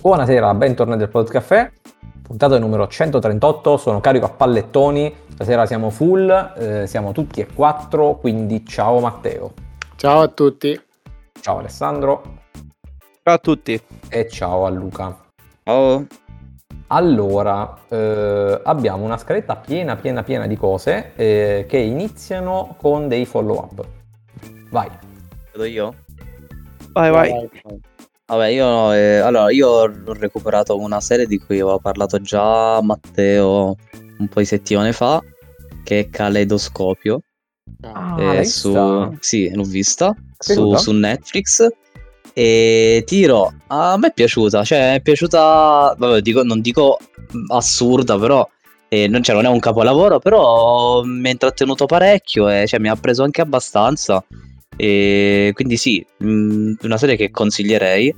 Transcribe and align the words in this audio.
Buonasera, 0.00 0.54
bentornati 0.54 1.02
al 1.02 1.10
Pod 1.10 1.28
Caffè, 1.28 1.70
puntata 2.22 2.58
numero 2.58 2.88
138, 2.88 3.76
sono 3.76 4.00
carico 4.00 4.24
a 4.24 4.30
pallettoni, 4.30 5.14
stasera 5.34 5.66
siamo 5.66 5.90
full, 5.90 6.54
eh, 6.56 6.86
siamo 6.86 7.12
tutti 7.12 7.40
e 7.40 7.46
quattro, 7.46 8.16
quindi 8.16 8.64
ciao 8.64 8.98
Matteo. 9.00 9.52
Ciao 9.96 10.22
a 10.22 10.28
tutti. 10.28 10.80
Ciao 11.38 11.58
Alessandro. 11.58 12.22
Ciao 13.22 13.34
a 13.34 13.38
tutti. 13.38 13.78
E 14.08 14.26
ciao 14.30 14.64
a 14.64 14.70
Luca. 14.70 15.14
Ciao. 15.64 16.06
Allora, 16.86 17.76
eh, 17.86 18.58
abbiamo 18.64 19.04
una 19.04 19.18
scaletta 19.18 19.56
piena, 19.56 19.96
piena, 19.96 20.22
piena 20.22 20.46
di 20.46 20.56
cose 20.56 21.12
eh, 21.14 21.66
che 21.68 21.76
iniziano 21.76 22.74
con 22.78 23.06
dei 23.06 23.26
follow 23.26 23.58
up. 23.58 23.86
Vai. 24.70 24.88
Vedo 25.52 25.64
io? 25.64 25.94
Vai, 26.92 27.10
vai. 27.10 27.30
vai. 27.30 27.80
Vabbè, 28.30 28.46
io, 28.46 28.92
eh, 28.92 29.16
allora, 29.16 29.50
io 29.50 29.68
ho 29.68 29.90
recuperato 30.12 30.78
una 30.78 31.00
serie 31.00 31.26
di 31.26 31.38
cui 31.38 31.58
avevo 31.58 31.80
parlato 31.80 32.20
già 32.20 32.80
Matteo 32.80 33.74
un 34.18 34.28
po' 34.28 34.38
di 34.38 34.46
settimane 34.46 34.92
fa, 34.92 35.20
che 35.82 35.98
è 35.98 36.10
Caleidoscopio. 36.10 37.22
Ah, 37.80 38.36
eh, 38.36 38.44
su... 38.44 39.16
Sì, 39.18 39.52
l'ho 39.52 39.64
vista 39.64 40.14
su, 40.38 40.76
su, 40.76 40.92
Netflix. 40.92 41.66
E 42.32 43.02
ti 43.04 43.16
dirò, 43.16 43.50
a 43.66 43.96
me 43.96 44.06
è 44.06 44.12
piaciuta, 44.12 44.62
cioè 44.62 44.94
è 44.94 45.00
piaciuta, 45.00 45.96
vabbè, 45.98 46.20
dico, 46.20 46.44
non 46.44 46.60
dico 46.60 46.98
assurda, 47.48 48.16
però 48.16 48.48
eh, 48.88 49.08
non, 49.08 49.24
cioè, 49.24 49.34
non, 49.34 49.44
è 49.44 49.48
un 49.48 49.58
capolavoro, 49.58 50.20
però 50.20 51.02
mi 51.02 51.26
ha 51.26 51.32
intrattenuto 51.32 51.86
parecchio 51.86 52.48
e 52.48 52.68
cioè, 52.68 52.78
mi 52.78 52.88
ha 52.88 52.94
preso 52.94 53.24
anche 53.24 53.40
abbastanza. 53.40 54.24
E 54.82 55.50
quindi 55.52 55.76
sì, 55.76 56.02
mh, 56.16 56.72
una 56.84 56.96
serie 56.96 57.14
che 57.14 57.30
consiglierei. 57.30 58.14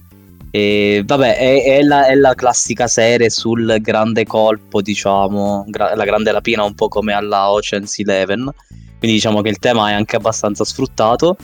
E 0.53 1.03
vabbè, 1.05 1.37
è, 1.37 1.65
è, 1.65 1.83
la, 1.83 2.07
è, 2.07 2.15
la, 2.15 2.35
classica 2.35 2.87
serie 2.87 3.31
sul 3.31 3.79
grande 3.81 4.25
colpo, 4.25 4.81
diciamo, 4.81 5.65
gra- 5.67 5.97
la 5.97 6.05
grande 6.05 6.31
rapina, 6.31 6.63
un 6.63 6.75
po' 6.75 6.87
come 6.87 7.15
alla 7.15 7.51
Ocean's 7.51 7.99
Eleven. 7.99 8.49
Quindi 8.97 9.17
diciamo 9.17 9.41
che 9.41 9.49
il 9.49 9.59
tema 9.59 9.91
è 9.91 9.95
anche 9.95 10.15
abbastanza 10.15 10.65
sfruttato. 10.65 11.37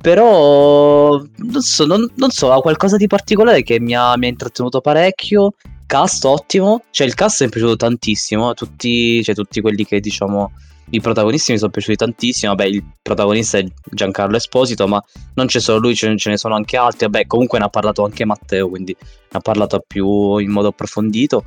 Però 0.00 1.22
non 1.36 1.62
so, 1.62 1.86
non, 1.86 2.10
non 2.16 2.30
so, 2.30 2.50
ha 2.50 2.60
qualcosa 2.60 2.96
di 2.96 3.06
particolare 3.06 3.62
che 3.62 3.78
mi 3.78 3.94
ha, 3.94 4.16
mi 4.16 4.26
ha, 4.26 4.30
intrattenuto 4.30 4.80
parecchio. 4.80 5.54
Cast 5.86 6.24
ottimo, 6.24 6.82
cioè 6.90 7.06
il 7.06 7.14
cast 7.14 7.42
mi 7.42 7.46
è 7.46 7.50
piaciuto 7.50 7.76
tantissimo. 7.76 8.52
Tutti, 8.54 9.22
cioè, 9.22 9.32
tutti 9.36 9.60
quelli 9.60 9.84
che 9.86 10.00
diciamo 10.00 10.50
i 10.90 11.00
protagonisti 11.00 11.52
mi 11.52 11.58
sono 11.58 11.70
piaciuti 11.70 11.96
tantissimo. 11.96 12.54
Vabbè, 12.54 12.68
il 12.68 12.84
protagonista 13.02 13.58
è 13.58 13.64
Giancarlo 13.90 14.36
Esposito, 14.36 14.86
ma 14.86 15.02
non 15.34 15.46
c'è 15.46 15.60
solo 15.60 15.78
lui, 15.78 15.94
ce 15.94 16.14
ne 16.14 16.36
sono 16.36 16.54
anche 16.54 16.76
altri. 16.76 17.06
Vabbè, 17.06 17.26
comunque 17.26 17.58
ne 17.58 17.64
ha 17.64 17.68
parlato 17.68 18.04
anche 18.04 18.24
Matteo, 18.24 18.68
quindi 18.68 18.94
ne 18.98 19.28
ha 19.30 19.40
parlato 19.40 19.82
più 19.86 20.38
in 20.38 20.50
modo 20.50 20.68
approfondito. 20.68 21.44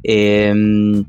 E, 0.00 0.14
ehm, 0.14 1.06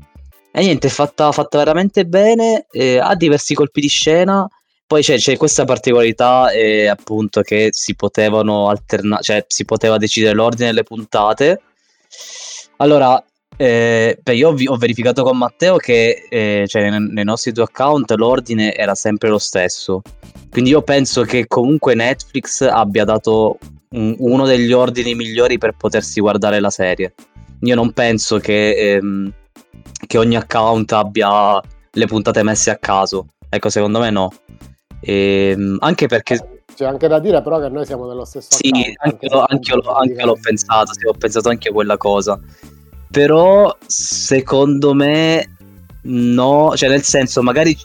e 0.52 0.60
niente, 0.60 0.88
è 0.88 0.90
fatta, 0.90 1.32
fatta 1.32 1.58
veramente 1.58 2.04
bene. 2.04 2.66
Eh, 2.70 2.98
ha 2.98 3.14
diversi 3.14 3.54
colpi 3.54 3.80
di 3.80 3.88
scena. 3.88 4.46
Poi 4.86 5.02
c'è, 5.02 5.16
c'è 5.16 5.36
questa 5.38 5.64
particolarità, 5.64 6.50
eh, 6.50 6.86
appunto, 6.86 7.40
che 7.40 7.68
si 7.72 7.94
potevano 7.94 8.68
alternare, 8.68 9.22
cioè 9.22 9.44
si 9.48 9.64
poteva 9.64 9.96
decidere 9.96 10.34
l'ordine 10.34 10.68
delle 10.68 10.82
puntate. 10.82 11.62
Allora, 12.76 13.22
eh, 13.56 14.18
beh, 14.22 14.34
io 14.34 14.50
ho, 14.50 14.56
ho, 14.66 14.76
verificato 14.76 15.22
con 15.22 15.36
Matteo 15.36 15.76
che 15.76 16.26
eh, 16.28 16.64
cioè, 16.66 16.88
nei, 16.88 17.08
nei, 17.10 17.24
nostri 17.24 17.52
due 17.52 17.64
account 17.64 18.10
l'ordine 18.12 18.74
era 18.74 18.94
sempre 18.94 19.28
lo 19.28 19.38
stesso. 19.38 20.02
Quindi 20.50 20.70
io 20.70 20.82
penso 20.82 21.22
che 21.22 21.46
comunque 21.46 21.94
Netflix 21.94 22.62
abbia 22.62 23.04
dato 23.04 23.58
un, 23.90 24.14
uno 24.18 24.46
degli 24.46 24.72
ordini 24.72 25.14
migliori 25.14 25.58
per 25.58 25.74
potersi 25.76 26.20
guardare 26.20 26.60
la 26.60 26.70
serie. 26.70 27.14
Io 27.60 27.74
non 27.74 27.92
penso 27.92 28.38
che, 28.38 28.94
ehm, 28.94 29.32
che 30.06 30.18
ogni 30.18 30.36
account 30.36 30.92
abbia 30.92 31.60
le 31.92 32.06
puntate 32.06 32.42
messe 32.42 32.70
a 32.70 32.76
caso. 32.76 33.28
Ecco, 33.48 33.68
secondo 33.68 34.00
me 34.00 34.10
no. 34.10 34.32
Ehm, 35.00 35.76
anche 35.80 36.06
perché 36.06 36.62
c'è 36.74 36.86
anche 36.86 37.06
da 37.06 37.18
dire 37.18 37.42
però 37.42 37.60
che 37.60 37.68
noi 37.68 37.84
siamo 37.84 38.06
nello 38.06 38.24
stesso 38.24 38.48
sì, 38.50 38.68
account, 38.68 38.96
anche, 38.98 39.26
anche, 39.26 39.52
anche, 39.52 39.74
l'ho, 39.74 39.92
anche 39.92 40.24
l'ho 40.24 40.38
pensato, 40.40 40.92
sì, 40.94 41.06
ho 41.06 41.12
pensato 41.12 41.48
anche 41.48 41.68
a 41.68 41.72
quella 41.72 41.96
cosa. 41.96 42.40
Però 43.12 43.76
secondo 43.86 44.94
me 44.94 45.56
no, 46.04 46.72
cioè 46.74 46.88
nel 46.88 47.02
senso 47.02 47.42
magari 47.42 47.76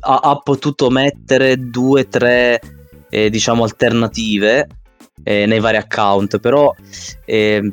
ha, 0.00 0.20
ha 0.22 0.36
potuto 0.36 0.88
mettere 0.88 1.68
due 1.68 2.08
tre 2.08 2.58
eh, 3.10 3.28
diciamo 3.28 3.62
alternative 3.62 4.66
eh, 5.22 5.44
nei 5.44 5.60
vari 5.60 5.76
account, 5.76 6.38
però 6.38 6.74
eh, 7.26 7.72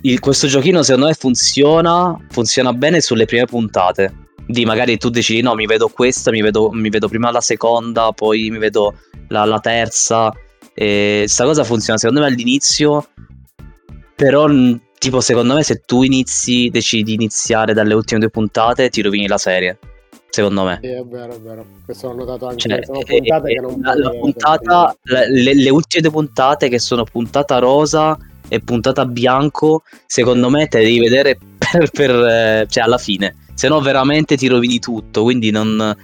il, 0.00 0.20
questo 0.20 0.46
giochino 0.46 0.82
secondo 0.82 1.08
me 1.08 1.12
funziona, 1.12 2.16
funziona 2.30 2.72
bene 2.72 3.02
sulle 3.02 3.26
prime 3.26 3.44
puntate. 3.44 4.24
Di 4.46 4.64
magari 4.64 4.96
tu 4.96 5.10
decidi 5.10 5.42
no, 5.42 5.54
mi 5.54 5.66
vedo 5.66 5.88
questa, 5.88 6.30
mi 6.30 6.40
vedo, 6.40 6.70
mi 6.70 6.88
vedo 6.88 7.08
prima 7.08 7.30
la 7.30 7.42
seconda, 7.42 8.12
poi 8.12 8.48
mi 8.48 8.58
vedo 8.58 8.94
la, 9.28 9.44
la 9.44 9.60
terza. 9.60 10.32
E 10.72 11.24
sta 11.26 11.44
cosa 11.44 11.64
funziona 11.64 11.98
secondo 11.98 12.22
me 12.22 12.28
all'inizio, 12.28 13.08
però 14.14 14.46
tipo 14.98 15.20
secondo 15.20 15.54
me 15.54 15.62
se 15.62 15.82
tu 15.84 16.02
inizi, 16.02 16.68
decidi 16.70 17.02
di 17.02 17.14
iniziare 17.14 17.72
dalle 17.72 17.94
ultime 17.94 18.20
due 18.20 18.30
puntate, 18.30 18.88
ti 18.90 19.02
rovini 19.02 19.26
la 19.26 19.38
serie. 19.38 19.78
Secondo 20.28 20.64
me. 20.64 20.78
Sì, 20.82 20.88
è 20.88 21.02
vero, 21.04 21.34
è 21.34 21.40
vero. 21.40 21.66
Questo 21.84 22.08
l'ho 22.08 22.14
notato 22.14 22.46
anche. 22.48 22.68
Cioè, 22.68 22.84
sono 22.84 23.00
eh, 23.00 23.04
puntate 23.04 23.50
eh, 23.50 23.54
che 23.54 23.60
non 23.60 23.80
la, 23.80 23.94
la 23.94 24.10
puntata, 24.10 24.96
le, 25.02 25.54
le, 25.54 25.70
ultime 25.70 26.02
due 26.02 26.10
puntate 26.10 26.68
che 26.68 26.78
sono 26.78 27.04
puntata 27.04 27.58
rosa 27.58 28.18
e 28.48 28.60
puntata 28.60 29.06
bianco, 29.06 29.82
secondo 30.06 30.50
me 30.50 30.66
te 30.66 30.80
devi 30.80 30.98
vedere 30.98 31.38
per, 31.56 31.90
per 31.90 32.10
eh, 32.10 32.66
cioè 32.68 32.84
alla 32.84 32.98
fine. 32.98 33.36
Se 33.54 33.68
no 33.68 33.80
veramente 33.80 34.36
ti 34.36 34.46
rovini 34.48 34.78
tutto, 34.78 35.22
quindi 35.22 35.50
non 35.50 35.96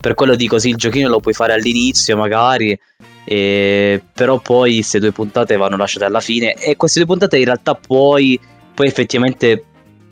per 0.00 0.14
quello 0.14 0.34
dico 0.34 0.58
sì, 0.58 0.70
il 0.70 0.76
giochino 0.76 1.08
lo 1.08 1.20
puoi 1.20 1.34
fare 1.34 1.52
all'inizio 1.52 2.16
magari 2.16 2.78
e, 3.32 4.02
però 4.12 4.40
poi 4.40 4.74
queste 4.74 4.98
due 4.98 5.12
puntate 5.12 5.56
vanno 5.56 5.76
lasciate 5.76 6.04
alla 6.04 6.18
fine 6.18 6.54
e 6.54 6.74
queste 6.74 6.98
due 6.98 7.06
puntate 7.06 7.38
in 7.38 7.44
realtà 7.44 7.76
poi, 7.76 8.36
poi 8.74 8.88
effettivamente 8.88 9.64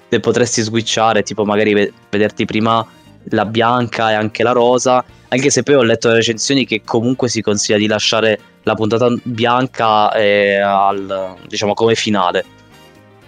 le 0.08 0.20
potresti 0.20 0.62
switchare, 0.62 1.24
tipo 1.24 1.44
magari 1.44 1.92
vederti 2.08 2.44
prima 2.44 2.86
la 3.30 3.44
bianca 3.44 4.12
e 4.12 4.14
anche 4.14 4.44
la 4.44 4.52
rosa, 4.52 5.04
anche 5.30 5.50
se 5.50 5.64
poi 5.64 5.74
ho 5.74 5.82
letto 5.82 6.06
le 6.06 6.14
recensioni 6.14 6.64
che 6.64 6.82
comunque 6.84 7.28
si 7.28 7.42
consiglia 7.42 7.76
di 7.76 7.88
lasciare 7.88 8.38
la 8.62 8.76
puntata 8.76 9.12
bianca 9.24 10.12
eh, 10.12 10.60
al, 10.60 11.38
diciamo 11.48 11.74
come 11.74 11.96
finale. 11.96 12.44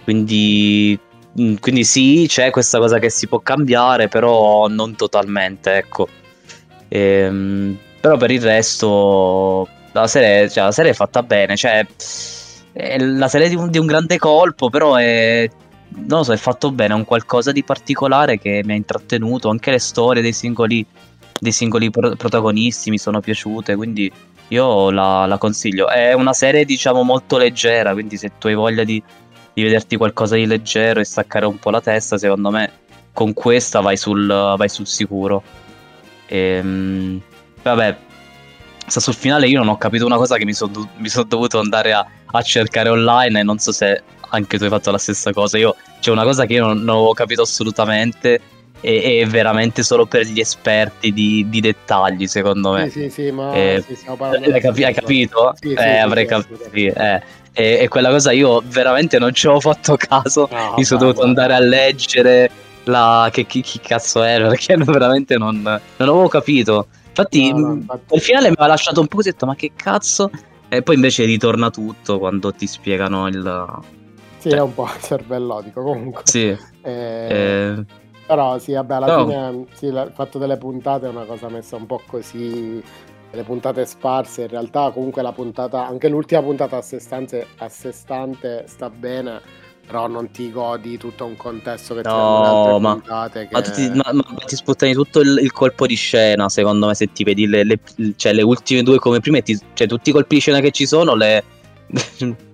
Quindi, 0.05 0.97
mm, 1.37 1.55
quindi 1.55 1.83
sì, 1.83 2.27
c'è 2.29 2.49
questa 2.49 2.77
cosa 2.77 2.97
che 2.97 3.09
si 3.09 3.27
può 3.27 3.39
cambiare, 3.39 4.07
però 4.07 4.69
non 4.69 4.95
totalmente, 4.95 5.73
ecco. 5.75 6.07
Ehm, 6.87 7.77
però 7.99 8.15
per 8.15 8.31
il 8.31 8.41
resto 8.41 9.67
la 9.91 10.07
serie, 10.07 10.49
cioè, 10.49 10.65
la 10.65 10.71
serie 10.71 10.91
è 10.91 10.93
fatta 10.93 11.23
bene, 11.23 11.55
cioè 11.55 11.85
è 12.73 12.97
la 12.99 13.27
serie 13.27 13.49
di 13.49 13.55
un, 13.55 13.69
di 13.69 13.77
un, 13.77 13.85
grande 13.85 14.17
colpo, 14.17 14.69
però 14.69 14.95
è 14.95 15.49
non 15.93 16.19
lo 16.19 16.23
so, 16.23 16.33
è 16.33 16.37
fatto 16.37 16.71
bene, 16.71 16.93
è 16.93 16.95
un 16.95 17.05
qualcosa 17.05 17.51
di 17.51 17.63
particolare 17.63 18.37
che 18.39 18.61
mi 18.63 18.73
ha 18.73 18.75
intrattenuto, 18.75 19.49
anche 19.49 19.71
le 19.71 19.79
storie 19.79 20.21
dei 20.21 20.33
singoli, 20.33 20.85
dei 21.39 21.51
singoli 21.51 21.89
pro- 21.89 22.15
protagonisti 22.15 22.89
mi 22.89 22.97
sono 22.97 23.19
piaciute, 23.19 23.75
quindi 23.75 24.11
io 24.49 24.89
la, 24.91 25.25
la, 25.25 25.37
consiglio. 25.37 25.89
È 25.89 26.13
una 26.13 26.33
serie 26.33 26.65
diciamo 26.65 27.03
molto 27.03 27.37
leggera, 27.37 27.93
quindi 27.93 28.17
se 28.17 28.31
tu 28.37 28.47
hai 28.47 28.55
voglia 28.55 28.83
di, 28.83 29.01
di, 29.53 29.63
vederti 29.63 29.97
qualcosa 29.97 30.35
di 30.35 30.45
leggero 30.45 30.99
e 30.99 31.05
staccare 31.05 31.45
un 31.45 31.57
po' 31.57 31.71
la 31.71 31.81
testa, 31.81 32.17
secondo 32.17 32.51
me 32.51 32.71
con 33.13 33.33
questa 33.33 33.81
vai 33.81 33.97
sul, 33.97 34.27
vai 34.27 34.69
sul 34.69 34.87
sicuro. 34.87 35.43
Ehm, 36.27 37.21
vabbè, 37.61 37.97
sta 38.91 38.99
sul 38.99 39.15
finale 39.15 39.47
io 39.47 39.57
non 39.57 39.69
ho 39.69 39.77
capito 39.77 40.05
una 40.05 40.17
cosa 40.17 40.37
che 40.37 40.45
mi 40.45 40.53
sono 40.53 40.89
son 41.03 41.27
dovuto 41.27 41.59
andare 41.59 41.93
a, 41.93 42.05
a, 42.25 42.41
cercare 42.41 42.89
online 42.89 43.39
e 43.39 43.43
non 43.43 43.57
so 43.57 43.71
se 43.71 44.03
anche 44.29 44.57
tu 44.57 44.63
hai 44.65 44.69
fatto 44.69 44.91
la 44.91 44.97
stessa 44.97 45.31
cosa. 45.31 45.57
Io 45.57 45.75
c'è 45.99 46.11
una 46.11 46.23
cosa 46.23 46.45
che 46.45 46.53
io 46.53 46.65
non, 46.65 46.79
non 46.79 46.95
avevo 46.97 47.13
capito 47.13 47.41
assolutamente 47.41 48.39
e 48.81 49.21
è 49.21 49.27
veramente 49.27 49.83
solo 49.83 50.05
per 50.07 50.25
gli 50.25 50.39
esperti 50.39 51.13
di, 51.13 51.45
di 51.49 51.61
dettagli, 51.61 52.27
secondo 52.27 52.71
me. 52.71 52.89
Sì, 52.89 53.01
sì, 53.01 53.09
sì, 53.09 53.31
ma 53.31 53.53
eh, 53.53 53.83
sì, 53.85 53.97
hai, 54.07 54.61
capi- 54.61 54.83
hai 54.83 54.93
capito? 54.93 55.53
Sì, 55.59 55.73
eh, 55.73 55.97
avrei 55.97 56.25
capito. 56.25 56.71
Eh. 56.73 57.21
E, 57.53 57.79
e, 57.81 57.87
quella 57.89 58.09
cosa 58.09 58.31
io 58.31 58.63
veramente 58.65 59.19
non 59.19 59.33
ci 59.33 59.45
avevo 59.45 59.61
fatto 59.61 59.95
caso. 59.97 60.47
No, 60.51 60.73
mi 60.77 60.83
sono 60.83 61.01
dovuto 61.01 61.23
andare 61.23 61.53
a 61.53 61.59
leggere 61.59 62.49
la... 62.85 63.29
che 63.31 63.45
chi, 63.45 63.61
chi 63.61 63.79
cazzo 63.79 64.23
era, 64.23 64.47
perché 64.49 64.75
veramente 64.77 65.37
non, 65.37 65.61
non 65.61 65.79
avevo 65.97 66.27
capito. 66.27 66.87
Infatti, 67.11 67.51
no, 67.51 67.59
no, 67.59 67.73
infatti... 67.73 68.13
al 68.13 68.19
finale 68.21 68.49
mi 68.49 68.55
ha 68.57 68.67
lasciato 68.67 69.01
un 69.01 69.07
po' 69.07 69.17
così, 69.17 69.31
detto, 69.31 69.45
ma 69.45 69.55
che 69.55 69.71
cazzo? 69.75 70.31
E 70.69 70.81
poi 70.81 70.95
invece 70.95 71.25
ritorna 71.25 71.69
tutto 71.69 72.17
quando 72.19 72.53
ti 72.53 72.65
spiegano 72.65 73.27
il... 73.27 73.79
Sì, 74.37 74.49
cioè... 74.49 74.59
è 74.59 74.61
un 74.61 74.73
po' 74.73 74.87
cervellotico 74.99 75.83
comunque. 75.83 76.21
Sì. 76.25 76.47
Eh... 76.47 76.89
Eh... 76.91 77.85
Però 78.25 78.57
sì, 78.59 78.71
vabbè, 78.71 78.93
alla 78.93 79.17
no. 79.17 79.25
fine 79.25 79.65
sì, 79.73 79.85
il 79.87 80.11
fatto 80.13 80.39
delle 80.39 80.57
puntate 80.57 81.07
è 81.07 81.09
una 81.09 81.25
cosa 81.25 81.49
messa 81.49 81.75
un 81.75 81.85
po' 81.85 82.01
così, 82.07 82.81
le 83.29 83.43
puntate 83.43 83.85
sparse, 83.85 84.43
in 84.43 84.47
realtà 84.47 84.89
comunque 84.91 85.21
la 85.21 85.33
puntata, 85.33 85.85
anche 85.85 86.07
l'ultima 86.07 86.41
puntata 86.41 86.77
a 86.77 86.81
sé 86.81 86.99
stante, 86.99 87.47
a 87.57 87.67
sé 87.67 87.91
stante 87.91 88.63
sta 88.67 88.89
bene, 88.89 89.41
però 89.91 90.07
non 90.07 90.31
ti 90.31 90.49
godi 90.49 90.97
tutto 90.97 91.25
un 91.25 91.35
contesto 91.35 91.95
che 91.95 92.01
no, 92.03 92.75
ti 92.77 92.81
ma, 92.81 92.93
puntate 92.93 93.47
che... 93.47 93.53
ma, 93.53 93.61
ti, 93.61 93.89
ma, 93.89 94.09
ma, 94.13 94.43
ti 94.45 94.55
sputtani 94.55 94.93
tutto 94.93 95.19
il, 95.19 95.37
il, 95.41 95.51
colpo 95.51 95.85
di 95.85 95.95
scena 95.95 96.47
secondo 96.47 96.87
me 96.87 96.95
se 96.95 97.11
ti 97.11 97.25
vedi 97.25 97.45
le, 97.45 97.65
le, 97.65 97.77
cioè, 98.15 98.31
le 98.31 98.41
ultime 98.41 98.83
due 98.83 98.99
come 98.99 99.19
prime 99.19 99.41
ti, 99.41 99.59
cioè 99.73 99.87
tutti 99.87 100.11
i 100.11 100.13
colpi 100.13 100.35
di 100.35 100.39
scena 100.39 100.61
che 100.61 100.71
ci 100.71 100.85
sono 100.85 101.13
le 101.13 101.43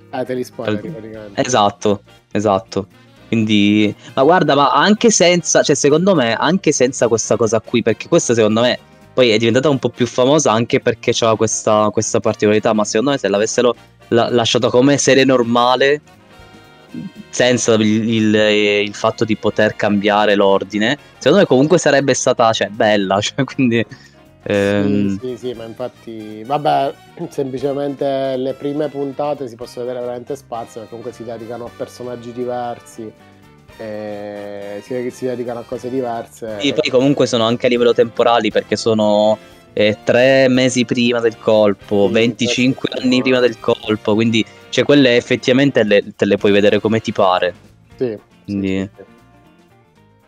eh 0.10 0.25
te 0.25 0.34
li 0.34 0.44
spoiler 0.44 0.80
praticamente. 0.80 1.39
Esatto 1.39 2.01
esatto. 2.31 2.88
Quindi 3.28 3.94
ma 4.16 4.24
guarda 4.24 4.56
ma 4.56 4.72
anche 4.72 5.12
senza 5.12 5.62
cioè 5.62 5.75
secondo 5.75 6.16
me 6.16 6.33
anche 6.33 6.72
senza 6.72 7.07
questa 7.07 7.36
cosa 7.36 7.62
qui 7.62 7.83
perché 7.83 8.07
questa 8.07 8.33
secondo 8.33 8.62
me 8.62 8.80
poi 9.13 9.30
è 9.30 9.38
diventata 9.38 9.69
un 9.69 9.78
po' 9.78 9.90
più 9.90 10.07
famosa 10.07 10.51
anche 10.51 10.80
perché 10.80 11.12
c'era 11.12 11.36
questa, 11.36 11.90
questa 11.92 12.19
particolarità 12.19 12.74
ma 12.74 12.83
secondo 12.83 13.12
me 13.12 13.19
se 13.19 13.28
l'avessero 13.28 13.75
la, 14.10 14.30
lasciata 14.30 14.69
come 14.69 14.98
serie 14.98 15.25
normale 15.25 16.01
senza 17.30 17.74
il, 17.74 18.10
il, 18.10 18.36
il, 18.36 18.94
fatto 18.94 19.25
di 19.25 19.36
poter 19.36 19.75
cambiare 19.75 20.36
l'ordine, 20.36 20.98
secondo 21.18 21.39
me 21.39 21.45
comunque 21.45 21.78
sarebbe 21.78 22.13
stata 22.13 22.51
cioè, 22.51 22.69
bella. 22.69 23.19
Cioè, 23.28 23.44
quindi, 23.44 23.86
ehm... 24.44 25.19
sì, 25.19 25.28
sì, 25.28 25.38
sì, 25.38 25.54
ma 25.54 25.66
infatti, 25.66 26.44
vabbè, 26.44 26.94
semplicemente 27.30 28.36
le 28.38 28.54
prime 28.54 28.88
puntate 28.89 29.48
si 29.48 29.56
possono 29.56 29.86
vedere 29.86 30.04
veramente 30.04 30.36
spazio, 30.36 30.81
perché 30.81 30.89
comunque 30.89 31.12
si 31.12 31.24
dedicano 31.24 31.66
a 31.66 31.72
personaggi 31.75 32.31
diversi. 32.31 33.12
Si, 33.78 35.12
si, 35.12 35.25
dedicano 35.25 35.60
a 35.60 35.63
cose 35.63 35.90
diverse. 35.90 36.56
Sì, 36.60 36.74
poi 36.74 36.90
comunque 36.90 37.28
sono 37.28 37.44
anche 37.44 37.68
a 37.68 37.69
livello 37.69 37.94
temporali 37.94 38.50
perché 38.50 38.75
sono 38.75 39.38
eh, 39.78 39.98
tre 40.04 40.48
mesi 40.48 40.86
prima 40.86 41.19
del 41.19 41.38
colpo, 41.38 42.07
sì, 42.07 42.13
25 42.13 42.90
anni 43.00 43.22
prima 43.22 43.40
del 43.40 43.60
colpo, 43.60 44.16
quindi 44.16 44.44
cioè 44.69 44.84
quelle 44.84 45.16
effettivamente 45.16 45.84
le, 45.84 46.04
te 46.16 46.25
le 46.25 46.38
puoi 46.38 46.52
vedere 46.52 46.80
come 46.80 47.00
ti 47.00 47.12
pare. 47.12 47.54
Sì. 47.96 48.18
Quindi... 48.46 48.80
Sì, 48.80 48.90
sì. 48.96 49.04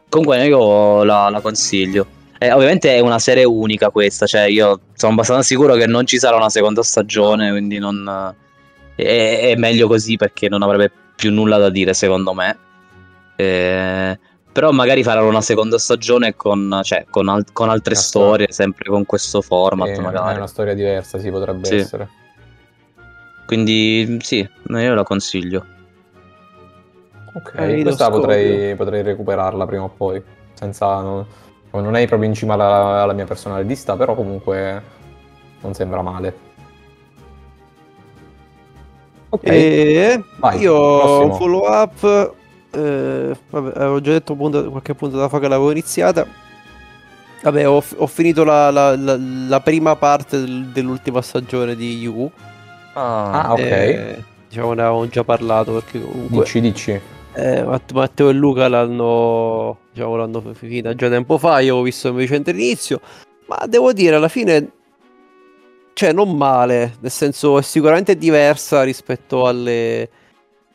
Comunque 0.09 0.43
io 0.45 1.03
la, 1.03 1.29
la 1.29 1.39
consiglio. 1.39 2.07
Eh, 2.39 2.51
ovviamente 2.51 2.95
è 2.95 2.99
una 2.99 3.19
serie 3.19 3.43
unica 3.43 3.89
questa, 3.89 4.25
cioè 4.25 4.43
io 4.43 4.79
sono 4.93 5.11
abbastanza 5.11 5.43
sicuro 5.43 5.75
che 5.75 5.85
non 5.85 6.05
ci 6.07 6.17
sarà 6.17 6.35
una 6.35 6.49
seconda 6.49 6.81
stagione, 6.81 7.51
quindi 7.51 7.77
non... 7.77 8.33
è, 8.95 9.51
è 9.51 9.55
meglio 9.55 9.87
così 9.87 10.15
perché 10.15 10.49
non 10.49 10.63
avrebbe 10.63 10.91
più 11.15 11.31
nulla 11.31 11.57
da 11.57 11.69
dire 11.69 11.93
secondo 11.93 12.33
me. 12.33 12.57
Eh, 13.35 14.19
però 14.51 14.71
magari 14.71 15.03
faranno 15.03 15.27
una 15.27 15.41
seconda 15.41 15.77
stagione 15.77 16.35
con, 16.35 16.81
cioè, 16.83 17.05
con, 17.09 17.27
al- 17.27 17.45
con 17.53 17.69
altre 17.69 17.95
storie, 17.95 18.47
storia. 18.49 18.53
sempre 18.53 18.89
con 18.89 19.05
questo 19.05 19.41
format. 19.41 19.93
Sì, 19.93 20.01
magari. 20.01 20.33
È 20.33 20.37
una 20.37 20.47
storia 20.47 20.73
diversa, 20.73 21.19
sì, 21.19 21.29
potrebbe 21.29 21.67
sì. 21.67 21.75
essere. 21.75 22.09
Quindi 23.49 24.19
sì, 24.21 24.47
io 24.67 24.93
la 24.93 25.01
consiglio. 25.01 25.65
Ok, 27.33 27.53
eh, 27.55 27.81
questa 27.81 28.11
potrei, 28.11 28.75
potrei, 28.75 29.01
recuperarla 29.01 29.65
prima 29.65 29.85
o 29.85 29.89
poi. 29.89 30.21
Senza. 30.53 31.01
Non, 31.01 31.25
non 31.71 31.95
è 31.95 32.05
proprio 32.05 32.29
in 32.29 32.35
cima 32.35 32.53
alla, 32.53 33.01
alla 33.01 33.13
mia 33.13 33.25
personale 33.25 33.63
lista, 33.63 33.97
però 33.97 34.13
comunque 34.13 34.83
non 35.61 35.73
sembra 35.73 36.03
male. 36.03 36.37
Ok, 39.29 39.47
e 39.47 40.23
Vai, 40.37 40.59
io 40.59 40.99
prossimo. 40.99 41.33
follow 41.33 41.67
up 41.71 42.33
eh, 42.69 43.35
vabbè, 43.49 43.79
avevo 43.79 43.99
già 43.99 44.11
detto 44.11 44.35
punto, 44.35 44.69
qualche 44.69 44.93
punto 44.93 45.17
da 45.17 45.27
fa 45.27 45.39
che 45.39 45.47
l'avevo 45.47 45.71
iniziata. 45.71 46.27
Vabbè, 47.41 47.67
ho, 47.67 47.83
ho 47.95 48.05
finito 48.05 48.43
la, 48.43 48.69
la, 48.69 48.95
la, 48.95 49.17
la, 49.17 49.59
prima 49.59 49.95
parte 49.95 50.37
del, 50.39 50.67
dell'ultima 50.67 51.23
stagione 51.23 51.75
di 51.75 51.97
Yu. 51.97 52.31
Ah, 52.93 53.43
ah 53.43 53.53
ok. 53.53 53.59
Eh, 53.59 54.23
diciamo, 54.47 54.73
ne 54.73 54.81
avevamo 54.81 55.07
già 55.07 55.23
parlato 55.23 55.73
perché 55.73 56.01
comunque... 56.01 56.43
Dici, 56.43 56.59
dici. 56.59 56.99
Eh, 57.33 57.63
Matteo 57.93 58.29
e 58.29 58.33
Luca 58.33 58.67
l'hanno, 58.67 59.79
diciamo, 59.91 60.15
l'hanno 60.15 60.41
finita 60.53 60.93
già 60.95 61.09
tempo 61.09 61.37
fa, 61.37 61.59
io 61.59 61.77
ho 61.77 61.81
visto 61.81 62.09
invece 62.09 62.35
all'inizio, 62.35 62.99
ma 63.45 63.65
devo 63.67 63.93
dire 63.93 64.15
alla 64.15 64.27
fine, 64.27 64.71
cioè 65.93 66.11
non 66.11 66.35
male, 66.35 66.95
nel 66.99 67.11
senso 67.11 67.59
è 67.59 67.61
sicuramente 67.61 68.17
diversa 68.17 68.83
rispetto 68.83 69.47
alle, 69.47 70.09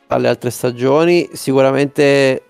alle 0.07 0.27
altre 0.27 0.49
stagioni, 0.49 1.29
sicuramente 1.33 2.41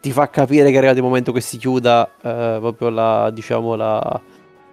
ti 0.00 0.12
fa 0.12 0.30
capire 0.30 0.68
che 0.68 0.74
è 0.74 0.78
arrivato 0.78 0.98
il 0.98 1.04
momento 1.04 1.32
che 1.32 1.40
si 1.40 1.58
chiuda 1.58 2.06
eh, 2.22 2.56
proprio 2.58 2.88
la, 2.88 3.30
diciamo, 3.30 3.74
la, 3.74 4.20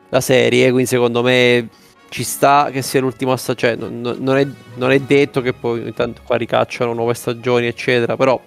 la, 0.09 0.21
serie, 0.21 0.69
quindi 0.71 0.87
secondo 0.87 1.21
me 1.21 1.69
ci 2.09 2.23
sta 2.23 2.69
che 2.71 2.81
sia 2.81 2.99
l'ultima 2.99 3.37
stagione, 3.37 3.77
cioè, 3.77 3.89
non, 3.89 4.17
non, 4.19 4.37
è, 4.37 4.47
non, 4.75 4.91
è, 4.91 4.99
detto 4.99 5.41
che 5.41 5.53
poi 5.53 5.87
intanto 5.87 6.21
qua 6.25 6.35
ricacciano 6.35 6.93
nuove 6.93 7.13
stagioni 7.13 7.67
eccetera, 7.67 8.17
però 8.17 8.39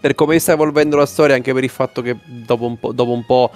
per 0.00 0.14
come 0.14 0.38
sta 0.38 0.52
evolvendo 0.52 0.96
la 0.96 1.06
storia, 1.06 1.34
anche 1.34 1.52
per 1.52 1.64
il 1.64 1.70
fatto 1.70 2.00
che 2.00 2.16
dopo 2.24 2.66
un 2.66 2.78
po', 2.78 2.92
dopo 2.92 3.10
un 3.10 3.24
po' 3.26 3.50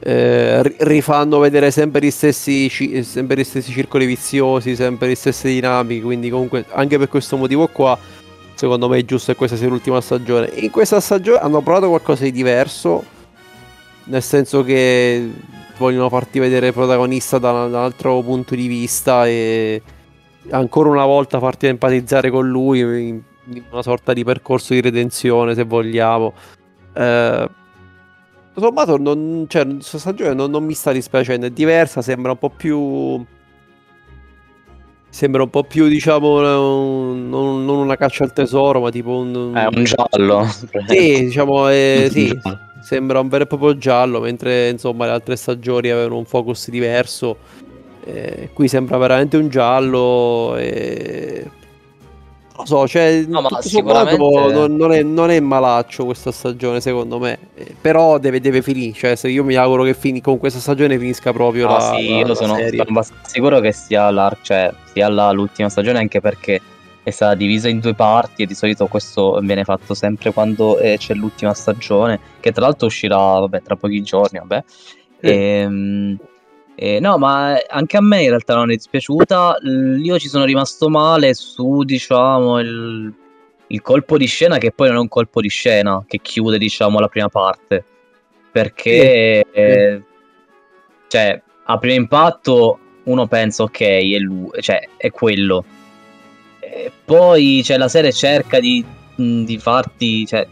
eh, 0.00 0.62
rifanno 0.78 1.38
vedere 1.38 1.70
sempre 1.70 2.00
gli, 2.00 2.10
stessi, 2.10 2.68
sempre 3.02 3.36
gli 3.36 3.44
stessi 3.44 3.72
circoli 3.72 4.06
viziosi, 4.06 4.74
sempre 4.74 5.08
le 5.08 5.14
stesse 5.14 5.48
dinamiche, 5.48 6.02
quindi 6.02 6.30
comunque 6.30 6.64
anche 6.70 6.98
per 6.98 7.08
questo 7.08 7.36
motivo 7.36 7.66
qua 7.68 7.98
secondo 8.54 8.88
me 8.88 8.98
è 8.98 9.04
giusto 9.04 9.32
che 9.32 9.38
questa 9.38 9.56
sia 9.56 9.68
l'ultima 9.68 10.00
stagione. 10.00 10.50
In 10.54 10.70
questa 10.70 10.98
stagione 11.00 11.38
hanno 11.38 11.60
provato 11.60 11.88
qualcosa 11.88 12.24
di 12.24 12.32
diverso, 12.32 13.04
nel 14.04 14.22
senso 14.22 14.64
che 14.64 15.30
vogliono 15.78 16.08
farti 16.08 16.38
vedere 16.38 16.68
il 16.68 16.72
protagonista 16.72 17.38
da, 17.38 17.64
un 17.64 17.74
altro 17.74 18.20
punto 18.22 18.54
di 18.54 18.66
vista 18.66 19.26
e 19.26 19.82
ancora 20.50 20.90
una 20.90 21.04
volta 21.04 21.38
farti 21.38 21.66
empatizzare 21.66 22.30
con 22.30 22.48
lui 22.48 22.80
in, 22.80 23.22
una 23.70 23.82
sorta 23.82 24.12
di 24.12 24.24
percorso 24.24 24.74
di 24.74 24.80
redenzione, 24.80 25.54
se 25.54 25.64
vogliamo. 25.64 26.32
Eh, 26.92 27.50
sommato, 28.56 28.96
non, 28.96 29.46
cioè, 29.48 29.66
questa 29.66 29.98
stagione 29.98 30.34
non, 30.34 30.50
non 30.50 30.64
mi 30.64 30.74
sta 30.74 30.92
dispiacendo, 30.92 31.46
è 31.46 31.50
diversa, 31.50 32.02
sembra 32.02 32.32
un 32.32 32.38
po' 32.38 32.50
più 32.50 33.24
Sembra 35.16 35.42
un 35.42 35.48
po' 35.48 35.64
più, 35.64 35.88
diciamo, 35.88 36.34
un, 36.60 37.30
non, 37.30 37.64
non, 37.64 37.78
una 37.78 37.96
caccia 37.96 38.22
al 38.24 38.34
tesoro, 38.34 38.80
ma 38.80 38.90
tipo 38.90 39.16
un... 39.16 39.50
È 39.54 39.64
un 39.64 39.84
giallo. 39.84 40.44
Sì, 40.88 41.24
diciamo, 41.24 41.70
eh, 41.70 42.08
sì, 42.10 42.30
sembra 42.86 43.18
un 43.18 43.26
vero 43.26 43.42
e 43.42 43.46
proprio 43.48 43.76
giallo, 43.76 44.20
mentre 44.20 44.68
insomma 44.68 45.06
le 45.06 45.10
altre 45.10 45.34
stagioni 45.34 45.90
avevano 45.90 46.18
un 46.18 46.24
focus 46.24 46.70
diverso. 46.70 47.36
Eh, 48.04 48.50
qui 48.52 48.68
sembra 48.68 48.96
veramente 48.96 49.36
un 49.36 49.48
giallo. 49.48 50.54
E 50.56 51.50
lo 52.56 52.64
so, 52.64 52.86
cioè, 52.86 53.24
no, 53.26 53.40
ma 53.40 53.60
sicuramente... 53.60 54.16
non, 54.16 54.76
non, 54.76 54.92
è, 54.92 55.02
non, 55.02 55.30
è, 55.30 55.40
malaccio 55.40 56.04
questa 56.04 56.30
stagione, 56.30 56.80
secondo 56.80 57.18
me. 57.18 57.38
Eh, 57.56 57.74
però 57.80 58.18
deve, 58.18 58.40
deve 58.40 58.62
finire. 58.62 58.92
Cioè, 58.92 59.16
se 59.16 59.30
io 59.30 59.42
mi 59.42 59.56
auguro 59.56 59.82
che 59.82 59.92
fini, 59.92 60.20
con 60.20 60.38
questa 60.38 60.60
stagione 60.60 60.96
finisca 60.96 61.32
proprio 61.32 61.66
ah, 61.66 61.72
la. 61.72 61.80
Sì, 61.80 62.08
la, 62.08 62.16
io 62.18 62.26
la 62.28 62.34
sono, 62.36 62.54
sono, 62.54 62.82
abbastanza 62.82 63.28
sicuro 63.28 63.58
che 63.58 63.72
sia, 63.72 64.08
la, 64.12 64.36
cioè, 64.42 64.72
sia 64.92 65.08
la, 65.08 65.32
l'ultima 65.32 65.68
stagione, 65.68 65.98
anche 65.98 66.20
perché 66.20 66.60
è 67.06 67.10
stata 67.12 67.36
divisa 67.36 67.68
in 67.68 67.78
due 67.78 67.94
parti. 67.94 68.42
E 68.42 68.46
di 68.46 68.54
solito 68.56 68.88
questo 68.88 69.38
viene 69.40 69.62
fatto 69.62 69.94
sempre 69.94 70.32
quando 70.32 70.76
eh, 70.80 70.96
c'è 70.98 71.14
l'ultima 71.14 71.54
stagione. 71.54 72.18
Che 72.40 72.50
tra 72.50 72.62
l'altro 72.62 72.88
uscirà 72.88 73.16
vabbè, 73.16 73.62
tra 73.62 73.76
pochi 73.76 74.02
giorni. 74.02 74.40
Vabbè. 74.40 74.64
Mm. 75.24 75.30
Ehm. 75.30 76.18
Eh, 76.74 76.98
no, 76.98 77.16
ma 77.16 77.56
anche 77.68 77.96
a 77.96 78.02
me 78.02 78.22
in 78.22 78.30
realtà 78.30 78.56
non 78.56 78.72
è 78.72 78.74
dispiaciuta. 78.74 79.58
Io 80.02 80.18
ci 80.18 80.28
sono 80.28 80.44
rimasto 80.44 80.88
male 80.88 81.32
su, 81.32 81.84
diciamo, 81.84 82.58
il, 82.58 83.14
il, 83.68 83.80
colpo 83.82 84.18
di 84.18 84.26
scena, 84.26 84.58
che 84.58 84.72
poi 84.72 84.88
non 84.88 84.96
è 84.96 85.00
un 85.00 85.08
colpo 85.08 85.40
di 85.40 85.48
scena, 85.48 86.04
che 86.08 86.18
chiude, 86.20 86.58
diciamo, 86.58 86.98
la 86.98 87.08
prima 87.08 87.28
parte. 87.28 87.84
Perché, 88.50 89.46
sì. 89.48 89.58
eh, 89.58 90.02
cioè, 91.06 91.40
a 91.66 91.78
primo 91.78 91.94
impatto 91.94 92.78
uno 93.04 93.28
pensa, 93.28 93.62
ok, 93.62 93.80
è 93.80 94.18
lui, 94.18 94.50
cioè, 94.60 94.88
è 94.96 95.10
quello. 95.12 95.64
Poi, 97.04 97.62
cioè, 97.64 97.76
la 97.76 97.88
serie 97.88 98.12
cerca 98.12 98.60
di, 98.60 98.84
di 99.14 99.58
farti, 99.58 100.26
cioè, 100.26 100.46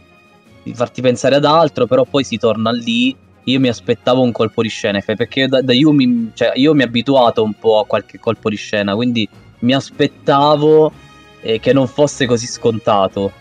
di 0.63 0.73
farti 0.73 1.01
pensare 1.01 1.35
ad 1.35 1.45
altro, 1.45 1.85
però 1.85 2.05
poi 2.05 2.23
si 2.23 2.37
torna 2.37 2.71
lì 2.71 3.15
io 3.45 3.59
mi 3.59 3.67
aspettavo 3.67 4.21
un 4.21 4.31
colpo 4.31 4.61
di 4.61 4.69
scena, 4.69 4.99
perché 4.99 5.47
da, 5.47 5.61
da 5.61 5.73
io, 5.73 5.91
mi, 5.91 6.31
cioè, 6.33 6.53
io 6.55 6.73
mi 6.73 6.83
abituato 6.83 7.43
un 7.43 7.53
po' 7.53 7.79
a 7.79 7.85
qualche 7.85 8.19
colpo 8.19 8.49
di 8.49 8.55
scena, 8.55 8.95
quindi 8.95 9.27
mi 9.59 9.73
aspettavo 9.73 10.91
eh, 11.41 11.59
che 11.59 11.73
non 11.73 11.87
fosse 11.87 12.25
così 12.25 12.47
scontato. 12.47 13.31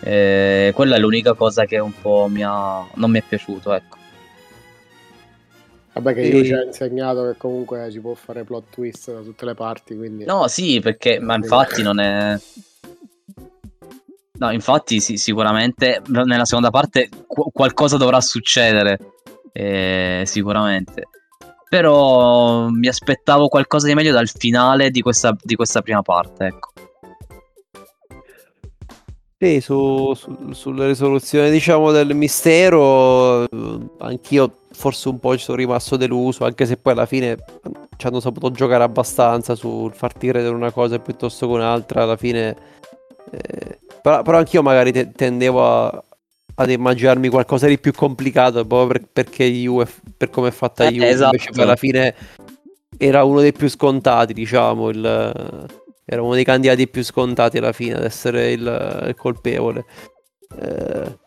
Eh, 0.00 0.72
quella 0.74 0.96
è 0.96 0.98
l'unica 0.98 1.34
cosa 1.34 1.64
che 1.64 1.78
un 1.78 1.92
po' 1.98 2.26
mi 2.28 2.42
ha, 2.42 2.84
non 2.94 3.10
mi 3.10 3.18
è 3.18 3.22
piaciuto, 3.26 3.72
ecco. 3.72 3.96
Vabbè 5.94 6.12
che 6.12 6.22
io 6.22 6.40
e... 6.40 6.44
ci 6.44 6.52
ho 6.52 6.62
insegnato 6.62 7.22
che 7.30 7.36
comunque 7.38 7.88
ci 7.92 8.00
può 8.00 8.14
fare 8.14 8.42
plot 8.42 8.64
twist 8.70 9.12
da 9.12 9.20
tutte 9.20 9.44
le 9.44 9.54
parti, 9.54 9.96
quindi... 9.96 10.24
No, 10.24 10.48
sì, 10.48 10.80
perché, 10.80 11.20
ma 11.20 11.36
infatti 11.36 11.82
non 11.82 12.00
è... 12.00 12.36
No, 14.36 14.50
infatti 14.50 14.98
sì, 14.98 15.16
sicuramente 15.16 16.02
nella 16.08 16.44
seconda 16.44 16.70
parte 16.70 17.08
qu- 17.24 17.52
qualcosa 17.52 17.96
dovrà 17.96 18.20
succedere, 18.20 18.98
eh, 19.52 20.24
sicuramente. 20.26 21.04
Però 21.68 22.68
mi 22.68 22.88
aspettavo 22.88 23.46
qualcosa 23.46 23.86
di 23.86 23.94
meglio 23.94 24.12
dal 24.12 24.28
finale 24.28 24.90
di 24.90 25.00
questa, 25.00 25.36
di 25.40 25.54
questa 25.54 25.80
prima 25.80 26.02
parte, 26.02 26.46
ecco. 26.46 26.72
Sì, 29.38 29.60
su, 29.60 30.12
su, 30.14 30.50
sulla 30.50 30.86
risoluzione 30.86 31.50
diciamo 31.50 31.92
del 31.92 32.14
mistero, 32.16 33.46
anch'io 33.98 34.63
forse 34.74 35.08
un 35.08 35.18
po' 35.18 35.36
ci 35.36 35.44
sono 35.44 35.56
rimasto 35.56 35.96
deluso, 35.96 36.44
anche 36.44 36.66
se 36.66 36.76
poi 36.76 36.92
alla 36.92 37.06
fine 37.06 37.36
ci 37.96 38.06
hanno 38.06 38.20
saputo 38.20 38.50
giocare 38.50 38.82
abbastanza 38.82 39.54
sul 39.54 39.92
far 39.94 40.12
tirare 40.12 40.48
una 40.48 40.72
cosa 40.72 40.98
piuttosto 40.98 41.46
che 41.46 41.52
un'altra, 41.52 42.02
alla 42.02 42.16
fine... 42.16 42.56
Eh, 43.30 43.78
però, 44.02 44.22
però 44.22 44.38
anch'io 44.38 44.62
magari 44.62 44.92
te- 44.92 45.12
tendevo 45.12 45.64
a, 45.64 46.04
ad 46.56 46.70
immaginarmi 46.70 47.28
qualcosa 47.28 47.66
di 47.66 47.78
più 47.78 47.92
complicato 47.92 48.64
proprio 48.66 48.86
per, 48.86 49.08
perché 49.10 49.66
UF, 49.66 50.00
per 50.16 50.30
come 50.30 50.48
è 50.48 50.52
fatta 50.52 50.84
eh, 50.86 50.96
esatto. 51.04 51.36
invece 51.36 51.62
alla 51.62 51.76
fine 51.76 52.14
era 52.98 53.24
uno 53.24 53.40
dei 53.40 53.52
più 53.52 53.68
scontati, 53.68 54.32
diciamo, 54.32 54.90
il, 54.90 55.66
era 56.04 56.22
uno 56.22 56.34
dei 56.34 56.44
candidati 56.44 56.86
più 56.88 57.02
scontati 57.02 57.58
alla 57.58 57.72
fine 57.72 57.94
ad 57.94 58.04
essere 58.04 58.52
il, 58.52 59.04
il 59.08 59.14
colpevole. 59.16 59.84
Eh, 60.60 61.18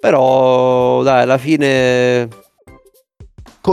però, 0.00 1.02
dai, 1.02 1.22
alla 1.22 1.38
fine, 1.38 2.28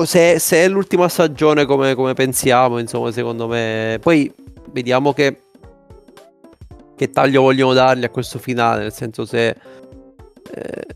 se, 0.06 0.40
se 0.40 0.58
è 0.58 0.68
l'ultima 0.68 1.08
stagione 1.08 1.66
come, 1.66 1.96
come, 1.96 2.14
pensiamo, 2.14 2.80
insomma, 2.80 3.12
secondo 3.12 3.48
me, 3.48 3.98
poi 4.02 4.32
vediamo 4.72 5.14
che, 5.14 5.42
che 6.96 7.10
taglio 7.10 7.42
vogliono 7.42 7.74
dargli 7.74 8.04
a 8.04 8.10
questo 8.10 8.40
finale, 8.40 8.82
nel 8.84 8.94
senso 8.94 9.26
se... 9.26 9.56
Eh, 10.52 10.96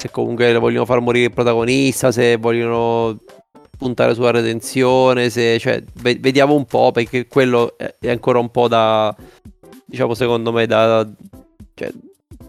se 0.00 0.10
comunque 0.10 0.56
vogliono 0.56 0.86
far 0.86 1.00
morire 1.00 1.26
il 1.26 1.32
protagonista, 1.34 2.10
se 2.10 2.36
vogliono 2.36 3.18
puntare 3.76 4.14
sulla 4.14 4.30
redenzione, 4.30 5.28
se, 5.28 5.58
cioè, 5.58 5.82
vediamo 5.92 6.54
un 6.54 6.64
po' 6.64 6.90
perché 6.90 7.26
quello 7.26 7.76
è 7.76 8.08
ancora 8.08 8.38
un 8.38 8.50
po' 8.50 8.66
da, 8.66 9.14
diciamo 9.84 10.14
secondo 10.14 10.52
me, 10.52 10.66
da... 10.66 11.06
Cioè, 11.74 11.92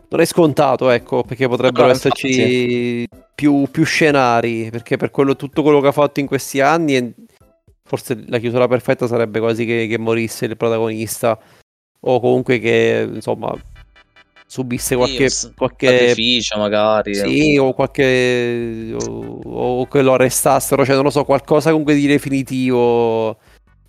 non 0.07 0.19
è 0.21 0.25
scontato, 0.25 0.89
ecco, 0.89 1.24
perché 1.24 1.50
potrebbero 1.50 1.89
esserci 1.89 3.05
più, 3.41 3.67
più, 3.71 3.83
scenari, 3.83 4.69
perché 4.69 4.98
per 4.98 5.10
quello, 5.10 5.36
tutto 5.36 5.63
quello 5.63 5.81
che 5.81 5.88
ha 5.88 5.91
fatto 5.91 6.19
in 6.19 6.27
questi 6.27 6.62
anni, 6.62 7.12
forse 7.83 8.24
la 8.27 8.38
chiusura 8.38 8.67
perfetta 8.67 9.07
sarebbe 9.07 9.39
quasi 9.39 9.65
che, 9.65 9.88
che 9.88 9.98
morisse 9.98 10.45
il 10.45 10.55
protagonista, 10.55 11.39
o 12.01 12.19
comunque 12.19 12.60
che, 12.60 13.10
insomma, 13.12 13.51
subisse 14.45 14.95
qualche, 14.95 15.27
sì, 15.31 15.51
qualche 15.55 15.88
sacrificio 15.88 16.57
magari 16.57 17.15
sì 17.15 17.57
o 17.57 17.74
qualche 17.74 18.93
o, 19.00 19.39
o, 19.45 19.88
che 19.88 20.01
lo 20.01 20.15
arrestassero 20.15 20.83
cioè 20.83 20.95
non 20.95 21.05
lo 21.05 21.10
so 21.10 21.24
qualcosa 21.24 21.69
comunque 21.69 21.95
di 21.95 22.05
definitivo. 22.05 23.39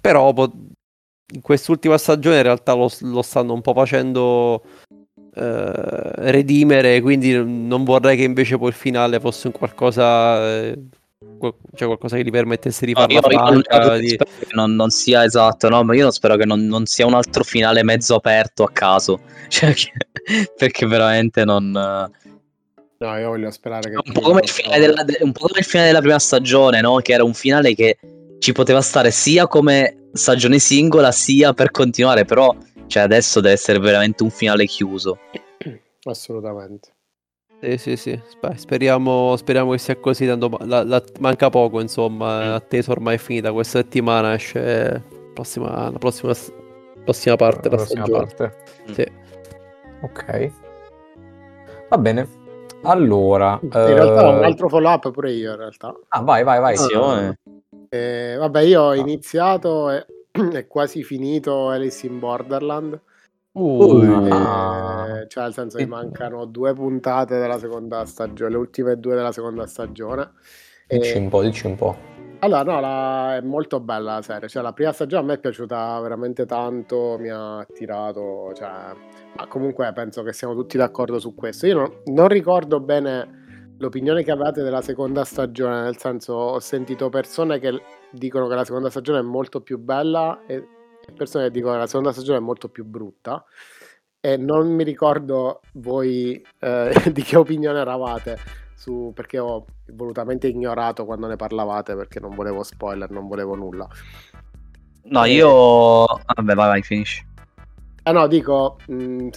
Però 0.00 0.32
in 0.32 1.40
quest'ultima 1.42 1.98
stagione 1.98 2.36
in 2.36 2.42
realtà 2.44 2.72
lo, 2.72 2.90
lo 3.00 3.22
stanno 3.22 3.52
un 3.52 3.60
po' 3.60 3.74
facendo 3.74 4.62
eh, 4.88 5.01
redimere 5.34 7.00
quindi 7.00 7.32
non 7.42 7.84
vorrei 7.84 8.18
che 8.18 8.22
invece 8.22 8.58
poi 8.58 8.68
il 8.68 8.74
finale 8.74 9.18
fosse 9.18 9.46
un 9.46 9.54
qualcosa 9.54 10.46
eh, 10.46 10.78
cioè 11.74 11.86
qualcosa 11.86 12.16
che 12.16 12.24
gli 12.24 12.30
permettesse 12.30 12.86
di 12.86 12.92
farla 12.92 13.20
no, 13.20 13.28
franca, 13.28 13.96
di... 13.96 14.16
non, 14.52 14.74
non, 14.74 14.90
sia 14.90 15.24
esatto 15.24 15.68
no 15.68 15.82
ma 15.84 15.94
io 15.94 16.02
non 16.02 16.12
spero 16.12 16.36
che 16.36 16.44
non, 16.44 16.66
non, 16.66 16.86
sia 16.86 17.06
un 17.06 17.14
altro 17.14 17.42
finale 17.44 17.82
mezzo 17.82 18.14
aperto 18.14 18.64
a 18.64 18.70
caso. 18.70 19.20
Cioè, 19.52 19.74
perché 20.56 20.86
veramente 20.86 21.44
non 21.44 21.70
no 21.72 23.16
io 23.18 23.28
voglio 23.28 23.50
sperare 23.50 23.90
che 23.90 23.96
un 23.96 24.12
po' 24.12 24.20
come 24.20 24.40
il 24.42 24.48
finale 24.48 24.78
della, 24.78 25.04
un 25.20 25.32
po' 25.32 25.46
come 25.46 25.58
il 25.58 25.64
finale 25.64 25.88
della 25.88 26.00
prima 26.00 26.18
stagione 26.18 26.80
no 26.80 26.96
che 26.96 27.12
era 27.12 27.24
un 27.24 27.34
finale 27.34 27.74
che 27.74 27.98
ci 28.38 28.52
poteva 28.52 28.80
stare 28.80 29.10
sia 29.10 29.46
come 29.48 30.08
stagione 30.12 30.58
singola 30.58 31.10
sia 31.10 31.52
per 31.52 31.70
continuare 31.70 32.24
però 32.24 32.54
cioè 32.92 33.04
adesso 33.04 33.40
deve 33.40 33.54
essere 33.54 33.78
veramente 33.78 34.22
un 34.22 34.28
finale 34.28 34.66
chiuso 34.66 35.18
assolutamente 36.04 36.90
sì, 37.62 37.76
sì, 37.76 37.96
sì. 37.96 38.20
Speriamo, 38.56 39.36
speriamo 39.36 39.70
che 39.70 39.78
sia 39.78 39.94
così. 39.94 40.26
Tanto 40.26 40.50
la, 40.62 40.82
la, 40.82 41.00
manca 41.20 41.48
poco, 41.48 41.78
insomma. 41.78 42.44
Mm. 42.44 42.52
Atteso 42.54 42.90
ormai 42.90 43.14
è 43.14 43.18
finita. 43.18 43.52
Questa 43.52 43.78
settimana 43.78 44.34
esce 44.34 45.00
prossima, 45.32 45.88
la 45.88 45.98
prossima, 45.98 46.32
prossima 47.04 47.36
parte. 47.36 47.68
La 47.68 47.76
prossima 47.76 48.04
parte. 48.08 48.56
Sì. 48.90 49.06
Ok. 50.00 50.52
Va 51.88 51.98
bene. 51.98 52.28
Allora, 52.82 53.60
in 53.62 53.68
uh... 53.68 53.86
realtà 53.86 54.26
ho 54.26 54.38
un 54.38 54.44
altro 54.44 54.68
follow 54.68 54.92
up 54.92 55.12
pure 55.12 55.30
io. 55.30 55.52
In 55.52 55.58
realtà, 55.58 55.94
ah, 56.08 56.20
vai, 56.20 56.42
vai, 56.42 56.58
vai. 56.58 56.76
Ah, 56.76 57.36
eh, 57.90 58.34
vabbè, 58.38 58.60
io 58.62 58.82
ho 58.82 58.88
ah. 58.88 58.96
iniziato 58.96 59.88
e 59.88 60.04
è 60.52 60.66
quasi 60.66 61.02
finito 61.02 61.68
Alice 61.68 62.06
in 62.06 62.18
Borderland. 62.18 62.98
Uh, 63.52 64.28
ah. 64.30 65.26
Cioè, 65.28 65.44
nel 65.44 65.52
senso 65.52 65.76
che 65.76 65.86
mancano 65.86 66.46
due 66.46 66.72
puntate 66.72 67.38
della 67.38 67.58
seconda 67.58 68.04
stagione, 68.06 68.50
le 68.50 68.56
ultime 68.56 68.98
due 68.98 69.14
della 69.14 69.32
seconda 69.32 69.66
stagione. 69.66 70.30
Dici 70.86 71.18
un 71.18 71.28
po', 71.28 71.42
dici 71.42 71.66
un 71.66 71.76
po'. 71.76 71.96
Allora, 72.38 72.62
no, 72.62 72.80
la... 72.80 73.36
è 73.36 73.40
molto 73.42 73.78
bella 73.80 74.14
la 74.14 74.22
serie. 74.22 74.48
Cioè, 74.48 74.62
la 74.62 74.72
prima 74.72 74.92
stagione 74.92 75.22
a 75.22 75.26
me 75.26 75.34
è 75.34 75.38
piaciuta 75.38 76.00
veramente 76.00 76.46
tanto, 76.46 77.16
mi 77.18 77.28
ha 77.28 77.58
attirato. 77.58 78.52
Cioè... 78.54 78.68
Ma 79.36 79.46
comunque 79.46 79.90
penso 79.92 80.22
che 80.22 80.32
siamo 80.32 80.54
tutti 80.54 80.78
d'accordo 80.78 81.18
su 81.18 81.34
questo. 81.34 81.66
Io 81.66 81.76
non, 81.76 81.92
non 82.06 82.28
ricordo 82.28 82.80
bene 82.80 83.41
l'opinione 83.82 84.22
che 84.22 84.30
avete 84.30 84.62
della 84.62 84.80
seconda 84.80 85.24
stagione, 85.24 85.82
nel 85.82 85.98
senso 85.98 86.34
ho 86.34 86.60
sentito 86.60 87.08
persone 87.08 87.58
che 87.58 87.82
dicono 88.12 88.46
che 88.46 88.54
la 88.54 88.64
seconda 88.64 88.88
stagione 88.88 89.18
è 89.18 89.22
molto 89.22 89.60
più 89.60 89.76
bella 89.76 90.42
e 90.46 90.64
persone 91.16 91.46
che 91.46 91.50
dicono 91.50 91.72
che 91.72 91.80
la 91.80 91.86
seconda 91.88 92.12
stagione 92.12 92.38
è 92.38 92.40
molto 92.40 92.68
più 92.68 92.84
brutta 92.84 93.44
e 94.20 94.36
non 94.36 94.72
mi 94.72 94.84
ricordo 94.84 95.62
voi 95.72 96.40
eh, 96.60 96.92
di 97.12 97.22
che 97.22 97.36
opinione 97.36 97.80
eravate 97.80 98.38
su, 98.76 99.10
perché 99.12 99.40
ho 99.40 99.64
volutamente 99.94 100.46
ignorato 100.46 101.04
quando 101.04 101.26
ne 101.26 101.34
parlavate 101.34 101.96
perché 101.96 102.20
non 102.20 102.36
volevo 102.36 102.62
spoiler, 102.62 103.10
non 103.10 103.26
volevo 103.26 103.56
nulla. 103.56 103.88
No, 105.04 105.24
io... 105.24 106.06
Vabbè, 106.06 106.54
vai, 106.54 106.68
vai, 106.68 106.82
finisci. 106.82 107.26
Ah 108.04 108.12
no, 108.12 108.28
dico, 108.28 108.78
mh, 108.86 108.94
mm, 108.94 109.28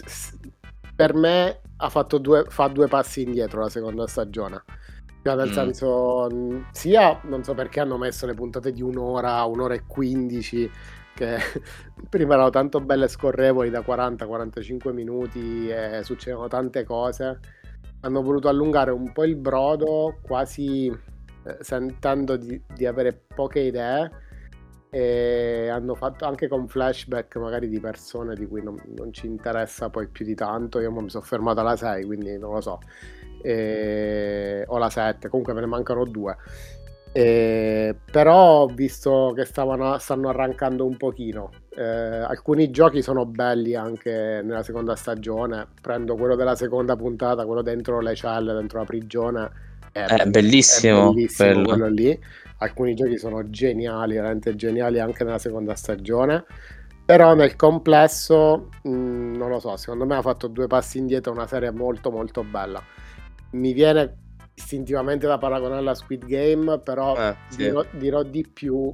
per 0.95 1.13
me 1.15 1.61
ha 1.77 1.89
fatto 1.89 2.17
due, 2.17 2.45
fa 2.47 2.67
due 2.67 2.87
passi 2.87 3.21
indietro 3.21 3.61
la 3.61 3.69
seconda 3.69 4.07
stagione. 4.07 4.63
Cioè, 5.23 5.35
nel 5.35 5.49
mm. 5.49 5.53
senso, 5.53 6.63
sia 6.71 7.19
non 7.23 7.43
so 7.43 7.53
perché 7.55 7.79
hanno 7.79 7.97
messo 7.97 8.25
le 8.25 8.35
puntate 8.35 8.71
di 8.71 8.81
un'ora, 8.81 9.43
un'ora 9.45 9.73
e 9.73 9.83
quindici, 9.87 10.69
che 11.15 11.37
prima 12.09 12.35
erano 12.35 12.51
tanto 12.51 12.79
belle 12.79 13.05
e 13.05 13.07
scorrevoli 13.07 13.71
da 13.71 13.79
40-45 13.79 14.93
minuti 14.93 15.67
e 15.67 16.01
succedevano 16.03 16.47
tante 16.47 16.83
cose. 16.83 17.39
Hanno 18.01 18.21
voluto 18.21 18.49
allungare 18.49 18.91
un 18.91 19.11
po' 19.11 19.23
il 19.23 19.35
brodo, 19.35 20.19
quasi 20.21 20.87
eh, 20.87 21.57
sentendo 21.59 22.37
di, 22.37 22.61
di, 22.75 22.85
avere 22.85 23.19
poche 23.35 23.61
idee. 23.61 24.11
E 24.89 25.67
hanno 25.69 25.95
fatto 25.95 26.25
anche 26.25 26.47
con 26.47 26.67
flashback 26.67 27.35
magari 27.35 27.67
di 27.67 27.79
persone 27.79 28.33
di 28.35 28.47
cui 28.47 28.63
non, 28.63 28.81
non 28.95 29.11
ci 29.11 29.25
interessa 29.25 29.89
poi 29.89 30.07
più 30.07 30.25
di 30.25 30.35
tanto. 30.35 30.79
Io 30.79 30.91
mi 30.91 31.09
sono 31.09 31.23
fermato 31.23 31.59
alla 31.59 31.75
6, 31.75 32.05
quindi 32.05 32.37
non 32.37 32.53
lo 32.53 32.61
so. 32.61 32.79
E... 33.41 34.63
o 34.67 34.77
la 34.77 34.89
7, 34.89 35.27
comunque 35.29 35.53
me 35.53 35.61
ne 35.61 35.67
mancano 35.67 36.05
due. 36.05 36.37
Eh, 37.17 37.95
però 38.11 38.63
ho 38.63 38.67
visto 38.67 39.31
che 39.33 39.45
stavano, 39.45 39.97
stanno 39.99 40.27
arrancando 40.27 40.85
un 40.85 40.97
pochino. 40.97 41.49
Eh, 41.73 41.81
alcuni 41.81 42.71
giochi 42.71 43.01
sono 43.01 43.25
belli 43.25 43.73
anche 43.73 44.41
nella 44.43 44.63
seconda 44.63 44.97
stagione. 44.97 45.65
Prendo 45.81 46.17
quello 46.17 46.35
della 46.35 46.55
seconda 46.55 46.97
puntata, 46.97 47.45
quello 47.45 47.61
dentro 47.61 48.01
le 48.01 48.15
celle, 48.15 48.51
dentro 48.51 48.79
la 48.79 48.85
prigione. 48.85 49.49
È, 49.93 50.03
è 50.03 50.25
bellissimo, 50.25 51.11
è 51.11 51.13
bellissimo 51.13 51.63
quello 51.63 51.87
lì. 51.87 52.19
Alcuni 52.57 52.93
giochi 52.93 53.17
sono 53.17 53.49
geniali, 53.49 54.15
veramente 54.15 54.55
geniali 54.55 54.99
anche 54.99 55.23
nella 55.23 55.39
seconda 55.39 55.75
stagione. 55.75 56.45
Però 57.05 57.35
nel 57.35 57.55
complesso, 57.55 58.69
mh, 58.83 58.89
mm, 58.89 59.35
non 59.35 59.49
lo 59.49 59.59
so, 59.59 59.77
secondo 59.77 60.05
me 60.05 60.15
ha 60.15 60.21
fatto 60.21 60.47
due 60.47 60.65
passi 60.65 60.97
indietro, 60.97 61.31
una 61.31 61.45
serie 61.45 61.71
molto 61.71 62.09
molto 62.09 62.43
bella. 62.43 62.81
Mi 63.51 63.73
viene 63.73 64.23
istintivamente 64.55 65.27
da 65.27 65.37
paragonare 65.37 65.81
alla 65.81 65.93
Squid 65.93 66.25
Game, 66.25 66.79
però 66.79 67.15
eh, 67.15 67.35
sì. 67.49 67.57
dirò, 67.57 67.85
dirò, 67.91 68.23
di 68.23 68.47
più. 68.51 68.93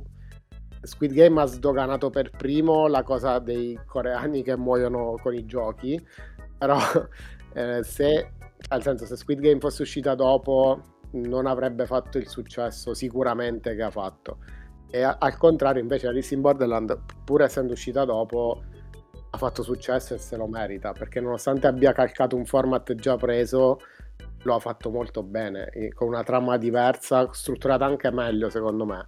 Squid 0.81 1.13
Game 1.13 1.39
ha 1.39 1.45
sdoganato 1.45 2.09
per 2.09 2.31
primo 2.31 2.87
la 2.87 3.03
cosa 3.03 3.39
dei 3.39 3.79
coreani 3.85 4.43
che 4.43 4.57
muoiono 4.57 5.15
con 5.21 5.33
i 5.33 5.45
giochi, 5.45 6.03
però 6.57 6.77
eh, 7.53 7.83
se, 7.83 8.31
nel 8.69 8.81
senso, 8.81 9.05
se 9.05 9.15
Squid 9.15 9.39
Game 9.39 9.59
fosse 9.59 9.83
uscita 9.83 10.15
dopo 10.15 10.81
non 11.11 11.45
avrebbe 11.45 11.85
fatto 11.85 12.17
il 12.17 12.27
successo 12.27 12.93
sicuramente 12.93 13.75
che 13.75 13.83
ha 13.83 13.91
fatto. 13.91 14.37
E 14.89 15.01
a, 15.01 15.17
al 15.19 15.37
contrario 15.37 15.81
invece 15.81 16.07
Alice 16.07 16.33
in 16.33 16.41
Borderland, 16.41 16.97
pur 17.23 17.41
essendo 17.41 17.73
uscita 17.73 18.05
dopo, 18.05 18.61
ha 19.29 19.37
fatto 19.37 19.63
successo 19.63 20.13
e 20.13 20.17
se 20.17 20.35
lo 20.35 20.47
merita, 20.47 20.91
perché 20.91 21.21
nonostante 21.21 21.67
abbia 21.67 21.93
calcato 21.93 22.35
un 22.35 22.45
format 22.45 22.93
già 22.95 23.15
preso, 23.15 23.79
lo 24.43 24.55
ha 24.55 24.59
fatto 24.59 24.89
molto 24.89 25.23
bene, 25.23 25.69
con 25.93 26.07
una 26.07 26.23
trama 26.23 26.57
diversa, 26.57 27.31
strutturata 27.31 27.85
anche 27.85 28.11
meglio 28.11 28.49
secondo 28.49 28.85
me. 28.85 29.05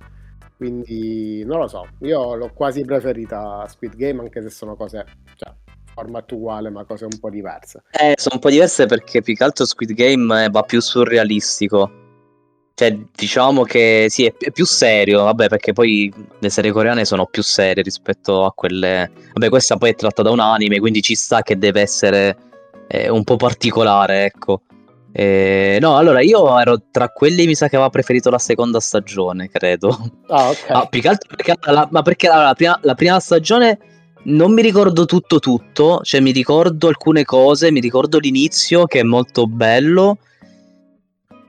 Quindi 0.55 1.43
non 1.43 1.59
lo 1.59 1.67
so, 1.67 1.87
io 2.01 2.35
l'ho 2.35 2.51
quasi 2.53 2.85
preferita 2.85 3.61
a 3.61 3.67
Squid 3.67 3.95
Game 3.95 4.21
anche 4.21 4.41
se 4.41 4.49
sono 4.49 4.75
cose 4.75 5.03
cioè, 5.35 5.53
format 5.93 6.29
uguale 6.31 6.69
ma 6.69 6.83
cose 6.83 7.05
un 7.05 7.19
po' 7.19 7.29
diverse. 7.29 7.83
Eh, 7.91 8.13
sono 8.17 8.35
un 8.35 8.41
po' 8.41 8.49
diverse 8.49 8.85
perché 8.85 9.21
più 9.21 9.35
che 9.35 9.43
altro 9.43 9.65
Squid 9.65 9.93
Game 9.93 10.49
va 10.49 10.61
più 10.63 10.81
surrealistico. 10.81 12.01
Cioè, 12.75 12.97
diciamo 13.15 13.61
che 13.63 14.07
sì, 14.09 14.25
è, 14.25 14.51
più 14.51 14.65
serio, 14.65 15.23
vabbè, 15.25 15.47
perché 15.47 15.73
poi 15.73 16.11
le 16.39 16.49
serie 16.49 16.71
coreane 16.71 17.05
sono 17.05 17.27
più 17.27 17.43
serie 17.43 17.83
rispetto 17.83 18.45
a 18.45 18.51
quelle... 18.51 19.11
Vabbè, 19.33 19.49
questa 19.49 19.77
poi 19.77 19.91
è 19.91 19.95
tratta 19.95 20.23
da 20.23 20.31
un 20.31 20.39
anime, 20.39 20.79
quindi 20.79 21.03
ci 21.03 21.13
sta 21.13 21.43
che 21.43 21.59
deve 21.59 21.81
essere 21.81 22.35
eh, 22.87 23.09
un 23.09 23.23
po' 23.23 23.35
particolare, 23.35 24.25
ecco. 24.25 24.63
Eh, 25.11 25.77
no, 25.79 25.95
allora 25.97 26.21
io 26.21 26.59
ero 26.59 26.85
tra 26.89 27.09
quelli 27.09 27.45
mi 27.45 27.53
sa 27.53 27.67
che 27.67 27.75
aveva 27.75 27.91
preferito 27.91 28.31
la 28.31 28.39
seconda 28.39 28.79
stagione, 28.79 29.47
credo. 29.49 29.95
Ah, 30.29 30.49
ok. 30.49 30.69
Ah, 30.69 30.87
più 30.87 30.99
che 30.99 31.09
altro 31.09 31.29
perché, 31.35 31.53
la, 31.71 31.87
ma 31.91 32.01
perché 32.01 32.27
la, 32.27 32.41
la, 32.41 32.53
prima, 32.55 32.79
la 32.81 32.95
prima 32.95 33.19
stagione 33.19 33.77
non 34.25 34.53
mi 34.53 34.61
ricordo 34.61 35.05
tutto 35.05 35.39
tutto, 35.39 36.01
cioè 36.03 36.21
mi 36.21 36.31
ricordo 36.31 36.87
alcune 36.87 37.23
cose, 37.25 37.71
mi 37.71 37.79
ricordo 37.79 38.19
l'inizio 38.19 38.85
che 38.85 38.99
è 38.99 39.03
molto 39.03 39.47
bello, 39.47 40.17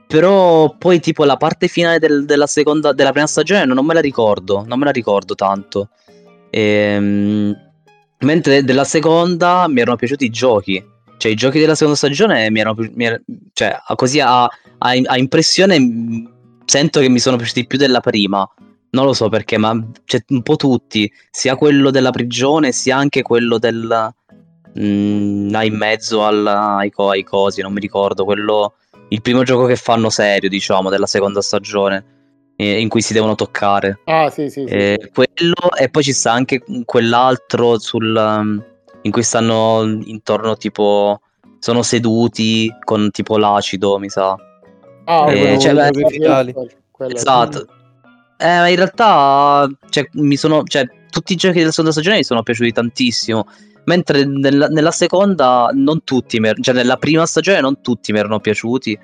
però 0.07 0.75
poi 0.77 0.99
tipo 0.99 1.23
la 1.23 1.37
parte 1.37 1.67
finale 1.67 1.99
del, 1.99 2.25
della 2.25 2.47
seconda, 2.47 2.93
della 2.93 3.11
prima 3.11 3.27
stagione 3.27 3.65
non 3.65 3.85
me 3.85 3.93
la 3.93 4.01
ricordo, 4.01 4.63
non 4.67 4.79
me 4.79 4.85
la 4.85 4.91
ricordo 4.91 5.35
tanto. 5.35 5.89
Ehm, 6.49 7.55
mentre 8.19 8.63
della 8.63 8.83
seconda 8.83 9.67
mi 9.67 9.81
erano 9.81 9.95
piaciuti 9.95 10.25
i 10.25 10.29
giochi, 10.29 10.83
cioè 11.17 11.31
i 11.31 11.35
giochi 11.35 11.59
della 11.59 11.75
seconda 11.75 11.97
stagione 11.97 12.49
mi 12.49 12.59
erano, 12.59 12.75
mi 12.93 13.05
erano 13.05 13.23
cioè 13.53 13.77
così 13.95 14.19
a, 14.19 14.43
a, 14.43 14.49
a 14.77 15.17
impressione 15.17 15.77
sento 16.65 16.99
che 16.99 17.09
mi 17.09 17.19
sono 17.19 17.37
piaciuti 17.37 17.67
più 17.67 17.77
della 17.77 17.99
prima. 17.99 18.47
Non 18.95 19.05
lo 19.07 19.13
so 19.13 19.27
perché, 19.27 19.57
ma 19.57 19.77
c'è 20.05 20.23
un 20.29 20.41
po' 20.41 20.55
tutti, 20.55 21.11
sia 21.29 21.57
quello 21.57 21.91
della 21.91 22.11
prigione, 22.11 22.71
sia 22.71 22.95
anche 22.95 23.21
quello 23.23 23.57
del... 23.57 23.85
Là 23.87 25.63
in 25.63 25.75
mezzo 25.75 26.23
al, 26.23 26.47
ai, 26.47 26.91
ai 26.95 27.23
cosi, 27.23 27.61
non 27.61 27.73
mi 27.73 27.81
ricordo, 27.81 28.23
quello... 28.23 28.75
Il 29.09 29.21
primo 29.21 29.43
gioco 29.43 29.65
che 29.65 29.75
fanno 29.75 30.09
serio, 30.09 30.47
diciamo, 30.47 30.89
della 30.89 31.07
seconda 31.07 31.41
stagione, 31.41 32.05
eh, 32.55 32.79
in 32.79 32.87
cui 32.87 33.01
si 33.01 33.11
devono 33.11 33.35
toccare. 33.35 33.99
Ah, 34.05 34.29
sì, 34.29 34.49
sì, 34.49 34.63
sì. 34.65 34.73
Eh, 34.73 35.11
quello, 35.13 35.75
e 35.77 35.89
poi 35.89 36.01
ci 36.01 36.13
sta 36.13 36.31
anche 36.31 36.63
quell'altro 36.85 37.77
sul... 37.77 38.63
In 39.01 39.11
cui 39.11 39.23
stanno 39.23 39.83
intorno 40.05 40.55
tipo... 40.55 41.19
Sono 41.59 41.81
seduti 41.81 42.71
con 42.83 43.11
tipo 43.11 43.37
l'acido, 43.37 43.99
mi 43.99 44.09
sa. 44.09 44.37
Ah, 45.03 45.31
eh, 45.33 45.59
cioè, 45.59 45.73
beh, 45.73 46.53
esatto. 47.09 47.65
Eh, 48.37 48.69
in 48.69 48.75
realtà, 48.75 49.67
cioè, 49.89 50.07
mi 50.13 50.35
sono, 50.35 50.63
cioè, 50.63 50.85
tutti 51.09 51.33
i 51.33 51.35
giochi 51.35 51.59
della 51.59 51.69
seconda 51.69 51.91
stagione 51.91 52.17
mi 52.17 52.23
sono 52.23 52.43
piaciuti 52.43 52.71
tantissimo. 52.71 53.47
Mentre 53.85 54.25
nella, 54.25 54.67
nella 54.67 54.91
seconda, 54.91 55.69
non 55.73 56.03
tutti, 56.03 56.39
mi, 56.39 56.49
er-, 56.49 56.59
cioè 56.59 56.73
nella 56.73 56.97
prima 56.97 57.25
stagione, 57.25 57.61
non 57.61 57.81
tutti 57.81 58.11
mi 58.11 58.19
erano 58.19 58.39
piaciuti. 58.39 58.97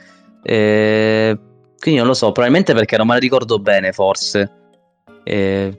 Eh, 0.44 1.40
quindi 1.80 2.00
non 2.00 2.10
lo 2.10 2.16
so, 2.16 2.32
probabilmente 2.32 2.74
perché 2.74 2.98
non 2.98 3.08
me 3.08 3.14
la 3.14 3.20
ricordo 3.20 3.60
bene, 3.60 3.92
forse. 3.92 4.52
Eh, 5.24 5.78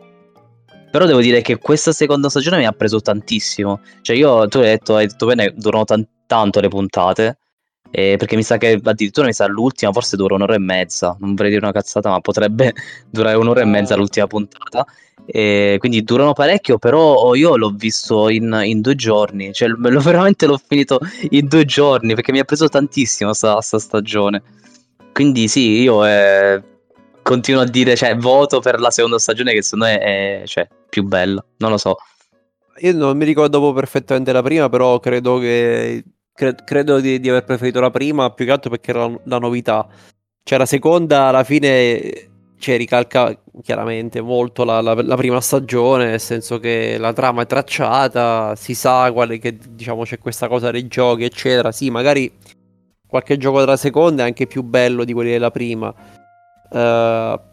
però 0.90 1.06
devo 1.06 1.20
dire 1.20 1.40
che 1.40 1.58
questa 1.58 1.92
seconda 1.92 2.28
stagione 2.28 2.58
mi 2.58 2.66
ha 2.66 2.72
preso 2.72 3.00
tantissimo. 3.00 3.80
Cioè, 4.02 4.16
io, 4.16 4.46
tu 4.48 4.58
hai 4.58 4.64
detto, 4.64 4.96
hai 4.96 5.06
detto 5.06 5.26
bene, 5.26 5.52
durano 5.56 5.84
t- 5.84 6.06
tanto 6.26 6.60
le 6.60 6.68
puntate. 6.68 7.38
Eh, 7.90 8.16
perché 8.16 8.36
mi 8.36 8.42
sa 8.42 8.56
che 8.56 8.80
addirittura 8.82 9.26
mi 9.26 9.34
sa 9.34 9.46
l'ultima 9.46 9.92
forse 9.92 10.16
dura 10.16 10.34
un'ora 10.34 10.54
e 10.54 10.58
mezza. 10.58 11.16
Non 11.20 11.34
vorrei 11.34 11.50
dire 11.50 11.62
una 11.62 11.72
cazzata, 11.72 12.10
ma 12.10 12.20
potrebbe 12.20 12.72
durare 13.10 13.36
un'ora 13.36 13.60
e 13.60 13.64
mezza 13.64 13.96
l'ultima 13.96 14.26
puntata. 14.26 14.86
Eh, 15.26 15.76
quindi 15.78 16.02
durano 16.02 16.32
parecchio, 16.32 16.78
però 16.78 17.34
io 17.34 17.56
l'ho 17.56 17.70
visto 17.70 18.28
in, 18.28 18.60
in 18.64 18.80
due 18.80 18.94
giorni. 18.94 19.52
Cioè, 19.52 19.68
lo, 19.68 20.00
veramente 20.00 20.46
l'ho 20.46 20.58
finito 20.58 21.00
in 21.30 21.46
due 21.48 21.64
giorni 21.64 22.14
perché 22.14 22.32
mi 22.32 22.38
ha 22.38 22.44
preso 22.44 22.68
tantissimo 22.68 23.32
sta, 23.32 23.60
sta 23.60 23.78
stagione. 23.78 24.42
Quindi 25.12 25.46
sì, 25.48 25.82
io 25.82 26.04
eh, 26.06 26.62
continuo 27.22 27.60
a 27.60 27.66
dire, 27.66 27.94
cioè, 27.96 28.16
voto 28.16 28.60
per 28.60 28.80
la 28.80 28.90
seconda 28.90 29.18
stagione 29.18 29.52
che 29.52 29.62
secondo 29.62 29.84
me 29.86 29.98
è 29.98 30.42
cioè, 30.46 30.66
più 30.88 31.04
bella. 31.04 31.44
Non 31.58 31.70
lo 31.70 31.76
so. 31.78 31.96
Io 32.78 32.94
non 32.94 33.16
mi 33.16 33.24
ricordo 33.26 33.72
perfettamente 33.72 34.32
la 34.32 34.42
prima, 34.42 34.68
però 34.68 34.98
credo 34.98 35.38
che 35.38 36.02
cre- 36.34 36.56
credo 36.64 37.00
di, 37.00 37.20
di, 37.20 37.28
aver 37.28 37.44
preferito 37.44 37.80
la 37.80 37.90
prima 37.90 38.30
più 38.30 38.44
che 38.44 38.50
altro 38.50 38.70
perché 38.70 38.90
era 38.90 39.06
la, 39.06 39.20
la 39.24 39.38
novità. 39.38 39.86
Cioè, 40.42 40.58
la 40.58 40.66
seconda 40.66 41.26
alla 41.26 41.44
fine 41.44 42.30
cioè, 42.58 42.76
ricalca 42.76 43.36
chiaramente 43.62 44.20
molto 44.20 44.64
la, 44.64 44.80
la, 44.80 44.94
la, 44.94 45.16
prima 45.16 45.40
stagione, 45.40 46.06
nel 46.06 46.20
senso 46.20 46.58
che 46.58 46.96
la 46.98 47.12
trama 47.12 47.42
è 47.42 47.46
tracciata, 47.46 48.54
si 48.56 48.74
sa 48.74 49.10
quale 49.12 49.38
che 49.38 49.58
diciamo 49.70 50.04
c'è 50.04 50.18
questa 50.18 50.48
cosa 50.48 50.70
dei 50.70 50.86
giochi, 50.86 51.24
eccetera. 51.24 51.72
Sì, 51.72 51.90
magari 51.90 52.32
qualche 53.06 53.36
gioco 53.36 53.60
della 53.60 53.76
seconda 53.76 54.22
è 54.22 54.26
anche 54.26 54.46
più 54.46 54.62
bello 54.62 55.04
di 55.04 55.12
quelli 55.12 55.30
della 55.30 55.50
prima. 55.50 55.92
Uh, 56.70 57.50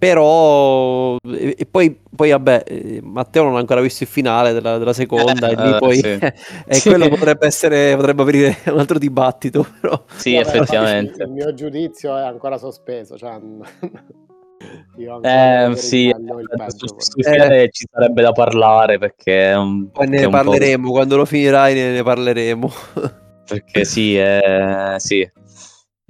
però, 0.00 1.18
e, 1.30 1.56
e 1.58 1.66
poi, 1.70 2.00
poi, 2.16 2.30
vabbè, 2.30 2.64
eh, 2.66 3.00
Matteo 3.02 3.42
non 3.42 3.56
ha 3.56 3.58
ancora 3.58 3.82
visto 3.82 4.04
il 4.04 4.08
finale 4.08 4.54
della, 4.54 4.78
della 4.78 4.94
seconda, 4.94 5.50
eh, 5.50 5.52
e 5.52 5.62
lì 5.62 5.76
poi, 5.78 5.96
sì. 5.96 6.08
e 6.64 6.74
sì. 6.74 6.88
quello 6.88 7.10
potrebbe 7.10 7.46
essere, 7.46 7.94
potrebbe 7.96 8.22
aprire 8.22 8.56
un 8.68 8.78
altro 8.78 8.98
dibattito. 8.98 9.66
Però. 9.78 10.02
Sì, 10.16 10.36
vabbè, 10.36 10.46
effettivamente. 10.46 11.22
Il 11.22 11.30
mio 11.30 11.52
giudizio 11.52 12.16
è 12.16 12.22
ancora 12.22 12.56
sospeso. 12.56 13.18
Cioè... 13.18 13.38
Io 14.96 15.22
eh, 15.22 15.72
sì, 15.76 16.14
peggio, 16.56 16.96
eh, 17.16 17.68
ci 17.70 17.86
sarebbe 17.90 18.22
da 18.22 18.32
parlare 18.32 18.96
perché 18.96 19.52
un, 19.54 19.90
poi 19.90 20.08
ne 20.08 20.28
parleremo 20.28 20.90
quando 20.90 21.16
lo 21.16 21.24
finirai 21.24 21.72
ne, 21.72 21.92
ne 21.92 22.02
parleremo 22.02 22.70
perché 23.48 23.84
sì, 23.86 24.18
eh, 24.18 24.96
sì 24.98 25.30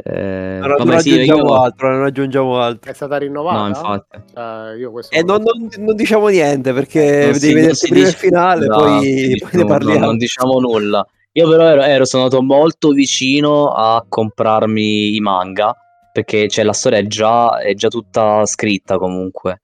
eh, 0.02 0.58
non, 0.60 0.74
non 0.78 0.90
aggiungiamo 0.90 1.44
io... 1.44 1.60
altro, 1.60 1.90
non 1.90 2.04
aggiungiamo 2.04 2.58
altro. 2.58 2.90
È 2.90 2.94
stata 2.94 3.16
rinnovata? 3.18 3.58
No, 3.58 3.68
infatti. 3.68 4.78
Io 4.80 4.90
questo 4.90 5.14
e 5.14 5.22
non, 5.22 5.42
non, 5.42 5.68
non, 5.78 5.94
diciamo 5.94 6.28
niente 6.28 6.72
perché 6.72 7.30
non 7.30 7.32
devi 7.32 7.38
si, 7.38 7.54
vedersi 7.54 7.88
prima 7.88 8.08
il 8.08 8.14
finale, 8.14 8.66
no, 8.66 8.76
poi, 8.76 9.36
poi 9.38 9.50
ne 9.52 9.64
parliamo. 9.64 10.06
non 10.06 10.16
diciamo 10.16 10.58
nulla. 10.58 11.06
Io 11.32 11.48
però 11.48 11.64
ero, 11.64 11.82
ero, 11.82 12.04
sono 12.04 12.24
andato 12.24 12.42
molto 12.42 12.90
vicino 12.90 13.72
a 13.72 14.04
comprarmi 14.08 15.14
i 15.14 15.20
manga 15.20 15.74
perché 16.12 16.48
cioè, 16.48 16.64
la 16.64 16.72
storia 16.72 16.98
è 16.98 17.06
già, 17.06 17.60
è 17.60 17.74
già 17.74 17.88
tutta 17.88 18.44
scritta 18.46 18.98
comunque. 18.98 19.60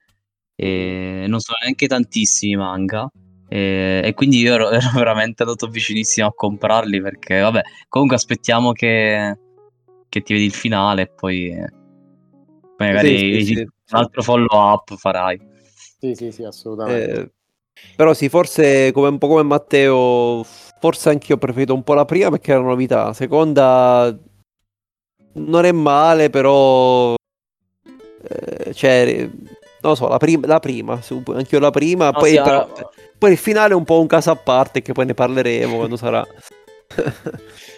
E 0.55 1.25
non 1.27 1.41
sono 1.41 1.59
neanche 1.63 1.87
tantissimi 1.87 2.57
manga. 2.57 3.11
E, 3.49 4.01
e, 4.05 4.15
quindi 4.15 4.39
io 4.39 4.55
ero, 4.55 4.71
ero, 4.73 4.91
veramente 4.95 5.43
andato 5.43 5.67
vicinissimo 5.67 6.27
a 6.27 6.35
comprarli 6.35 7.01
perché 7.01 7.41
vabbè 7.41 7.63
comunque 7.89 8.17
aspettiamo 8.17 8.73
che, 8.73 9.39
che 10.09 10.23
ti 10.23 10.33
vedi 10.33 10.47
il 10.47 10.55
finale 10.55 11.03
e 11.03 11.07
poi, 11.09 11.55
poi 12.77 12.87
magari 12.87 13.19
sì, 13.19 13.45
sì, 13.45 13.55
sì. 13.55 13.61
un 13.61 13.69
altro 13.99 14.23
follow 14.23 14.59
up 14.59 14.95
farai. 14.97 15.41
Sì, 15.99 16.15
sì, 16.15 16.31
sì, 16.31 16.45
assolutamente. 16.45 17.21
Eh, 17.21 17.31
però 17.95 18.15
sì, 18.15 18.29
forse 18.29 18.93
come 18.93 19.09
un 19.09 19.19
po' 19.19 19.29
come 19.29 19.43
Matteo, 19.43 20.45
forse 20.81 21.11
anche 21.11 21.27
io 21.29 21.37
ho 21.37 21.39
preferito 21.39 21.75
un 21.75 21.83
po' 21.83 21.95
la 21.95 22.05
prima 22.05 22.31
perché 22.31 22.53
era 22.53 22.61
una 22.61 22.71
novità. 22.71 23.05
La 23.05 23.13
seconda 23.13 24.17
non 25.35 25.65
è 25.65 25.73
male, 25.73 26.31
però 26.31 27.15
eh, 28.29 28.75
cioè 28.75 29.29
non 29.87 29.95
lo 29.95 29.95
so, 29.95 30.09
la, 30.09 30.17
prim- 30.17 30.47
la 30.47 30.59
prima, 30.59 30.95
anche 30.95 31.55
io 31.55 31.61
la 31.61 31.71
prima, 31.71 32.07
no, 32.07 32.19
poi, 32.19 32.31
sì, 32.31 32.37
però, 32.37 32.65
allora... 32.65 32.91
poi 33.19 33.33
il 33.33 33.39
finale 33.39 33.73
è 33.73 33.77
un 33.77 33.85
po' 33.85 34.01
un 34.01 34.07
caso 34.07 34.31
a 34.31 34.37
parte 34.37 34.83
che 34.83 34.93
poi 34.93 35.07
ne 35.07 35.15
parleremo 35.15 35.77
quando 35.77 35.97
sarà. 35.97 36.27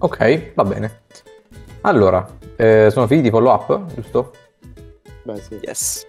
Ok, 0.00 0.52
va 0.54 0.62
bene. 0.62 1.00
Allora, 1.80 2.24
eh, 2.54 2.88
sono 2.92 3.08
finiti 3.08 3.26
i 3.26 3.30
follow 3.30 3.52
up, 3.52 3.94
giusto? 3.94 4.32
Beh, 5.24 5.40
sì. 5.40 5.58
Yes. 5.60 6.06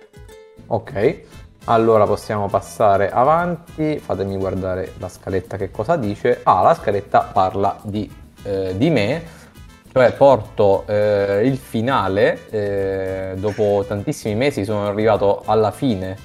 Ok, 0.67 1.21
allora 1.65 2.05
possiamo 2.05 2.47
passare 2.47 3.09
avanti. 3.09 3.97
Fatemi 3.97 4.37
guardare 4.37 4.93
la 4.99 5.09
scaletta 5.09 5.57
che 5.57 5.71
cosa 5.71 5.95
dice. 5.95 6.41
Ah, 6.43 6.61
la 6.61 6.75
scaletta 6.75 7.31
parla 7.33 7.79
di, 7.81 8.07
eh, 8.43 8.77
di 8.77 8.91
me, 8.91 9.23
cioè 9.91 10.13
porto 10.13 10.83
eh, 10.85 11.41
il 11.45 11.57
finale. 11.57 12.47
Eh, 12.51 13.33
dopo 13.37 13.83
tantissimi 13.87 14.35
mesi 14.35 14.65
sono 14.65 14.85
arrivato 14.85 15.41
alla 15.45 15.71
fine 15.71 16.15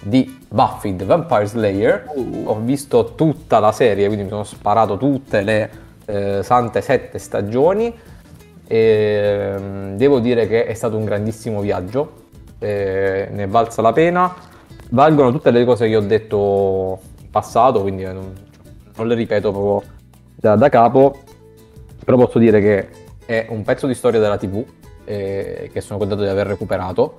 di 0.00 0.46
Buffy 0.48 0.94
the 0.94 1.04
Vampire 1.04 1.46
Slayer. 1.46 2.04
Uh. 2.14 2.44
Ho 2.46 2.60
visto 2.60 3.14
tutta 3.16 3.58
la 3.58 3.72
serie, 3.72 4.06
quindi 4.06 4.22
mi 4.22 4.30
sono 4.30 4.44
sparato 4.44 4.96
tutte 4.96 5.40
le 5.40 5.88
eh, 6.10 6.42
sante 6.42 6.80
sette 6.80 7.18
stagioni. 7.18 7.94
E 8.66 9.54
mm, 9.58 9.96
devo 9.96 10.20
dire 10.20 10.46
che 10.46 10.66
è 10.66 10.74
stato 10.74 10.96
un 10.96 11.04
grandissimo 11.04 11.60
viaggio, 11.60 12.28
eh, 12.58 13.28
ne 13.30 13.46
valsa 13.46 13.82
la 13.82 13.92
pena, 13.92 14.32
valgono 14.90 15.32
tutte 15.32 15.50
le 15.50 15.64
cose 15.64 15.88
che 15.88 15.96
ho 15.96 16.00
detto 16.00 17.00
in 17.20 17.30
passato, 17.30 17.80
quindi 17.80 18.04
non, 18.04 18.32
non 18.96 19.08
le 19.08 19.14
ripeto 19.14 19.50
proprio 19.50 19.90
da, 20.36 20.56
da, 20.56 20.68
capo, 20.68 21.18
però 22.04 22.16
posso 22.16 22.38
dire 22.38 22.60
che 22.60 22.88
è 23.26 23.46
un 23.50 23.62
pezzo 23.62 23.86
di 23.86 23.94
storia 23.94 24.20
della 24.20 24.38
TV 24.38 24.64
eh, 25.04 25.70
che 25.72 25.80
sono 25.80 25.98
contento 25.98 26.22
di 26.22 26.30
aver 26.30 26.46
recuperato. 26.46 27.14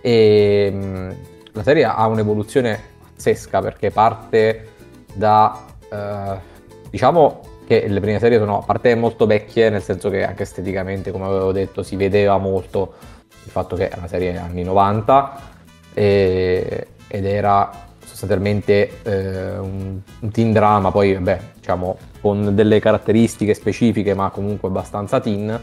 E 0.00 0.70
mh, 0.72 0.84
mm, 0.84 1.10
la 1.52 1.62
serie 1.62 1.84
ha 1.84 2.06
un'evoluzione 2.06 2.80
pazzesca 3.14 3.60
perché 3.60 3.90
parte 3.90 4.68
da... 5.12 5.66
Eh, 5.90 6.50
diciamo 6.88 7.40
che 7.66 7.86
le 7.86 8.00
prime 8.00 8.18
serie 8.18 8.38
sono 8.38 8.58
a 8.58 8.62
parte 8.62 8.94
molto 8.94 9.26
vecchie, 9.26 9.70
nel 9.70 9.82
senso 9.82 10.10
che 10.10 10.24
anche 10.24 10.42
esteticamente, 10.42 11.10
come 11.10 11.26
avevo 11.26 11.52
detto, 11.52 11.82
si 11.82 11.96
vedeva 11.96 12.38
molto 12.38 12.94
il 13.44 13.50
fatto 13.50 13.76
che 13.76 13.88
è 13.88 13.96
una 13.96 14.08
serie 14.08 14.36
anni 14.36 14.62
90 14.62 15.40
e, 15.94 16.86
ed 17.08 17.24
era 17.24 17.70
sostanzialmente 18.04 19.02
eh, 19.02 19.58
un, 19.58 19.98
un, 20.20 20.30
teen 20.30 20.52
drama, 20.52 20.90
poi 20.90 21.14
vabbè, 21.14 21.40
diciamo 21.56 21.96
con 22.20 22.54
delle 22.54 22.78
caratteristiche 22.78 23.54
specifiche, 23.54 24.14
ma 24.14 24.30
comunque 24.30 24.68
abbastanza 24.68 25.20
teen. 25.20 25.60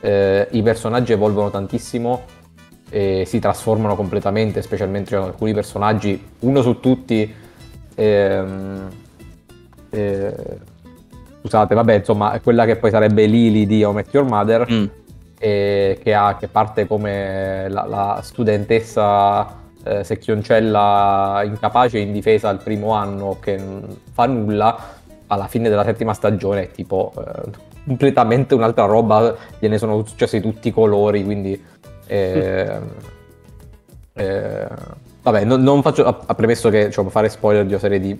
Eh, 0.00 0.48
I 0.50 0.62
personaggi 0.62 1.12
evolvono 1.12 1.50
tantissimo 1.50 2.22
e 2.90 3.24
si 3.26 3.38
trasformano 3.38 3.96
completamente, 3.96 4.60
specialmente 4.60 5.10
cioè, 5.10 5.24
alcuni 5.24 5.54
personaggi, 5.54 6.22
uno 6.40 6.62
su 6.62 6.78
tutti. 6.80 7.34
Ehm, 7.94 8.88
eh, 9.90 10.34
scusate, 11.44 11.74
vabbè, 11.74 11.94
insomma, 11.96 12.40
quella 12.42 12.64
che 12.64 12.76
poi 12.76 12.90
sarebbe 12.90 13.26
Lily 13.26 13.66
di 13.66 13.84
How 13.84 13.92
Met 13.92 14.12
Your 14.14 14.26
Mother, 14.26 14.66
mm. 14.70 14.84
e, 15.38 15.98
che, 16.02 16.14
ha, 16.14 16.36
che, 16.38 16.48
parte 16.48 16.86
come 16.86 17.68
la, 17.68 17.84
la 17.84 18.20
studentessa 18.22 19.60
eh, 19.84 20.02
secchioncella 20.04 21.42
incapace 21.44 21.98
e 21.98 22.00
indifesa 22.00 22.48
al 22.48 22.62
primo 22.62 22.92
anno 22.92 23.36
che 23.40 23.58
non 23.58 23.94
fa 24.10 24.24
nulla, 24.24 24.74
alla 25.26 25.46
fine 25.46 25.68
della 25.68 25.84
settima 25.84 26.14
stagione 26.14 26.62
è 26.62 26.70
tipo 26.70 27.12
eh, 27.18 27.50
completamente 27.84 28.54
un'altra 28.54 28.86
roba, 28.86 29.36
gliene 29.58 29.76
sono 29.76 30.02
successi 30.06 30.40
tutti 30.40 30.68
i 30.68 30.72
colori, 30.72 31.22
quindi... 31.24 31.62
Eh, 32.06 32.78
eh, 34.14 34.68
vabbè, 35.22 35.44
non, 35.44 35.62
non 35.62 35.82
faccio, 35.82 36.06
a, 36.06 36.34
premesso 36.34 36.70
che 36.70 36.86
diciamo, 36.86 37.10
fare 37.10 37.28
spoiler 37.28 37.64
di 37.64 37.72
una 37.72 37.80
serie 37.80 38.00
di 38.00 38.18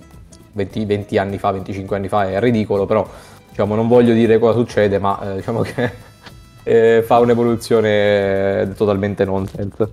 20, 0.55 0.85
20, 0.85 1.19
anni 1.19 1.39
fa, 1.39 1.51
25 1.53 1.97
anni 1.97 2.09
fa 2.09 2.29
è 2.31 2.41
ridicolo, 2.41 2.87
però 2.87 3.09
diciamo, 3.49 3.75
non 3.75 3.89
voglio 3.89 4.15
dire 4.15 4.39
cosa 4.39 4.59
succede, 4.59 4.99
ma 4.99 5.21
eh, 5.21 5.35
diciamo 5.37 5.61
che 5.61 5.91
eh, 6.65 7.03
fa 7.05 7.19
un'evoluzione 7.19 8.73
totalmente 8.77 9.25
nonsense. 9.25 9.89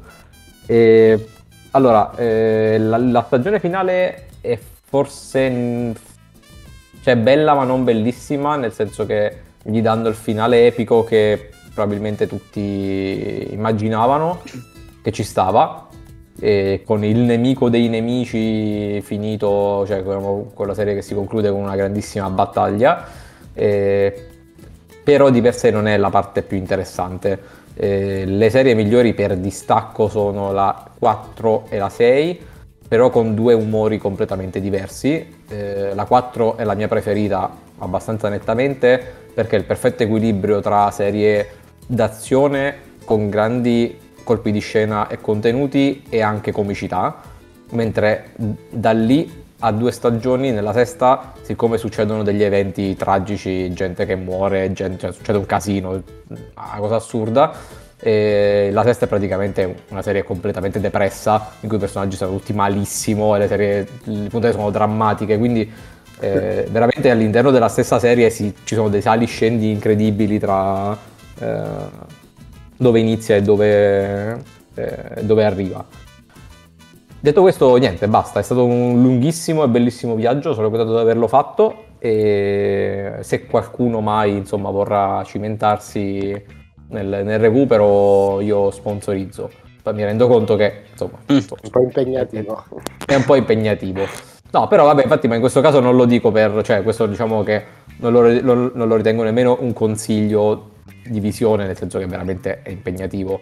E, 0.65 1.27
allora, 1.71 2.15
eh, 2.15 2.77
la, 2.79 2.97
la, 2.97 3.23
stagione 3.25 3.59
finale 3.59 4.27
è 4.41 4.57
forse 4.83 5.93
cioè, 7.01 7.15
bella 7.17 7.53
ma 7.53 7.63
non 7.63 7.83
bellissima, 7.83 8.55
nel 8.55 8.73
senso 8.73 9.05
che 9.05 9.41
gli 9.63 9.81
danno 9.81 10.07
il 10.07 10.15
finale 10.15 10.65
epico 10.67 11.03
che 11.03 11.49
probabilmente 11.73 12.27
tutti 12.27 13.47
immaginavano, 13.51 14.41
che 15.01 15.11
ci 15.11 15.23
stava, 15.23 15.87
e 16.43 16.81
con 16.83 17.03
il 17.03 17.19
nemico 17.19 17.69
dei 17.69 17.87
nemici 17.87 18.99
finito, 19.01 19.85
cioè 19.85 20.01
quella 20.01 20.73
serie 20.73 20.95
che 20.95 21.03
si 21.03 21.13
conclude 21.13 21.51
con 21.51 21.59
una 21.59 21.75
grandissima 21.75 22.27
battaglia, 22.31 23.05
eh, 23.53 24.27
però 25.03 25.29
di 25.29 25.39
per 25.39 25.53
sé 25.53 25.69
non 25.69 25.87
è 25.87 25.97
la 25.97 26.09
parte 26.09 26.41
più 26.41 26.57
interessante. 26.57 27.39
Eh, 27.75 28.25
le 28.25 28.49
serie 28.49 28.73
migliori 28.73 29.13
per 29.13 29.37
distacco 29.37 30.09
sono 30.09 30.51
la 30.51 30.89
4 30.97 31.65
e 31.69 31.77
la 31.77 31.89
6, 31.89 32.39
però 32.87 33.11
con 33.11 33.35
due 33.35 33.53
umori 33.53 33.99
completamente 33.99 34.59
diversi. 34.59 35.43
Eh, 35.47 35.93
la 35.93 36.05
4 36.05 36.57
è 36.57 36.63
la 36.63 36.73
mia 36.73 36.87
preferita 36.87 37.55
abbastanza 37.77 38.29
nettamente 38.29 38.99
perché 39.31 39.57
è 39.57 39.59
il 39.59 39.65
perfetto 39.65 40.01
equilibrio 40.01 40.59
tra 40.59 40.89
serie 40.89 41.47
d'azione 41.85 42.89
con 43.05 43.29
grandi 43.29 43.97
colpi 44.31 44.53
di 44.53 44.59
scena 44.59 45.09
e 45.09 45.19
contenuti 45.19 46.03
e 46.07 46.21
anche 46.21 46.53
comicità, 46.53 47.19
mentre 47.71 48.31
da 48.69 48.91
lì 48.91 49.39
a 49.59 49.71
due 49.73 49.91
stagioni, 49.91 50.51
nella 50.51 50.71
sesta, 50.71 51.33
siccome 51.41 51.77
succedono 51.77 52.23
degli 52.23 52.41
eventi 52.41 52.95
tragici, 52.95 53.73
gente 53.73 54.05
che 54.05 54.15
muore, 54.15 54.71
gente, 54.71 54.97
cioè, 54.99 55.11
succede 55.11 55.37
un 55.37 55.45
casino, 55.45 55.89
una 56.29 56.77
cosa 56.77 56.95
assurda, 56.95 57.51
la 57.99 58.83
sesta 58.83 59.05
è 59.05 59.07
praticamente 59.07 59.83
una 59.89 60.01
serie 60.01 60.23
completamente 60.23 60.79
depressa, 60.79 61.51
in 61.59 61.67
cui 61.67 61.77
i 61.77 61.81
personaggi 61.81 62.15
sono 62.15 62.31
tutti 62.31 62.53
malissimo 62.53 63.35
e 63.35 63.39
le, 63.39 63.47
serie, 63.47 63.87
le 64.05 64.29
puntate 64.29 64.53
sono 64.53 64.71
drammatiche, 64.71 65.37
quindi 65.37 65.69
eh, 66.21 66.67
veramente 66.71 67.09
all'interno 67.11 67.51
della 67.51 67.67
stessa 67.67 67.99
serie 67.99 68.29
si, 68.29 68.55
ci 68.63 68.75
sono 68.75 68.87
dei 68.87 69.01
sali 69.01 69.25
scendi 69.25 69.71
incredibili 69.71 70.39
tra... 70.39 70.97
Eh, 71.37 72.19
dove 72.81 72.99
inizia 72.99 73.35
e 73.35 73.43
dove, 73.43 74.41
eh, 74.73 75.21
dove 75.21 75.45
arriva. 75.45 75.85
Detto 77.19 77.41
questo, 77.41 77.75
niente, 77.75 78.07
basta, 78.07 78.39
è 78.39 78.43
stato 78.43 78.65
un 78.65 78.99
lunghissimo 78.99 79.63
e 79.63 79.67
bellissimo 79.67 80.15
viaggio, 80.15 80.55
sono 80.55 80.69
contento 80.69 80.95
di 80.95 80.99
averlo 80.99 81.27
fatto 81.27 81.83
e 81.99 83.17
se 83.19 83.45
qualcuno 83.45 84.01
mai 84.01 84.35
insomma, 84.35 84.71
vorrà 84.71 85.23
cimentarsi 85.23 86.43
nel, 86.87 87.21
nel, 87.23 87.37
recupero 87.37 88.41
io 88.41 88.71
sponsorizzo. 88.71 89.51
Mi 89.93 90.03
rendo 90.03 90.27
conto 90.27 90.55
che 90.55 90.85
insomma, 90.91 91.19
mm. 91.31 91.37
un 91.37 91.69
po' 91.69 91.81
impegnativo. 91.81 92.63
È 93.05 93.13
un 93.13 93.23
po' 93.23 93.35
impegnativo. 93.35 94.01
No, 94.51 94.67
però 94.67 94.85
vabbè, 94.85 95.03
infatti, 95.03 95.27
ma 95.27 95.35
in 95.35 95.39
questo 95.41 95.61
caso 95.61 95.79
non 95.79 95.95
lo 95.95 96.05
dico 96.05 96.31
per, 96.31 96.63
cioè, 96.63 96.81
questo 96.81 97.05
diciamo 97.05 97.43
che 97.43 97.63
non 97.97 98.11
lo, 98.11 98.41
non, 98.41 98.71
non 98.73 98.87
lo 98.87 98.95
ritengo 98.95 99.21
nemmeno 99.21 99.57
un 99.61 99.73
consiglio 99.73 100.70
di 101.05 101.19
visione, 101.19 101.65
nel 101.65 101.77
senso 101.77 101.99
che 101.99 102.05
veramente 102.05 102.61
è 102.61 102.69
impegnativo. 102.69 103.41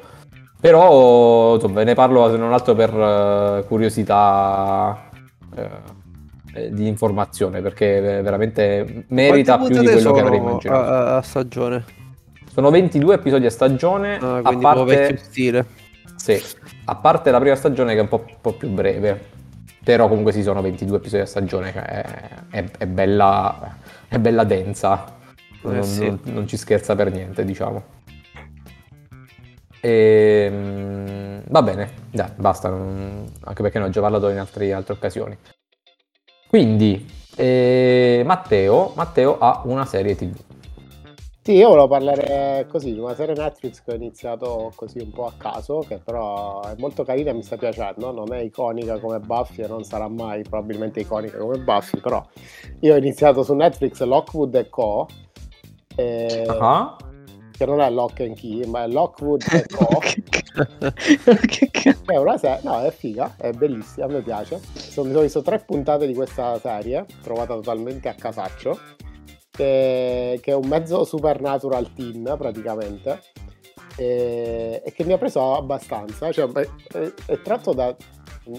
Però 0.60 1.56
insomma, 1.56 1.76
ve 1.76 1.84
ne 1.86 1.93
parlo 1.93 2.30
se 2.30 2.38
non 2.38 2.52
altro 2.52 2.76
per 2.76 2.93
uh, 2.93 3.65
curiosità 3.65 5.10
uh, 5.56 6.69
di 6.69 6.88
informazione, 6.88 7.62
perché 7.62 8.22
veramente 8.22 9.06
merita 9.10 9.58
più 9.58 9.80
di 9.80 9.86
quello 9.86 10.12
che 10.12 10.19
avrei 10.19 10.38
immaginato. 10.38 10.91
A, 10.91 11.17
a, 11.17 11.22
stagione? 11.22 11.86
Sono 12.52 12.69
22 12.72 13.15
episodi 13.15 13.45
a 13.45 13.50
stagione. 13.50 14.17
Ah, 14.17 14.41
quindi 14.41 14.65
a 14.65 14.74
parte... 14.74 14.84
vecchio 14.84 15.17
stile. 15.17 15.65
Sì, 16.17 16.41
a 16.86 16.95
parte 16.95 17.32
la 17.32 17.39
prima 17.39 17.56
stagione 17.56 17.93
che 17.93 18.00
è 18.00 18.02
un 18.02 18.10
po', 18.10 18.26
po 18.41 18.54
più 18.54 18.69
breve. 18.69 19.38
Però 19.82 20.10
comunque 20.10 20.34
sì, 20.34 20.43
sono 20.43 20.62
22 20.62 20.98
episodi 20.98 21.22
a 21.22 21.26
stagione, 21.26 21.72
che 21.72 21.82
è, 21.82 22.04
è, 22.50 22.65
è, 22.80 22.86
bella, 22.86 23.78
è 24.10 24.19
bella 24.19 24.43
densa 24.43 25.17
non, 25.62 25.78
eh 25.78 25.84
sì. 25.84 26.06
non, 26.06 26.19
non, 26.24 26.48
ci 26.48 26.58
scherza 26.58 26.95
per 26.95 27.12
niente, 27.12 27.43
diciamo. 27.43 27.84
E, 29.82 30.50
ehm, 30.52 31.43
va 31.48 31.62
bene, 31.62 31.91
dai, 32.12 32.30
basta, 32.36 32.69
non, 32.69 33.26
anche 33.43 33.62
perché 33.62 33.80
ne 33.80 33.86
ho 33.86 33.89
già 33.89 34.02
parlato 34.02 34.30
in 34.30 34.38
altri, 34.38 34.72
altre 34.72 34.93
occasioni. 34.93 35.38
Quindi, 36.48 37.06
eh, 37.36 38.24
Matteo, 38.26 38.93
Matteo 38.95 39.38
ha 39.39 39.62
una 39.65 39.86
serie 39.86 40.15
TV. 40.15 40.36
Sì, 41.41 41.56
io 41.56 41.69
volevo 41.69 41.88
parlare 41.88 42.67
così 42.69 42.93
di 42.93 43.00
una 43.00 43.15
serie 43.15 43.34
Netflix 43.34 43.82
che 43.82 43.93
ho 43.93 43.95
iniziato 43.95 44.72
così 44.76 45.00
un 45.00 45.10
po' 45.10 45.26
a 45.26 45.34
caso, 45.36 45.80
che 45.80 45.98
però 45.98 46.62
è 46.62 46.76
molto 46.78 47.04
carina 47.04 47.32
e 47.32 47.34
mi 47.34 47.41
sta 47.41 47.58
piacendo, 47.58 48.12
non 48.12 48.32
è 48.34 48.41
iconica 48.41 49.00
come 49.00 49.19
Buffy 49.19 49.63
e 49.63 49.67
non 49.67 49.84
sarà 49.84 50.08
mai 50.10 50.43
probabilmente 50.43 51.00
iconica 51.00 51.39
come 51.39 51.58
Buffy, 51.58 52.00
però 52.02 52.24
io 52.82 52.93
ho 52.93 52.98
iniziato 52.98 53.41
su 53.41 53.56
Netflix 53.56 54.00
Lockwood 54.04 54.69
Co 54.69 55.08
eh, 55.99 56.45
uh-huh. 56.47 56.95
Che 57.51 57.65
non 57.65 57.81
è 57.81 57.89
Lock 57.89 58.21
and 58.21 58.35
Key, 58.35 58.65
ma 58.65 58.83
è 58.83 58.88
Lockwood 58.88 59.43
e 59.51 59.65
Co. 59.67 59.99
è 62.05 62.15
una 62.15 62.38
serie, 62.38 62.62
no, 62.63 62.81
è 62.81 62.91
figa, 62.91 63.35
è 63.38 63.51
bellissima, 63.51 64.05
a 64.05 64.09
me 64.09 64.21
piace. 64.21 64.62
Sono, 64.73 65.07
mi 65.07 65.13
sono 65.13 65.23
visto 65.23 65.41
tre 65.41 65.59
puntate 65.59 66.07
di 66.07 66.13
questa 66.13 66.57
serie, 66.59 67.05
trovata 67.21 67.55
totalmente 67.55 68.07
a 68.07 68.13
casaccio, 68.13 68.79
che, 69.51 70.39
che 70.41 70.51
è 70.51 70.55
un 70.55 70.67
mezzo 70.67 71.03
supernatural 71.03 71.91
teen 71.93 72.33
praticamente. 72.38 73.19
E, 73.97 74.81
e, 74.85 74.93
che 74.93 75.03
mi 75.03 75.12
ha 75.12 75.17
preso 75.17 75.55
abbastanza, 75.55 76.31
cioè, 76.31 76.49
è, 76.49 77.13
è 77.25 77.41
tratto 77.41 77.73
da 77.73 77.93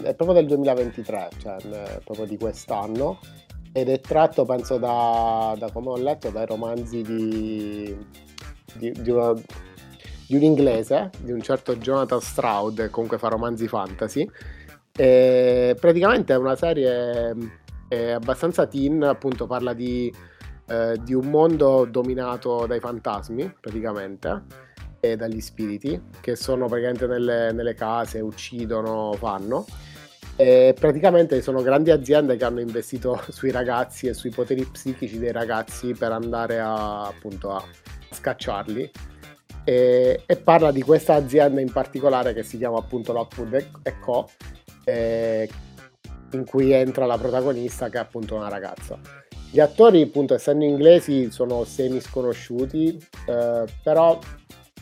è 0.02 0.14
proprio 0.14 0.32
del 0.32 0.46
2023, 0.46 1.28
cioè 1.38 1.56
proprio 2.04 2.26
di 2.26 2.36
quest'anno 2.36 3.18
ed 3.72 3.88
è 3.88 4.00
tratto 4.00 4.44
penso 4.44 4.78
da, 4.78 5.54
da 5.58 5.70
come 5.70 5.90
ho 5.90 5.96
letto 5.96 6.30
dai 6.30 6.46
romanzi 6.46 7.02
di, 7.02 7.96
di, 8.74 8.92
di, 8.92 9.10
una, 9.10 9.32
di, 10.26 10.34
un 10.34 10.42
inglese 10.42 11.10
di 11.20 11.32
un 11.32 11.40
certo 11.40 11.76
Jonathan 11.76 12.20
Stroud 12.20 12.90
comunque 12.90 13.18
fa 13.18 13.28
romanzi 13.28 13.68
fantasy. 13.68 14.28
E 14.92 15.76
praticamente 15.78 16.32
è 16.32 16.36
una 16.36 16.56
serie 16.56 17.34
è 17.90 18.10
abbastanza 18.10 18.66
teen 18.66 19.02
appunto 19.02 19.46
parla 19.46 19.72
di, 19.72 20.14
eh, 20.68 20.96
di 21.02 21.12
un 21.12 21.26
mondo 21.26 21.84
dominato 21.84 22.64
dai 22.66 22.78
fantasmi 22.78 23.52
praticamente 23.60 24.42
e 25.00 25.16
dagli 25.16 25.40
spiriti 25.40 26.00
che 26.20 26.36
sono 26.36 26.66
praticamente 26.66 27.08
nelle, 27.08 27.50
nelle 27.50 27.74
case 27.74 28.20
uccidono 28.20 29.12
fanno 29.14 29.64
e 30.36 30.74
praticamente 30.78 31.42
sono 31.42 31.62
grandi 31.62 31.90
aziende 31.90 32.36
che 32.36 32.44
hanno 32.44 32.60
investito 32.60 33.20
sui 33.28 33.50
ragazzi 33.50 34.06
e 34.06 34.14
sui 34.14 34.30
poteri 34.30 34.64
psichici 34.64 35.18
dei 35.18 35.32
ragazzi 35.32 35.92
per 35.92 36.12
andare 36.12 36.58
a, 36.60 37.06
appunto 37.06 37.50
a 37.52 37.64
scacciarli. 38.10 38.90
E, 39.64 40.22
e 40.24 40.36
parla 40.36 40.72
di 40.72 40.82
questa 40.82 41.14
azienda 41.14 41.60
in 41.60 41.70
particolare 41.70 42.32
che 42.32 42.42
si 42.42 42.56
chiama 42.56 42.78
appunto 42.78 43.12
Lockwood 43.12 43.70
Co. 44.00 44.28
E, 44.84 45.48
in 46.32 46.44
cui 46.44 46.72
entra 46.72 47.06
la 47.06 47.18
protagonista 47.18 47.88
che 47.88 47.98
è 47.98 48.00
appunto 48.00 48.34
una 48.36 48.48
ragazza. 48.48 48.98
Gli 49.50 49.58
attori, 49.58 50.02
appunto, 50.02 50.34
essendo 50.34 50.64
inglesi, 50.64 51.30
sono 51.32 51.64
semi 51.64 52.00
sconosciuti, 52.00 52.96
eh, 53.26 53.64
però 53.82 54.18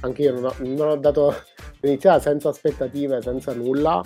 anche 0.01 0.23
io 0.23 0.33
non 0.33 0.45
ho, 0.45 0.55
non 0.59 0.89
ho 0.89 0.97
dato 0.97 1.35
iniziata 1.83 2.21
senza 2.21 2.51
aspettative, 2.51 3.23
senza 3.23 3.55
nulla. 3.55 4.03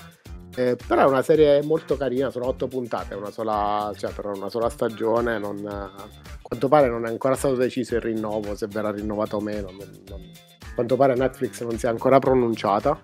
Eh, 0.54 0.76
però 0.86 1.02
è 1.02 1.06
una 1.06 1.22
serie 1.22 1.62
molto 1.62 1.96
carina, 1.96 2.30
sono 2.30 2.46
otto 2.46 2.68
puntate, 2.68 3.14
una 3.14 3.30
sola, 3.30 3.92
cioè 3.96 4.12
per 4.12 4.26
una 4.26 4.50
sola 4.50 4.68
stagione. 4.68 5.38
Non, 5.38 5.66
a 5.66 6.08
quanto 6.42 6.68
pare 6.68 6.88
non 6.88 7.06
è 7.06 7.08
ancora 7.08 7.34
stato 7.34 7.54
deciso 7.54 7.94
il 7.94 8.02
rinnovo, 8.02 8.54
se 8.54 8.66
verrà 8.66 8.90
rinnovato 8.90 9.36
o 9.36 9.40
meno. 9.40 9.70
Non, 9.70 9.88
non, 10.08 10.20
a 10.20 10.74
quanto 10.74 10.96
pare 10.96 11.14
Netflix 11.14 11.62
non 11.62 11.78
si 11.78 11.86
è 11.86 11.88
ancora 11.88 12.18
pronunciata. 12.18 13.00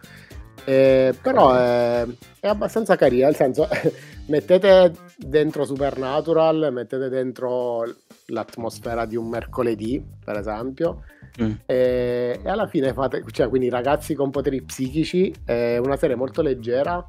Eh, 0.65 1.15
però 1.23 1.55
è, 1.55 2.07
è, 2.41 2.47
abbastanza 2.47 2.97
carina, 2.97 3.27
nel 3.27 3.37
senso 3.37 3.67
mettete 4.29 4.93
dentro 5.17 5.65
Supernatural, 5.65 6.69
mettete 6.73 7.09
dentro 7.09 7.85
l'atmosfera 8.27 9.07
di 9.07 9.17
un 9.17 9.29
mercoledì, 9.29 10.05
per 10.23 10.37
esempio, 10.37 11.05
mm. 11.43 11.53
e, 11.65 12.41
e, 12.43 12.49
alla 12.51 12.67
fine 12.67 12.93
fate, 12.93 13.25
cioè 13.31 13.49
quindi 13.49 13.71
ragazzi 13.71 14.15
con 14.15 14.31
poteri 14.31 14.61
psichici, 14.63 15.35
è 15.45 15.79
una 15.79 15.97
serie 15.97 16.17
molto 16.17 16.43
leggera, 16.43 17.07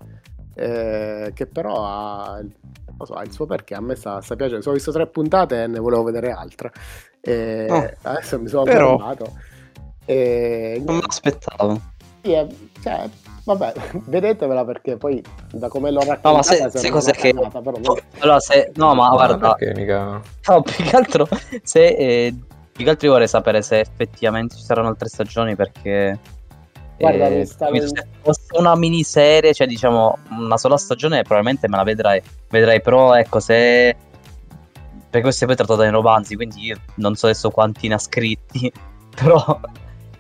eh, 0.54 1.32
che 1.34 1.46
però 1.48 1.86
ha, 1.86 2.42
so, 3.04 3.14
ha, 3.14 3.24
il 3.24 3.32
suo 3.32 3.46
perché, 3.46 3.76
a 3.76 3.82
me 3.82 3.96
sta, 3.96 4.22
sta 4.22 4.36
piacendo, 4.36 4.70
ho 4.70 4.74
visto 4.74 4.92
tre 4.92 5.08
puntate 5.08 5.64
e 5.64 5.68
ne 5.68 5.80
volevo 5.80 6.04
vedere 6.04 6.32
altre, 6.32 6.72
e 7.22 7.68
oh. 7.70 7.90
adesso 8.04 8.40
mi 8.40 8.48
sono 8.48 8.64
però... 8.64 8.98
fermato. 8.98 9.34
E, 10.06 10.82
non 10.86 10.96
mi 10.96 11.04
aspettavo. 11.06 11.80
Sì, 12.22 12.32
è, 12.32 12.48
cioè, 12.82 13.10
Vabbè, 13.50 13.74
vedetevela 14.06 14.64
perché 14.64 14.98
poi 14.98 15.24
da 15.52 15.70
come 15.70 15.90
l'ho 15.90 16.02
raccontata... 16.02 16.30
No, 16.30 16.36
ma 16.36 16.44
se, 16.44 16.70
se 16.70 16.90
cos'è 16.92 17.12
che... 17.14 17.34
Cagnata, 17.34 17.62
però. 17.62 17.78
Allora, 18.20 18.40
se... 18.40 18.72
No, 18.76 18.94
ma 18.94 19.10
guarda... 19.10 19.56
Perché 19.56 19.80
mica... 19.80 20.22
No, 20.48 20.62
più 20.62 20.84
che 20.84 20.96
altro... 20.96 21.28
Se... 21.64 21.86
Eh, 21.88 22.36
più 22.72 22.84
che 22.84 22.90
altro 22.92 23.08
io 23.08 23.14
vorrei 23.14 23.28
sapere 23.28 23.64
se 23.64 23.80
effettivamente 23.80 24.56
ci 24.56 24.64
saranno 24.64 24.90
altre 24.90 25.08
stagioni 25.08 25.56
perché... 25.56 26.20
Guarda, 27.00 27.28
eh, 27.28 27.46
stavo... 27.46 27.76
se 27.80 28.08
fosse 28.22 28.58
una 28.58 28.76
miniserie, 28.76 29.54
cioè 29.54 29.68
diciamo 29.68 30.18
una 30.32 30.58
sola 30.58 30.78
stagione, 30.78 31.22
probabilmente 31.22 31.68
me 31.68 31.78
la 31.78 31.84
vedrai. 31.84 32.22
Vedrai, 32.50 32.82
però 32.82 33.16
ecco, 33.16 33.40
se... 33.40 33.96
Perché 35.10 35.22
questo 35.22 35.46
è 35.46 35.48
poi 35.48 35.56
trattato 35.56 35.82
nei 35.82 35.92
romanzi, 35.92 36.36
quindi 36.36 36.66
io 36.66 36.78
non 36.96 37.16
so 37.16 37.26
adesso 37.26 37.50
quanti 37.50 37.88
ne 37.88 37.96
ha 37.96 37.98
scritti, 37.98 38.72
però 39.16 39.60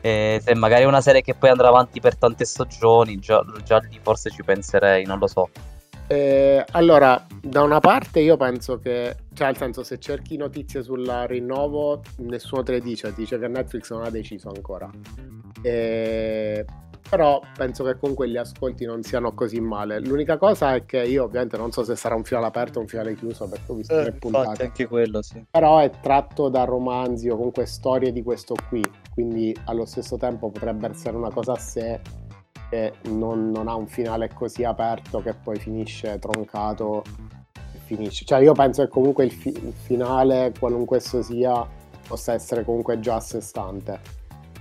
e 0.01 0.41
se 0.41 0.55
magari 0.55 0.83
è 0.83 0.87
una 0.87 1.01
serie 1.01 1.21
che 1.21 1.35
poi 1.35 1.49
andrà 1.49 1.67
avanti 1.67 1.99
per 1.99 2.15
tante 2.15 2.45
stagioni, 2.45 3.19
già, 3.19 3.43
già 3.65 3.79
lì 3.79 3.99
forse 4.01 4.29
ci 4.29 4.43
penserei, 4.43 5.05
non 5.05 5.19
lo 5.19 5.27
so. 5.27 5.49
Eh, 6.11 6.65
allora, 6.71 7.23
da 7.39 7.61
una 7.61 7.79
parte 7.79 8.19
io 8.19 8.35
penso 8.35 8.79
che, 8.79 9.15
cioè 9.31 9.45
nel 9.45 9.57
senso 9.57 9.83
se 9.83 9.99
cerchi 9.99 10.37
notizie 10.37 10.81
sul 10.81 11.05
rinnovo, 11.27 12.01
nessuno 12.17 12.63
te 12.63 12.71
le 12.71 12.81
dice, 12.81 13.13
dice 13.13 13.37
che 13.37 13.47
Netflix 13.47 13.91
non 13.91 14.03
ha 14.03 14.09
deciso 14.09 14.49
ancora. 14.49 14.89
Eh, 15.61 16.65
però 17.07 17.39
penso 17.55 17.83
che 17.83 17.95
comunque 17.97 18.27
gli 18.27 18.37
ascolti 18.37 18.85
non 18.85 19.03
siano 19.03 19.33
così 19.33 19.59
male. 19.59 19.99
L'unica 19.99 20.37
cosa 20.37 20.73
è 20.73 20.83
che 20.83 21.03
io 21.03 21.25
ovviamente 21.25 21.57
non 21.57 21.71
so 21.71 21.83
se 21.83 21.95
sarà 21.95 22.15
un 22.15 22.23
finale 22.23 22.47
aperto 22.47 22.79
o 22.79 22.81
un 22.81 22.87
finale 22.87 23.13
chiuso 23.13 23.47
perché 23.47 23.71
ho 23.71 23.75
visto 23.75 23.99
eh, 23.99 24.01
tre 24.01 24.11
puntate. 24.13 24.63
anche 24.63 24.87
quello, 24.87 25.21
sì. 25.21 25.45
Però 25.47 25.77
è 25.77 25.91
tratto 26.01 26.49
da 26.49 26.63
romanzi 26.63 27.29
o 27.29 27.35
comunque 27.35 27.67
storie 27.67 28.11
di 28.11 28.23
questo 28.23 28.55
qui, 28.67 28.83
quindi 29.13 29.55
allo 29.65 29.85
stesso 29.85 30.17
tempo 30.17 30.49
potrebbe 30.49 30.87
essere 30.87 31.15
una 31.17 31.29
cosa 31.29 31.51
a 31.51 31.59
sé 31.59 31.99
che 32.69 32.93
non, 33.09 33.49
non 33.51 33.67
ha 33.67 33.75
un 33.75 33.87
finale 33.87 34.29
così 34.33 34.63
aperto 34.63 35.21
che 35.21 35.33
poi 35.33 35.57
finisce 35.57 36.19
troncato 36.19 37.03
finisce. 37.85 38.23
Cioè 38.23 38.39
io 38.39 38.53
penso 38.53 38.83
che 38.83 38.89
comunque 38.89 39.25
il, 39.25 39.31
fi- 39.31 39.49
il 39.49 39.73
finale, 39.73 40.53
qualunque 40.59 40.97
esso 40.97 41.23
sia, 41.23 41.67
possa 42.07 42.33
essere 42.33 42.63
comunque 42.63 42.99
già 42.99 43.15
a 43.15 43.19
sé 43.19 43.41
stante 43.41 44.17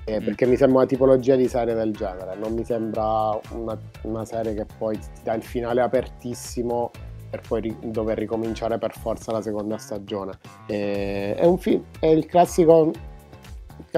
eh, 0.08 0.22
perché 0.22 0.46
mi 0.46 0.56
sembra 0.56 0.78
una 0.78 0.86
tipologia 0.86 1.36
di 1.36 1.46
serie 1.48 1.74
del 1.74 1.92
genere, 1.92 2.34
non 2.34 2.54
mi 2.54 2.64
sembra 2.64 3.38
una, 3.50 3.78
una 4.02 4.24
serie 4.24 4.54
che 4.54 4.64
poi 4.78 4.98
ti 4.98 5.22
dà 5.22 5.34
il 5.34 5.42
finale 5.42 5.82
apertissimo 5.82 6.90
per 7.28 7.42
poi 7.46 7.60
ri- 7.60 7.76
dover 7.82 8.16
ricominciare 8.16 8.78
per 8.78 8.96
forza 8.96 9.32
la 9.32 9.42
seconda 9.42 9.76
stagione. 9.76 10.32
E, 10.66 11.34
è, 11.34 11.56
fi- 11.58 11.84
è 12.00 12.06
il, 12.06 12.24
classico, 12.24 12.90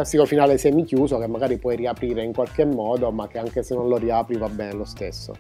classico 0.01 0.25
finale 0.25 0.57
semichiuso 0.57 1.19
che 1.19 1.27
magari 1.27 1.59
puoi 1.59 1.77
riaprire 1.77 2.23
in 2.23 2.33
qualche 2.33 2.65
modo, 2.65 3.11
ma 3.11 3.29
che 3.29 3.39
anche 3.39 3.63
se 3.63 3.75
non 3.75 3.89
lo 3.89 3.97
riapri 3.97 4.37
va 4.37 4.49
bene 4.49 4.73
lo 4.73 4.85
stesso. 4.85 5.35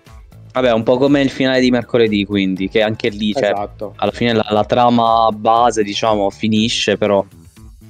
Vabbè, 0.52 0.72
un 0.72 0.82
po' 0.82 0.98
come 0.98 1.20
il 1.22 1.30
finale 1.30 1.60
di 1.60 1.70
mercoledì, 1.70 2.24
quindi, 2.24 2.68
che 2.68 2.82
anche 2.82 3.08
lì, 3.08 3.32
cioè, 3.32 3.52
esatto. 3.52 3.94
alla 3.96 4.10
fine 4.10 4.34
la, 4.34 4.46
la 4.50 4.64
trama 4.64 5.30
base, 5.32 5.82
diciamo, 5.84 6.28
finisce, 6.28 6.98
però 6.98 7.24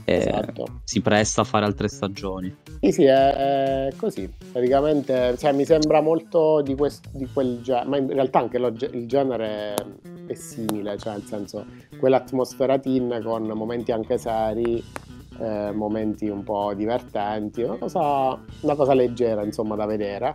esatto. 0.04 0.80
si 0.85 1.00
presta 1.00 1.40
a 1.40 1.44
fare 1.44 1.64
altre 1.64 1.88
stagioni. 1.88 2.54
Sì, 2.80 2.92
sì, 2.92 3.04
è, 3.04 3.88
è 3.88 3.92
così. 3.96 4.30
Praticamente 4.52 5.37
cioè, 5.38 5.52
mi 5.52 5.64
sembra 5.64 6.00
molto 6.02 6.61
di, 6.61 6.74
quest, 6.74 7.09
di 7.12 7.26
quel 7.33 7.61
genere, 7.62 7.88
ma 7.88 7.96
in 7.96 8.12
realtà 8.12 8.40
anche 8.40 8.59
lo, 8.59 8.68
il 8.68 9.06
genere 9.06 9.74
è 10.26 10.35
simile, 10.35 10.98
cioè 10.98 11.14
nel 11.14 11.24
senso 11.24 11.64
quell'atmosfera 11.98 12.78
teen 12.78 13.20
con 13.24 13.46
momenti 13.46 13.90
anche 13.90 14.18
seri, 14.18 14.85
eh, 15.40 15.72
momenti 15.72 16.29
un 16.29 16.44
po' 16.44 16.72
divertenti, 16.74 17.62
una 17.62 17.76
cosa, 17.76 18.38
una 18.61 18.74
cosa 18.74 18.94
leggera 18.94 19.42
insomma 19.42 19.74
da 19.74 19.87
vedere. 19.87 20.35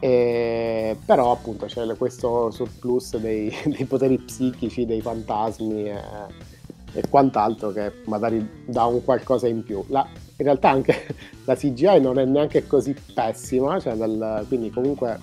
E, 0.00 0.96
però 1.06 1.30
appunto 1.30 1.66
c'è 1.66 1.86
questo 1.96 2.50
surplus 2.50 3.16
dei, 3.18 3.54
dei 3.64 3.84
poteri 3.84 4.18
psichici, 4.18 4.84
dei 4.84 5.00
fantasmi. 5.00 5.88
E, 5.88 6.50
e 6.94 7.08
quant'altro 7.08 7.70
che 7.70 7.92
magari 8.04 8.64
dà 8.66 8.84
un 8.84 9.02
qualcosa 9.04 9.46
in 9.46 9.62
più. 9.62 9.82
La, 9.88 10.06
in 10.36 10.44
realtà 10.44 10.70
anche 10.70 11.06
la 11.44 11.54
CGI 11.54 12.00
non 12.00 12.18
è 12.18 12.24
neanche 12.24 12.66
così 12.66 12.94
pessima, 13.14 13.80
cioè 13.80 13.94
del, 13.94 14.44
quindi 14.48 14.70
comunque 14.70 15.18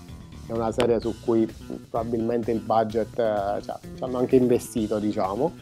è 0.47 0.51
una 0.51 0.71
serie 0.71 0.99
su 0.99 1.13
cui 1.23 1.47
probabilmente 1.89 2.51
il 2.51 2.59
budget 2.59 3.17
eh, 3.19 3.61
cioè, 3.61 3.75
ci 3.95 4.03
hanno 4.03 4.17
anche 4.17 4.35
investito, 4.35 4.97
diciamo. 4.97 5.53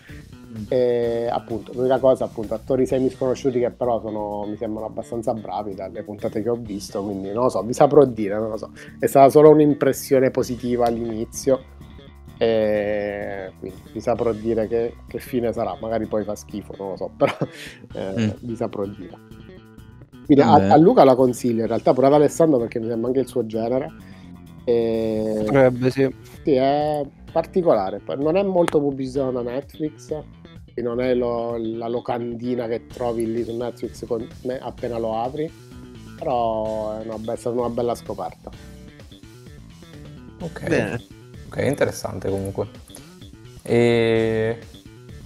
E 0.69 1.27
appunto, 1.31 1.71
l'unica 1.73 1.99
cosa, 1.99 2.25
appunto, 2.25 2.53
attori 2.53 2.86
semi 2.86 3.10
sconosciuti 3.10 3.60
che 3.60 3.69
però 3.71 3.99
sono, 4.01 4.45
mi 4.47 4.55
sembrano 4.57 4.88
abbastanza 4.88 5.33
bravi 5.33 5.75
dalle 5.75 6.03
puntate 6.03 6.41
che 6.41 6.49
ho 6.49 6.55
visto, 6.55 7.03
quindi 7.03 7.31
non 7.31 7.43
lo 7.43 7.49
so, 7.49 7.62
vi 7.63 7.73
saprò 7.73 8.05
dire, 8.05 8.36
non 8.36 8.49
lo 8.49 8.57
so. 8.57 8.71
È 8.99 9.05
stata 9.05 9.29
solo 9.29 9.49
un'impressione 9.49 10.31
positiva 10.31 10.86
all'inizio 10.86 11.75
e 12.38 13.51
quindi 13.60 13.81
vi 13.93 13.99
saprò 13.99 14.31
dire 14.31 14.67
che, 14.67 14.93
che, 15.07 15.19
fine 15.19 15.51
sarà. 15.53 15.75
Magari 15.81 16.05
poi 16.05 16.23
fa 16.23 16.36
schifo, 16.36 16.73
non 16.77 16.89
lo 16.89 16.95
so, 16.95 17.12
però 17.15 17.36
eh, 17.93 18.21
mm. 18.21 18.29
vi 18.41 18.55
saprò 18.55 18.86
dire. 18.86 19.17
Quindi 20.25 20.43
a, 20.43 20.73
a, 20.73 20.77
Luca 20.77 21.03
la 21.03 21.15
consiglio, 21.15 21.62
in 21.62 21.67
realtà 21.67 21.93
pure 21.93 22.07
ad 22.07 22.13
Alessandro 22.13 22.60
perché 22.60 22.79
mi 22.79 22.88
sembra 22.88 23.07
anche 23.07 23.21
il 23.21 23.27
suo 23.27 23.45
genere. 23.45 23.88
E... 24.65 25.41
Potrebbe, 25.45 25.89
sì. 25.89 26.13
Sì, 26.43 26.51
è 26.51 27.01
particolare. 27.31 28.01
Non 28.17 28.36
è 28.36 28.43
molto 28.43 28.79
pubblicizzato 28.79 29.31
da 29.31 29.41
Netflix, 29.41 30.13
non 30.82 31.02
è 31.02 31.13
lo, 31.13 31.58
la 31.58 31.88
locandina 31.88 32.68
che 32.68 32.88
trovi 32.88 33.32
lì 33.32 33.44
su 33.44 33.56
Netflix 33.56 34.06
appena 34.60 34.98
lo 34.98 35.22
apri, 35.22 35.52
però 36.18 37.00
è, 37.00 37.06
una, 37.08 37.34
è 37.34 37.36
stata 37.36 37.60
una 37.60 37.70
bella 37.70 37.96
scoperta. 37.96 38.50
Ok. 40.40 40.68
Bene. 40.68 41.02
Ok, 41.48 41.58
interessante 41.63 42.30
comunque. 42.30 42.68
E... 43.62 44.60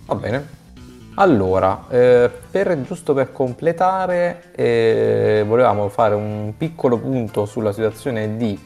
Va 0.06 0.16
bene. 0.16 0.60
Allora, 1.16 1.88
eh, 1.90 2.32
per, 2.50 2.82
giusto 2.84 3.14
per 3.14 3.32
completare, 3.34 4.54
eh, 4.56 5.44
volevamo 5.46 5.90
fare 5.90 6.16
un 6.16 6.54
piccolo 6.58 6.98
punto 6.98 7.46
sulla 7.46 7.74
situazione 7.74 8.38
di 8.38 8.58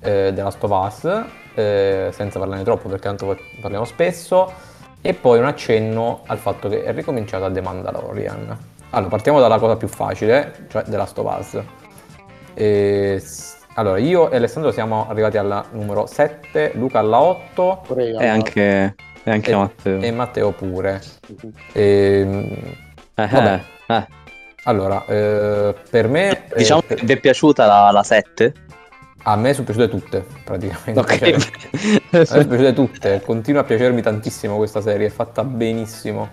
eh, 0.00 0.30
The 0.34 0.42
Last 0.42 0.62
of 0.62 0.70
Us, 0.70 1.24
eh, 1.54 2.10
senza 2.12 2.38
parlarne 2.38 2.64
troppo 2.64 2.88
perché 2.88 3.04
tanto 3.04 3.36
parliamo 3.60 3.86
spesso, 3.86 4.52
e 5.00 5.14
poi 5.14 5.38
un 5.38 5.44
accenno 5.44 6.22
al 6.26 6.38
fatto 6.38 6.68
che 6.68 6.82
è 6.82 6.92
ricominciata 6.92 7.50
The 7.50 7.60
Mandalorian. 7.60 8.58
Allora, 8.90 9.10
partiamo 9.10 9.40
dalla 9.40 9.58
cosa 9.58 9.76
più 9.76 9.88
facile, 9.88 10.66
cioè 10.68 10.84
The 10.84 10.96
Last 10.96 11.18
of 11.18 11.38
Us. 11.38 11.62
E 12.54 13.22
allora, 13.74 13.98
io 13.98 14.30
e 14.30 14.36
Alessandro 14.36 14.72
siamo 14.72 15.06
arrivati 15.08 15.36
alla 15.36 15.64
numero 15.72 16.06
7, 16.06 16.72
Luca 16.76 17.00
alla 17.00 17.20
8. 17.20 17.82
E 17.98 18.26
anche, 18.26 18.94
e 19.22 19.30
anche 19.30 19.50
e, 19.50 19.54
Matteo. 19.54 20.00
E 20.00 20.10
Matteo 20.12 20.52
pure. 20.52 21.02
E, 21.72 22.20
ehm, 22.20 22.74
eh, 23.14 23.26
vabbè. 23.26 23.60
Eh. 23.88 24.06
Allora, 24.64 25.04
eh, 25.06 25.74
per 25.90 26.08
me... 26.08 26.44
Diciamo 26.56 26.82
eh, 26.86 26.94
che 26.94 27.04
vi 27.04 27.12
è 27.12 27.20
piaciuta 27.20 27.66
la, 27.66 27.90
la 27.90 28.02
7? 28.02 28.52
A 29.28 29.34
me 29.34 29.52
sono 29.52 29.64
piaciute 29.64 29.88
tutte, 29.88 30.24
praticamente. 30.44 31.00
Okay. 31.00 31.18
Cioè, 31.18 31.34
a 32.12 32.18
me 32.18 32.24
sono 32.24 32.46
piaciute 32.46 32.72
tutte, 32.72 33.22
continua 33.24 33.62
a 33.62 33.64
piacermi 33.64 34.00
tantissimo 34.00 34.56
questa 34.56 34.80
serie, 34.80 35.08
è 35.08 35.10
fatta 35.10 35.42
benissimo. 35.42 36.30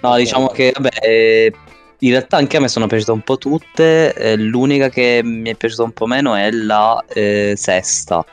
no, 0.00 0.16
diciamo 0.16 0.48
che, 0.48 0.72
vabbè, 0.74 0.88
eh, 1.00 1.52
in 2.00 2.10
realtà 2.10 2.38
anche 2.38 2.56
a 2.56 2.60
me 2.60 2.66
sono 2.66 2.88
piaciute 2.88 3.12
un 3.12 3.22
po' 3.22 3.38
tutte, 3.38 4.12
eh, 4.14 4.36
l'unica 4.36 4.88
che 4.88 5.20
mi 5.22 5.48
è 5.48 5.54
piaciuta 5.54 5.84
un 5.84 5.92
po' 5.92 6.06
meno 6.06 6.34
è 6.34 6.50
la 6.50 7.04
eh, 7.08 7.54
sesta. 7.56 8.24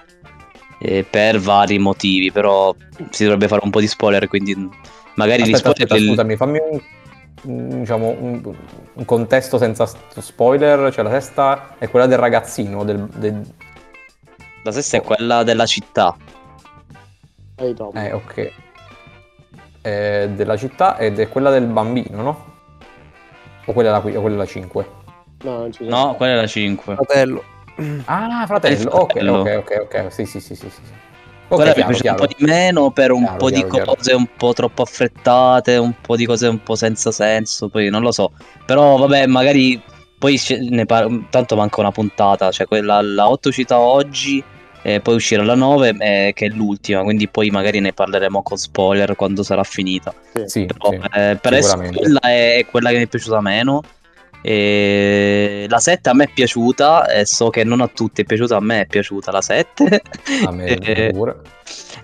eh, 0.80 1.06
per 1.08 1.40
vari 1.40 1.78
motivi, 1.80 2.32
però 2.32 2.76
si 3.12 3.24
dovrebbe 3.24 3.48
fare 3.48 3.62
un 3.64 3.70
po' 3.70 3.80
di 3.80 3.88
spoiler, 3.88 4.28
quindi 4.28 4.56
magari 5.16 5.44
Aspetta, 5.44 5.74
di 5.74 5.76
spoiler... 5.76 5.84
aspetta, 5.84 6.10
scusami, 6.10 6.36
fammi 6.36 6.60
un- 6.72 6.82
diciamo, 7.46 8.10
un, 8.10 8.42
un 8.94 9.06
contesto 9.06 9.58
senza 9.58 9.86
spoiler. 10.18 10.92
Cioè, 10.92 11.04
la 11.04 11.12
sesta 11.12 11.76
è 11.78 11.90
quella 11.90 12.06
del 12.08 12.18
ragazzino. 12.18 12.84
Del, 12.84 13.06
del- 13.16 13.42
La 14.64 14.72
sesta 14.72 14.98
è 14.98 15.02
quella 15.02 15.44
della 15.44 15.66
città. 15.66 16.16
Ehi, 17.58 17.74
Tom. 17.74 17.96
Eh, 17.96 18.12
ok. 18.12 18.52
Eh, 19.82 20.30
della 20.34 20.58
città 20.58 20.98
ed 20.98 21.20
è 21.20 21.30
quella 21.30 21.52
del 21.52 21.68
bambino, 21.68 22.22
no? 22.22 22.54
O 23.66 23.74
quella 23.74 23.90
è 23.90 23.92
la, 23.92 24.00
qui- 24.02 24.16
o 24.16 24.22
quella 24.22 24.36
è 24.36 24.40
la 24.40 24.46
5? 24.46 24.90
No, 25.44 25.70
No, 25.82 26.16
quella 26.16 26.34
è 26.34 26.36
la 26.38 26.48
5. 26.48 26.96
Fratello. 26.96 27.44
Ah, 28.06 28.46
fratello. 28.48 28.76
Il 28.82 28.88
Ok, 28.88 29.12
fratello. 29.12 29.34
ok, 29.40 29.58
ok, 29.64 29.80
ok. 30.06 30.12
Sì, 30.12 30.26
sì, 30.26 30.40
sì, 30.40 30.56
sì. 30.56 30.70
sì. 30.70 30.82
Sì. 31.50 31.54
Ok, 31.54 31.62
Quella 31.62 31.74
mi 31.76 31.82
è 31.82 31.84
chiaro, 31.84 31.88
piaciuta 31.88 32.10
un 32.12 32.16
chiaro. 32.18 32.26
po' 32.28 32.28
di 32.38 32.44
meno 32.46 32.92
per 32.92 33.12
un 33.12 33.24
Chiaro, 33.24 33.38
po' 33.38 33.50
di 33.52 33.64
chiaro, 33.64 33.70
chiaro. 33.70 33.96
cose 33.96 34.14
un 34.14 34.28
po' 34.36 34.54
troppo 34.54 34.82
affrettate, 34.82 35.78
un 35.78 35.94
po' 36.02 36.16
di 36.16 36.26
cose 36.26 36.48
un 36.48 36.62
po' 36.64 36.76
senza 36.76 37.12
senso, 37.12 37.70
poi 37.70 37.90
non 37.90 38.02
lo 38.02 38.12
so. 38.12 38.32
Però 38.66 38.98
vabbè, 38.98 39.28
magari 39.28 39.82
poi 40.18 40.40
ne 40.72 40.86
par- 40.86 41.28
tanto 41.30 41.56
manca 41.56 41.80
una 41.82 41.92
puntata, 41.92 42.52
cioè 42.52 42.66
quella 42.68 43.02
la 43.02 43.30
8 43.30 43.50
uscita 43.50 43.80
oggi 43.80 44.44
e 44.82 45.02
poi 45.02 45.16
uscirà 45.16 45.44
la 45.44 45.56
9 45.56 45.96
eh, 46.00 46.32
che 46.36 46.46
è 46.48 46.50
l'ultima, 46.50 47.04
quindi 47.04 47.28
poi 47.28 47.50
magari 47.50 47.80
ne 47.80 47.94
parleremo 47.94 48.42
con 48.44 48.58
spoiler 48.58 49.16
quando 49.16 49.44
sarà 49.44 49.64
finita. 49.64 50.14
Sì, 50.46 50.66
Però, 50.66 50.92
sì. 50.92 50.96
eh, 51.14 51.38
per 51.42 51.54
adesso 51.54 51.78
quella 51.92 52.20
è, 52.22 52.58
è 52.58 52.66
quella 52.66 52.90
che 52.90 52.98
mi 52.98 53.04
è 53.04 53.08
piaciuta 53.08 53.42
meno. 53.42 53.82
E 54.48 55.66
la 55.68 55.80
7 55.80 56.10
a 56.10 56.14
me 56.14 56.26
è 56.26 56.30
piaciuta 56.32 57.08
e 57.10 57.26
so 57.26 57.50
che 57.50 57.64
non 57.64 57.82
a 57.82 57.88
tutti 57.88 58.22
è 58.22 58.26
piaciuta, 58.26 58.58
a 58.58 58.60
me 58.60 58.82
è 58.82 58.86
piaciuta 58.86 59.32
la 59.32 59.42
7. 59.42 60.02
A 60.46 60.52
me 60.52 60.66
Eh, 60.78 61.10
pure. 61.12 61.38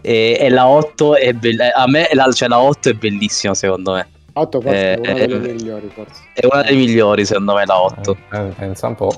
e, 0.02 0.38
e 0.40 0.50
la 0.50 0.68
8 0.68 1.18
è 1.18 1.34
bella. 1.34 1.72
A 1.74 1.88
me 1.88 2.10
la, 2.14 2.32
cioè, 2.32 2.48
la 2.50 2.60
8 2.60 2.90
è 2.90 2.94
bellissima 2.94 3.54
secondo 3.54 3.94
me. 3.94 4.08
8 4.34 4.60
forse 4.62 4.94
è 4.94 4.98
una 4.98 5.10
eh, 5.10 5.28
delle 5.28 5.50
eh, 5.50 5.54
migliori, 5.54 5.92
forse. 5.94 6.22
È 6.34 6.46
una 6.50 6.64
delle 6.64 6.78
migliori 6.78 7.26
secondo 7.26 7.54
me 7.54 7.66
la 7.66 7.80
8. 7.80 8.18
Eh, 8.32 8.40
pensa 8.58 8.88
un 8.88 8.96
po'. 8.96 9.14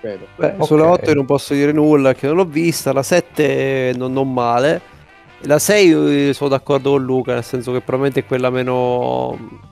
Beh, 0.00 0.18
Ok. 0.56 0.64
sulla 0.64 0.86
8 0.88 1.10
io 1.10 1.14
non 1.16 1.26
posso 1.26 1.52
dire 1.52 1.72
nulla, 1.72 2.14
che 2.14 2.26
non 2.28 2.36
l'ho 2.36 2.44
vista. 2.46 2.92
La 2.94 3.02
7 3.02 3.92
non, 3.96 4.12
non 4.14 4.32
male. 4.32 4.80
La 5.40 5.58
6 5.58 6.28
eh, 6.28 6.32
sono 6.32 6.48
d'accordo 6.48 6.92
con 6.92 7.04
Luca, 7.04 7.34
nel 7.34 7.44
senso 7.44 7.72
che 7.72 7.80
probabilmente 7.80 8.20
è 8.20 8.24
quella 8.24 8.48
meno... 8.48 9.64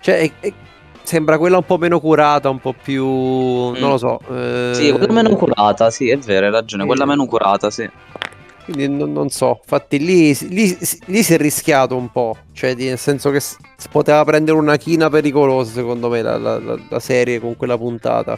Cioè, 0.00 0.18
è- 0.18 0.32
è- 0.40 0.52
sembra 1.06 1.38
quella 1.38 1.56
un 1.58 1.64
po' 1.64 1.78
meno 1.78 2.00
curata, 2.00 2.48
un 2.50 2.58
po' 2.58 2.74
più... 2.80 3.04
non 3.06 3.90
lo 3.90 3.98
so. 3.98 4.20
eh, 4.30 4.72
Sì, 4.74 4.90
quella 4.92 5.12
meno 5.12 5.36
curata, 5.36 5.90
sì, 5.90 6.10
è 6.10 6.18
vero, 6.18 6.46
hai 6.46 6.52
ragione, 6.52 6.82
sì. 6.82 6.88
quella 6.88 7.04
meno 7.06 7.26
curata, 7.26 7.70
sì. 7.70 7.88
Quindi 8.64 8.88
non, 8.88 9.12
non 9.12 9.28
so, 9.30 9.60
infatti 9.62 9.98
lì, 9.98 10.36
lì- 10.48 10.76
lì 11.06 11.22
si 11.22 11.34
è 11.34 11.36
rischiato 11.38 11.94
un 11.96 12.10
po', 12.10 12.36
cioè 12.52 12.74
nel 12.74 12.98
senso 12.98 13.30
che 13.30 13.38
si 13.38 13.56
poteva 13.88 14.24
prendere 14.24 14.58
una 14.58 14.76
china 14.76 15.08
pericolosa 15.08 15.70
secondo 15.70 16.08
me 16.08 16.20
la, 16.20 16.36
la- 16.36 16.58
la- 16.58 16.78
la 16.88 16.98
serie 16.98 17.38
con 17.38 17.56
quella 17.56 17.78
puntata. 17.78 18.36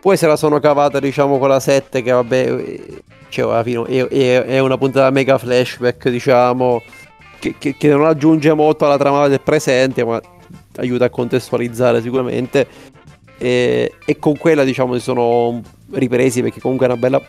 Poi 0.00 0.16
se 0.16 0.26
la 0.26 0.36
sono 0.36 0.60
cavata 0.60 0.98
diciamo 0.98 1.38
con 1.38 1.48
la 1.48 1.60
7 1.60 2.00
che 2.02 2.10
vabbè, 2.10 2.52
eh, 2.52 3.02
cioè 3.28 3.52
alla 3.52 3.62
fine 3.62 3.82
è, 3.84 4.06
è- 4.06 4.42
è 4.44 4.58
una 4.60 4.78
puntata 4.78 5.10
mega 5.10 5.36
flashback 5.36 6.08
diciamo, 6.08 6.82
che, 7.38 7.54
che- 7.58 7.76
che 7.76 7.88
non 7.88 8.06
aggiunge 8.06 8.52
molto 8.54 8.86
alla 8.86 8.96
trama 8.96 9.28
del 9.28 9.42
presente 9.42 10.04
ma 10.06 10.18
aiuta 10.76 11.06
a 11.06 11.10
contestualizzare 11.10 12.00
sicuramente. 12.00 12.66
E, 13.36 13.94
e 14.04 14.18
con 14.18 14.36
quella 14.36 14.62
diciamo 14.62 14.94
si 14.94 15.00
sono 15.00 15.60
ripresi 15.92 16.40
perché 16.40 16.60
comunque 16.60 16.86
è 16.86 16.90
una 16.90 16.98
bella 16.98 17.20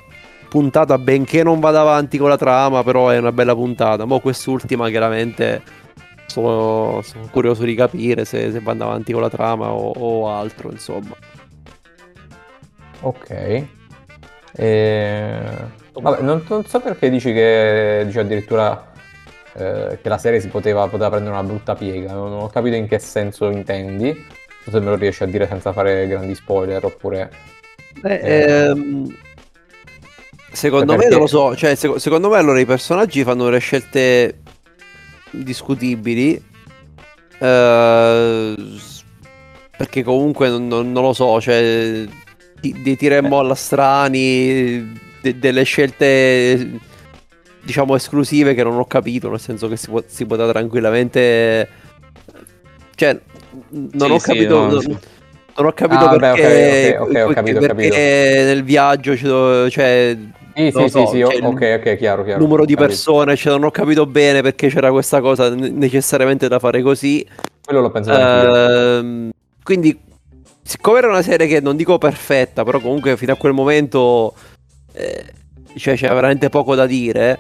puntata 0.48 1.00
benché 1.00 1.42
non 1.42 1.60
vada 1.60 1.82
avanti 1.82 2.20
con 2.20 2.30
la 2.30 2.38
trama 2.38 2.84
però 2.84 3.10
è 3.10 3.18
una 3.18 3.32
bella 3.32 3.56
puntata 3.56 4.06
ma 4.06 4.20
quest'ultima 4.20 4.88
chiaramente 4.90 5.64
sono, 6.28 7.02
sono 7.02 7.28
curioso 7.32 7.64
di 7.64 7.74
capire 7.74 8.24
se, 8.24 8.52
se 8.52 8.60
vanno 8.60 8.84
avanti 8.84 9.14
con 9.14 9.22
la 9.24 9.30
trama 9.32 9.72
o, 9.72 9.92
o 9.98 10.30
altro 10.30 10.70
insomma 10.70 11.16
Ok. 13.06 13.68
E... 14.58 15.40
Vabbè, 15.94 16.22
non, 16.22 16.44
non 16.48 16.66
so 16.66 16.80
perché 16.80 17.10
dici 17.10 17.32
che 17.32 18.04
dici 18.06 18.20
addirittura 18.20 18.94
eh, 19.58 20.00
che 20.02 20.10
la 20.10 20.18
serie 20.18 20.40
si 20.40 20.48
poteva, 20.50 20.88
poteva 20.88 21.10
prendere 21.10 21.34
una 21.36 21.44
brutta 21.44 21.76
piega. 21.76 22.14
Non, 22.14 22.32
ho 22.34 22.50
capito 22.50 22.76
in 22.76 22.88
che 22.88 23.00
senso 23.00 23.50
intendi. 23.50 24.08
Non 24.14 24.24
so 24.64 24.72
se 24.72 24.80
me 24.80 24.86
lo 24.90 24.96
riesci 24.96 25.24
a 25.24 25.28
dire 25.28 25.48
senza 25.48 25.72
fare 25.74 26.08
grandi 26.08 26.36
spoiler 26.36 26.84
oppure... 26.84 27.32
Eh, 28.04 28.14
Eh. 28.14 28.42
ehm, 28.68 29.16
secondo 30.52 30.94
me 30.94 30.98
perché- 30.98 31.12
non 31.14 31.22
lo 31.22 31.28
so 31.28 31.56
cioè, 31.56 31.76
seco- 31.76 31.98
secondo 32.00 32.30
me 32.30 32.38
allora 32.38 32.60
i 32.60 32.66
personaggi 32.66 33.24
fanno 33.24 33.46
delle 33.46 33.60
scelte 33.60 34.40
discutibili 35.32 36.42
eh, 37.40 38.56
perché 39.78 40.04
comunque 40.04 40.50
non, 40.50 40.68
non- 40.68 40.92
non 40.92 41.04
lo 41.04 41.14
so 41.14 41.40
cioè 41.42 42.06
di, 42.60 42.82
di 42.82 42.96
tira 42.98 43.18
e 43.18 43.22
molla 43.22 43.56
strani 43.56 44.94
de- 45.22 45.38
delle 45.40 45.64
scelte 45.64 46.70
diciamo 47.66 47.96
esclusive 47.96 48.54
che 48.54 48.64
non 48.64 48.78
ho 48.78 48.86
capito 48.86 49.30
nel 49.30 49.40
senso 49.40 49.68
che 49.68 49.76
si, 49.76 49.88
può- 49.90 50.04
si 50.06 50.26
poteva 50.26 50.52
tranquillamente 50.52 51.68
cioè 52.96 53.20
non 53.72 54.08
Sì, 54.08 54.12
ho 54.12 54.20
sì, 54.20 54.26
capito 54.28 54.60
no, 54.60 54.70
non- 54.72 54.82
sì. 54.82 54.98
non 55.58 55.66
ho 55.66 55.72
capito 55.74 56.06
Ah, 56.06 56.10
vabbè, 56.10 56.32
ok, 56.34 56.40
perché, 56.42 56.98
ok, 56.98 57.00
ok, 57.00 57.28
ho 57.30 57.34
capito, 57.34 57.60
perché 57.60 57.88
capito. 57.90 57.96
nel 57.98 58.64
viaggio 58.64 59.16
ci 59.18 59.24
do- 59.24 59.70
cioè, 59.70 60.18
Sì, 60.56 60.72
lo 60.72 60.80
sì, 60.82 60.84
sì, 60.84 60.90
so, 60.90 61.06
sì, 61.08 61.20
cioè, 61.20 61.42
ok, 61.42 61.80
ok, 61.80 61.96
chiaro, 61.98 62.24
chiaro. 62.24 62.40
numero 62.42 62.66
di 62.66 62.76
persone, 62.76 63.36
cioè, 63.36 63.54
non 63.54 63.64
ho 63.66 63.72
capito 63.72 64.06
bene 64.06 64.42
perché 64.42 64.68
c'era 64.70 64.92
questa 64.92 65.20
cosa 65.22 65.50
ne- 65.50 65.70
necessariamente 65.70 66.48
da 66.48 66.60
fare 66.60 66.82
così. 66.82 67.26
Quello 67.64 67.82
l'ho 67.82 67.92
pensato 67.92 68.18
anch'io. 68.18 69.00
Ehm, 69.00 69.30
quindi, 69.64 69.98
siccome 70.62 70.98
era 71.00 71.08
una 71.08 71.22
serie 71.22 71.48
che 71.48 71.60
non 71.62 71.76
dico 71.76 71.98
perfetta, 71.98 72.64
però 72.64 72.80
comunque 72.80 73.18
fino 73.18 73.34
a 73.34 73.38
quel 73.38 73.54
momento 73.54 74.34
eh, 74.94 75.26
cioè, 75.76 75.96
c'era 75.96 76.14
veramente 76.14 76.50
poco 76.50 76.76
da 76.76 76.86
dire. 76.86 77.40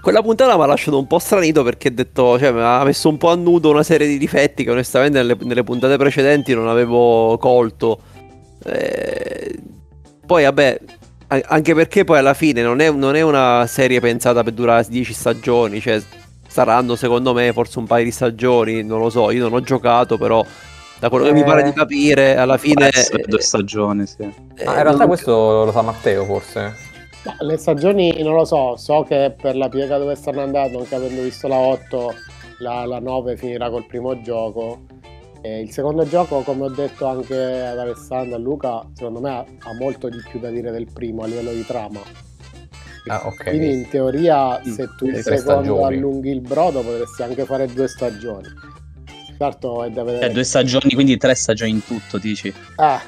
Quella 0.00 0.22
puntata 0.22 0.56
mi 0.56 0.62
ha 0.62 0.66
lasciato 0.66 0.98
un 0.98 1.06
po' 1.06 1.18
stranito 1.18 1.62
perché 1.62 1.88
ho 1.88 1.92
detto, 1.92 2.38
cioè, 2.38 2.52
mi 2.52 2.60
ha 2.62 2.82
messo 2.84 3.08
un 3.10 3.18
po' 3.18 3.30
a 3.30 3.34
nudo 3.34 3.70
una 3.70 3.82
serie 3.82 4.06
di 4.06 4.16
difetti 4.16 4.64
che 4.64 4.70
onestamente 4.70 5.18
nelle, 5.18 5.36
nelle 5.42 5.62
puntate 5.62 5.96
precedenti 5.98 6.54
non 6.54 6.68
avevo 6.68 7.36
colto. 7.38 8.00
Eh, 8.64 9.58
poi, 10.24 10.44
vabbè, 10.44 10.80
anche 11.48 11.74
perché 11.74 12.04
poi 12.04 12.18
alla 12.18 12.34
fine 12.34 12.62
non 12.62 12.80
è, 12.80 12.90
non 12.90 13.14
è 13.14 13.20
una 13.20 13.66
serie 13.68 14.00
pensata 14.00 14.42
per 14.42 14.54
durare 14.54 14.86
10 14.88 15.12
stagioni, 15.12 15.80
cioè 15.80 16.00
saranno 16.48 16.96
secondo 16.96 17.32
me 17.34 17.52
forse 17.52 17.78
un 17.78 17.86
paio 17.86 18.04
di 18.04 18.10
stagioni, 18.10 18.82
non 18.82 19.00
lo 19.00 19.10
so, 19.10 19.30
io 19.30 19.42
non 19.42 19.52
ho 19.52 19.60
giocato, 19.60 20.16
però 20.18 20.44
da 20.98 21.08
quello 21.08 21.26
che 21.26 21.32
mi 21.32 21.44
pare 21.44 21.62
di 21.62 21.68
Eh, 21.70 21.72
capire 21.74 22.36
alla 22.36 22.56
fine... 22.56 22.90
Due 23.26 23.40
stagioni, 23.40 24.06
sì. 24.06 24.22
eh, 24.22 24.64
Ah, 24.64 24.76
in 24.76 24.82
realtà 24.82 24.98
non- 24.98 25.08
questo 25.08 25.64
lo 25.64 25.72
sa 25.72 25.82
Matteo 25.82 26.24
forse. 26.24 26.74
Le 27.40 27.56
stagioni 27.58 28.22
non 28.22 28.34
lo 28.34 28.44
so, 28.44 28.76
so 28.76 29.02
che 29.02 29.34
per 29.40 29.54
la 29.56 29.68
piega 29.68 29.98
dove 29.98 30.14
stanno 30.14 30.40
andando, 30.40 30.78
anche 30.78 30.94
avendo 30.94 31.22
visto 31.22 31.48
la 31.48 31.56
8, 31.58 32.14
la, 32.60 32.86
la 32.86 32.98
9 32.98 33.36
finirà 33.36 33.68
col 33.68 33.86
primo 33.86 34.20
gioco. 34.22 34.80
E 35.42 35.60
il 35.60 35.70
secondo 35.70 36.06
gioco, 36.06 36.40
come 36.42 36.64
ho 36.64 36.68
detto 36.70 37.06
anche 37.06 37.34
ad 37.34 37.78
Alessandro 37.78 38.32
e 38.32 38.34
a 38.36 38.38
Luca, 38.38 38.86
secondo 38.94 39.20
me 39.20 39.30
ha, 39.30 39.38
ha 39.38 39.74
molto 39.78 40.08
di 40.08 40.18
più 40.30 40.38
da 40.38 40.50
dire 40.50 40.70
del 40.70 40.86
primo 40.92 41.22
a 41.22 41.26
livello 41.26 41.52
di 41.52 41.64
trama. 41.64 42.00
Ah, 43.06 43.26
ok. 43.26 43.44
Quindi 43.44 43.72
in 43.72 43.88
teoria 43.88 44.60
Sì, 44.62 44.72
se 44.72 44.88
tu 44.96 45.06
il 45.06 45.16
secondo 45.22 45.38
stagioni. 45.40 45.84
allunghi 45.96 46.30
il 46.30 46.40
brodo 46.40 46.80
potresti 46.82 47.22
anche 47.22 47.44
fare 47.44 47.66
due 47.66 47.88
stagioni. 47.88 48.46
Certo 49.40 49.84
è 49.84 49.90
da 49.90 50.02
vedere. 50.04 50.24
Cioè, 50.26 50.32
due 50.34 50.44
stagioni, 50.44 50.92
quindi 50.92 51.16
tre 51.16 51.34
stagioni 51.34 51.70
in 51.70 51.82
tutto, 51.82 52.18
dici? 52.18 52.48
Eh, 52.48 52.98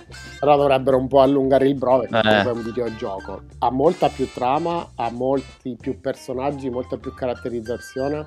però 0.40 0.56
dovrebbero 0.56 0.96
un 0.96 1.06
po' 1.06 1.20
allungare 1.20 1.68
il 1.68 1.74
brodo 1.74 2.06
perché 2.08 2.26
Eh. 2.28 2.42
è 2.42 2.50
un 2.50 2.62
videogioco. 2.62 3.42
Ha 3.58 3.70
molta 3.70 4.08
più 4.08 4.26
trama, 4.32 4.92
ha 4.94 5.10
molti 5.10 5.76
più 5.78 6.00
personaggi, 6.00 6.70
molta 6.70 6.96
più 6.96 7.12
caratterizzazione 7.12 8.26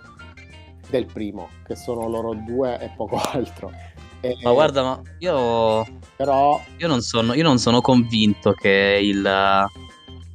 del 0.88 1.08
primo, 1.08 1.50
che 1.66 1.76
sono 1.76 2.08
loro 2.08 2.36
due 2.46 2.80
e 2.80 2.92
poco 2.96 3.18
altro. 3.34 3.72
E- 4.22 4.38
Ma 4.44 4.52
guarda, 4.52 4.84
ma 4.84 5.02
io, 5.18 5.84
Però 6.16 6.62
io, 6.78 6.88
non, 6.88 7.02
sono, 7.02 7.34
io 7.34 7.42
non 7.44 7.58
sono 7.58 7.82
convinto 7.82 8.52
che, 8.54 9.00
il, 9.02 9.66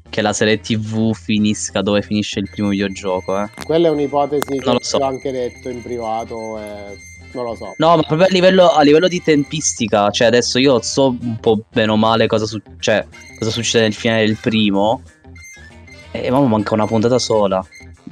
che 0.09 0.23
la 0.23 0.33
serie 0.33 0.59
TV 0.59 1.15
finisca 1.15 1.83
dove 1.83 2.03
finisce 2.03 2.41
il 2.41 2.51
primo 2.51 2.71
videogioco, 2.71 3.41
eh. 3.41 3.49
quella 3.65 3.87
è 3.87 3.91
un'ipotesi 3.93 4.59
che 4.59 4.65
Non 4.65 4.75
lo 4.75 4.83
so. 4.83 4.97
ho 4.97 5.05
anche 5.05 5.31
detto 5.31 5.69
in 5.69 5.81
privato 5.83 6.59
e 6.59 6.99
non 7.33 7.45
lo 7.45 7.55
so. 7.55 7.75
No, 7.79 7.97
ma 7.97 8.03
proprio 8.03 8.27
a 8.27 8.31
livello, 8.31 8.69
a 8.71 8.83
livello 8.83 9.09
di 9.09 9.23
tempistica, 9.23 10.11
cioè 10.11 10.27
adesso 10.29 10.59
io 10.59 10.81
so 10.83 11.17
un 11.21 11.39
po' 11.41 11.61
bene 11.71 11.93
o 11.93 11.97
male 11.97 12.27
cosa, 12.27 12.47
su- 12.47 12.61
cioè, 12.79 13.05
cosa 13.39 13.51
succede 13.51 13.85
nel 13.85 13.95
finale 13.95 14.27
del 14.27 14.37
primo. 14.41 15.03
E 16.13 16.31
ma 16.31 16.41
manca 16.41 16.75
una 16.75 16.87
puntata 16.87 17.19
sola. 17.19 17.65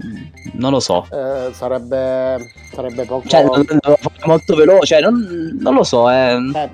Mm, 0.04 0.26
Non 0.58 0.70
lo 0.70 0.80
so. 0.80 1.04
Eh, 1.10 1.52
sarebbe, 1.52 2.38
sarebbe 2.72 3.04
poco... 3.04 3.28
Cioè, 3.28 3.42
non, 3.42 3.64
non- 3.68 3.96
molto 4.24 4.54
veloce, 4.54 4.86
cioè, 4.86 5.00
non, 5.00 5.56
non 5.60 5.74
lo 5.74 5.82
so, 5.82 6.08
eh. 6.08 6.36
Eh, 6.54 6.70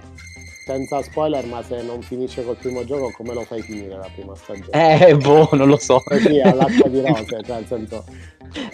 senza 0.67 1.01
spoiler, 1.03 1.45
ma 1.47 1.63
se 1.63 1.83
non 1.83 2.03
finisce 2.03 2.45
col 2.45 2.57
primo 2.57 2.85
gioco, 2.85 3.11
come 3.17 3.33
lo 3.35 3.43
fai 3.45 3.63
finire 3.63 3.97
la 3.97 4.09
prima 4.15 4.35
stagione? 4.35 5.07
Eh, 5.07 5.17
boh, 5.17 5.49
non 5.53 5.69
lo 5.69 5.79
so. 5.79 6.03
Così 6.05 6.41
all'acqua 6.41 6.89
di 6.91 7.01
rose, 7.07 7.25
cioè 7.45 7.57
nel 7.57 7.67
senso... 7.67 8.05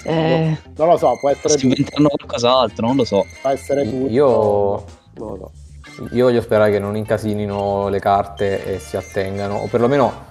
Eh, 0.05 0.57
Non 0.77 0.89
lo 0.89 0.97
so, 0.97 1.17
può 1.21 1.31
essere 1.31 1.59
si 1.59 1.67
inventano 1.67 2.09
qualcos'altro, 2.09 2.87
non 2.87 2.97
lo 2.97 3.05
so. 3.05 3.25
può 3.41 3.51
essere 3.51 3.85
tutto. 3.85 4.11
Io, 4.11 4.85
Non 5.15 5.39
lo 5.39 5.51
so. 5.83 6.09
io 6.13 6.25
voglio 6.25 6.41
sperare 6.41 6.71
che 6.71 6.79
non 6.79 6.97
incasinino 6.97 7.89
le 7.89 7.99
carte 7.99 8.65
e 8.65 8.79
si 8.79 8.97
attengano, 8.97 9.57
o 9.57 9.67
perlomeno 9.67 10.29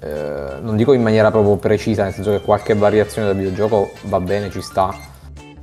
eh, 0.00 0.60
non 0.60 0.76
dico 0.76 0.92
in 0.92 1.02
maniera 1.02 1.30
proprio 1.30 1.56
precisa, 1.56 2.04
nel 2.04 2.12
senso 2.12 2.30
che 2.30 2.40
qualche 2.40 2.74
variazione 2.74 3.28
del 3.28 3.36
videogioco 3.36 3.90
va 4.02 4.20
bene, 4.20 4.50
ci 4.50 4.60
sta, 4.62 4.94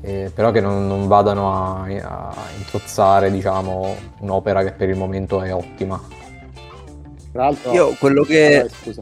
eh, 0.01 0.29
però 0.33 0.51
che 0.51 0.59
non, 0.61 0.87
non 0.87 1.07
vadano 1.07 1.51
a, 1.53 1.83
a 1.83 2.33
introzzare 2.57 3.31
diciamo, 3.31 3.95
un'opera 4.19 4.63
che 4.63 4.71
per 4.73 4.89
il 4.89 4.97
momento 4.97 5.41
è 5.41 5.53
ottima. 5.53 5.99
Tra 7.31 7.43
l'altro... 7.43 7.71
Io 7.73 7.95
quello 7.99 8.23
che... 8.23 8.61
Ah, 8.61 8.69
scusa. 8.69 9.01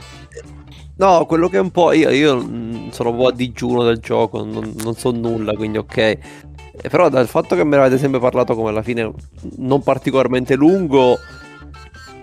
No, 0.95 1.25
quello 1.25 1.47
che 1.49 1.57
è 1.57 1.59
un 1.59 1.71
po'. 1.71 1.91
Io, 1.91 2.09
io 2.09 2.43
mm, 2.43 2.89
sono 2.89 3.09
un 3.09 3.17
po' 3.17 3.27
a 3.27 3.31
digiuno 3.33 3.83
del 3.83 3.97
gioco, 3.97 4.43
non, 4.43 4.73
non 4.83 4.95
so 4.95 5.11
nulla, 5.11 5.53
quindi 5.53 5.77
ok. 5.77 5.97
Eh, 5.97 6.19
Però 6.89 7.09
dal 7.09 7.27
fatto 7.27 7.55
che 7.55 7.63
me 7.63 7.75
ne 7.77 7.83
avete 7.83 7.97
sempre 7.97 8.19
parlato 8.19 8.55
come 8.55 8.69
alla 8.69 8.83
fine 8.83 9.11
non 9.57 9.81
particolarmente 9.81 10.55
lungo, 10.55 11.17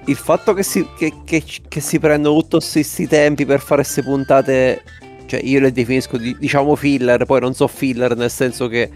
il 0.07 0.17
fatto 0.17 0.55
che 0.55 0.63
si, 0.63 0.87
che, 0.97 1.13
che- 1.25 1.45
che 1.69 1.81
si 1.81 1.99
prendono 1.99 2.41
tutti 2.47 2.59
questi 2.73 3.07
tempi 3.07 3.45
per 3.45 3.61
fare 3.61 3.83
queste 3.83 4.03
puntate, 4.03 4.83
cioè 5.27 5.41
io 5.43 5.61
le 5.61 5.73
definisco 5.73 6.17
di- 6.17 6.37
diciamo 6.39 6.75
filler, 6.77 7.25
poi 7.27 7.41
non 7.41 7.55
so 7.55 7.67
filler 7.69 8.17
nel 8.17 8.31
senso 8.31 8.67
che 8.69 8.91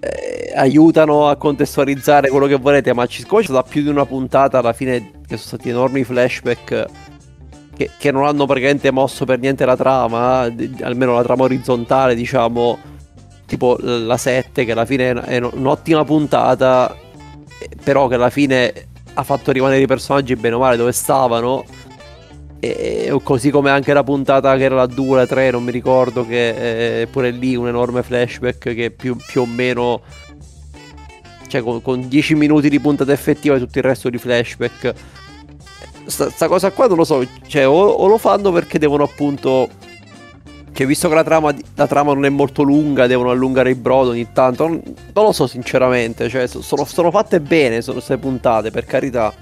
eh, 0.00 0.52
aiutano 0.54 1.28
a 1.28 1.36
contestualizzare 1.36 2.28
quello 2.28 2.46
che 2.46 2.56
volete, 2.56 2.92
ma 2.92 3.06
ci 3.06 3.22
scoccia 3.22 3.52
da 3.52 3.62
più 3.62 3.82
di 3.82 3.88
una 3.88 4.04
puntata 4.06 4.58
alla 4.58 4.72
fine 4.72 5.10
che 5.26 5.36
sono 5.36 5.38
stati 5.58 5.68
enormi 5.70 6.04
flashback 6.04 6.84
che, 7.76 7.90
che 7.98 8.10
non 8.10 8.24
hanno 8.24 8.46
praticamente 8.46 8.90
mosso 8.90 9.24
per 9.24 9.38
niente 9.38 9.66
la 9.66 9.76
trama, 9.76 10.50
almeno 10.80 11.14
la 11.14 11.22
trama 11.22 11.44
orizzontale, 11.44 12.14
diciamo, 12.14 12.78
tipo 13.44 13.76
la 13.80 14.16
7, 14.16 14.64
che 14.64 14.72
alla 14.72 14.86
fine 14.86 15.12
è- 15.12 15.38
un'ottima 15.38 16.04
puntata, 16.04 16.96
eh, 17.58 17.68
però 17.82 18.08
che 18.08 18.14
alla 18.14 18.30
fine 18.30 18.72
ha 19.14 19.22
fatto 19.22 19.52
rimanere 19.52 19.82
i 19.82 19.86
personaggi 19.86 20.34
bene 20.36 20.54
o 20.54 20.58
male 20.58 20.76
dove 20.76 20.92
stavano. 20.92 21.64
E 22.58 23.14
così 23.22 23.50
come 23.50 23.70
anche 23.70 23.92
la 23.92 24.02
puntata 24.02 24.56
che 24.56 24.64
era 24.64 24.74
la 24.74 24.86
2, 24.86 25.16
la 25.18 25.26
3, 25.26 25.50
non 25.50 25.62
mi 25.62 25.70
ricordo, 25.70 26.26
che 26.26 27.02
è 27.02 27.06
pure 27.06 27.30
lì 27.30 27.54
un 27.54 27.68
enorme 27.68 28.02
flashback 28.02 28.74
che 28.74 28.90
più, 28.90 29.16
più 29.16 29.42
o 29.42 29.46
meno... 29.46 30.00
Cioè 31.46 31.60
con, 31.62 31.80
con 31.80 32.08
10 32.08 32.34
minuti 32.34 32.68
di 32.68 32.80
puntata 32.80 33.12
effettiva 33.12 33.54
e 33.54 33.58
tutto 33.58 33.78
il 33.78 33.84
resto 33.84 34.08
di 34.10 34.18
flashback 34.18 34.94
sta, 36.06 36.30
sta 36.30 36.48
cosa 36.48 36.70
qua 36.70 36.86
non 36.86 36.96
lo 36.96 37.04
so, 37.04 37.26
cioè 37.46 37.68
o, 37.68 37.74
o 37.74 38.06
lo 38.06 38.18
fanno 38.18 38.52
perché 38.52 38.78
devono 38.78 39.04
appunto... 39.04 39.68
Cioè 40.72 40.86
visto 40.86 41.08
che 41.08 41.14
la 41.14 41.24
trama, 41.24 41.54
la 41.74 41.86
trama 41.86 42.12
non 42.12 42.26
è 42.26 42.28
molto 42.28 42.62
lunga, 42.62 43.06
devono 43.06 43.30
allungare 43.30 43.70
il 43.70 43.76
brodo 43.76 44.10
ogni 44.10 44.30
tanto, 44.32 44.66
non, 44.68 44.82
non 45.14 45.24
lo 45.24 45.32
so 45.32 45.46
sinceramente, 45.46 46.28
cioè 46.28 46.46
so- 46.46 46.60
sono, 46.60 46.84
sono 46.84 47.10
fatte 47.10 47.40
bene 47.40 47.80
sono 47.80 47.94
queste 47.94 48.18
puntate, 48.18 48.70
per 48.70 48.84
carità. 48.84 49.32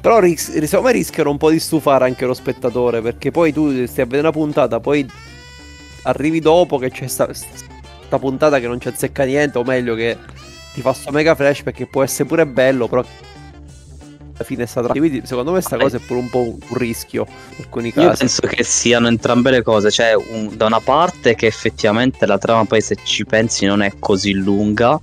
Però 0.00 0.20
secondo 0.36 0.82
me 0.82 0.92
rischiano 0.92 1.30
un 1.30 1.38
po' 1.38 1.50
di 1.50 1.58
stufare 1.58 2.04
anche 2.04 2.24
lo 2.24 2.34
spettatore, 2.34 3.02
perché 3.02 3.32
poi 3.32 3.52
tu 3.52 3.68
stai 3.86 4.04
a 4.04 4.06
vedere 4.06 4.20
una 4.20 4.30
puntata, 4.30 4.78
poi 4.78 5.04
arrivi 6.02 6.38
dopo 6.38 6.78
che 6.78 6.90
c'è 6.90 7.08
sta, 7.08 7.28
sta 7.32 8.18
puntata 8.20 8.60
che 8.60 8.68
non 8.68 8.80
ci 8.80 8.86
azzecca 8.86 9.24
niente, 9.24 9.58
o 9.58 9.64
meglio 9.64 9.96
che 9.96 10.16
ti 10.72 10.80
fa 10.82 10.92
sto 10.92 11.10
mega 11.10 11.34
flash 11.34 11.62
perché 11.62 11.86
può 11.86 12.04
essere 12.04 12.28
pure 12.28 12.46
bello, 12.46 12.86
però 12.86 13.04
fine 14.44 14.64
è 14.64 14.66
stata... 14.66 14.88
Quindi 14.88 15.22
secondo 15.24 15.52
me 15.52 15.60
sta 15.60 15.76
cosa 15.76 15.96
è 15.96 16.00
pure 16.00 16.20
un 16.20 16.28
po' 16.30 16.42
un 16.42 16.58
rischio 16.76 17.26
in 17.28 17.64
alcuni 17.64 17.88
Io 17.94 18.08
casi. 18.08 18.18
penso 18.18 18.46
che 18.46 18.62
siano 18.64 19.08
entrambe 19.08 19.50
le 19.50 19.62
cose, 19.62 19.90
cioè 19.90 20.14
un- 20.14 20.56
da 20.56 20.66
una 20.66 20.80
parte 20.80 21.34
che 21.34 21.46
effettivamente 21.46 22.26
la 22.26 22.38
trama 22.38 22.64
poi 22.64 22.80
se 22.80 22.96
ci 23.02 23.24
pensi 23.24 23.66
non 23.66 23.82
è 23.82 23.92
così 23.98 24.32
lunga, 24.32 25.00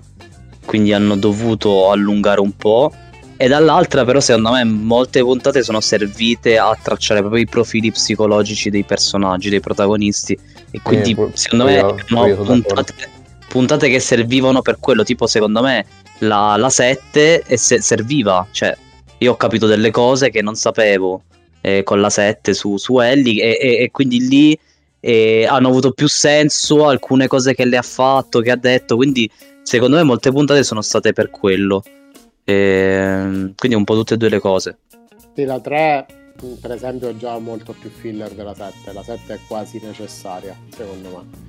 quindi 0.66 0.94
hanno 0.94 1.16
dovuto 1.16 1.92
allungare 1.92 2.40
un 2.40 2.56
po', 2.56 2.92
e 3.38 3.48
dall'altra 3.50 4.06
però 4.06 4.20
secondo 4.22 4.52
me 4.52 4.64
molte 4.64 5.20
puntate 5.22 5.62
sono 5.62 5.82
servite 5.82 6.58
a 6.58 6.78
tracciare 6.82 7.20
proprio 7.20 7.42
i 7.42 7.48
profili 7.48 7.92
psicologici 7.92 8.70
dei 8.70 8.84
personaggi, 8.84 9.50
dei 9.50 9.60
protagonisti, 9.60 10.38
e 10.72 10.80
quindi 10.82 11.14
pu- 11.14 11.32
secondo 11.34 11.66
me 11.66 11.74
io- 11.76 12.26
io 12.28 12.36
puntate, 12.44 12.94
puntate 13.48 13.90
che 13.90 14.00
servivano 14.00 14.62
per 14.62 14.78
quello, 14.80 15.04
tipo 15.04 15.28
secondo 15.28 15.62
me 15.62 15.86
la, 16.20 16.56
la 16.58 16.70
7 16.70 17.44
e 17.46 17.58
se- 17.58 17.82
serviva, 17.82 18.48
cioè 18.52 18.76
io 19.26 19.34
ho 19.34 19.38
capito 19.38 19.66
delle 19.68 19.92
cose 19.92 20.30
che 20.30 20.42
non 20.42 20.56
sapevo 20.56 21.24
eh, 21.62 21.84
con 21.84 22.00
la 22.00 22.10
7 22.10 22.54
su, 22.54 22.78
su 22.78 23.00
Ellie 23.00 23.58
e, 23.58 23.58
e- 23.60 23.84
e 23.84 23.92
quindi 23.92 24.28
lì 24.28 24.58
eh, 25.00 25.46
hanno 25.48 25.68
avuto 25.68 25.92
più 25.92 26.08
senso 26.08 26.88
alcune 26.88 27.28
cose 27.28 27.54
che 27.54 27.66
le 27.66 27.78
ha 27.78 27.82
fatto, 27.84 28.40
che 28.40 28.52
ha 28.52 28.56
detto, 28.56 28.96
quindi 28.96 29.30
secondo 29.62 29.98
me 29.98 30.04
molte 30.04 30.32
puntate 30.32 30.64
sono 30.64 30.82
state 30.82 31.14
per 31.14 31.30
quello. 31.30 31.84
Ehm, 32.44 33.54
quindi 33.56 33.76
un 33.78 33.84
po' 33.84 33.96
tutte 33.96 34.14
e 34.14 34.18
due 34.18 34.30
le 34.30 34.40
cose. 34.40 34.78
Sì, 35.36 35.44
la 35.44 35.60
3 35.60 36.06
mh, 36.42 36.54
per 36.62 36.72
esempio 36.72 37.10
è 37.10 37.16
già 37.18 37.38
molto 37.40 37.76
più 37.80 37.90
filler 37.90 38.32
della 38.32 38.54
7, 38.54 38.94
la 38.94 39.04
7 39.04 39.34
è 39.34 39.40
quasi 39.48 39.80
necessaria 39.84 40.56
secondo 40.76 41.10
me. 41.10 41.44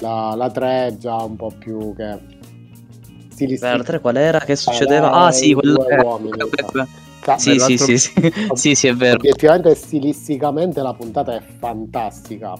La, 0.00 0.34
la 0.36 0.50
3 0.50 0.86
è 0.86 0.96
già 0.96 1.16
un 1.16 1.36
po' 1.36 1.52
più 1.56 1.94
che 1.94 2.38
Beh, 3.46 3.76
la 3.76 3.82
3 3.82 4.00
qual 4.00 4.16
era? 4.16 4.38
Che 4.40 4.54
succedeva? 4.54 5.08
era 5.08 5.12
Ah 5.12 5.32
sì, 5.32 5.54
due 5.54 5.96
uomini, 6.02 6.36
Sa- 7.22 7.38
Sì, 7.38 7.58
sì, 7.58 7.76
sì, 7.76 7.98
sì, 7.98 8.32
sì, 8.54 8.74
sì, 8.74 8.86
è 8.86 8.94
vero. 8.94 9.16
Obiettivamente 9.16 9.74
stilisticamente 9.74 10.80
la 10.82 10.94
puntata 10.94 11.34
è 11.36 11.42
fantastica, 11.58 12.54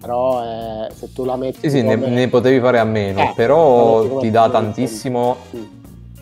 però 0.00 0.42
eh, 0.44 0.88
se 0.94 1.12
tu 1.12 1.24
la 1.24 1.36
metti 1.36 1.58
Sì, 1.60 1.70
sì, 1.70 1.82
ne, 1.82 1.94
come- 1.96 2.08
ne 2.08 2.28
potevi 2.28 2.60
fare 2.60 2.78
a 2.78 2.84
meno, 2.84 3.20
Eh, 3.20 3.32
però 3.34 4.18
ti 4.18 4.30
dà 4.30 4.48
tantissimo... 4.48 5.36
Mm. 5.56 5.62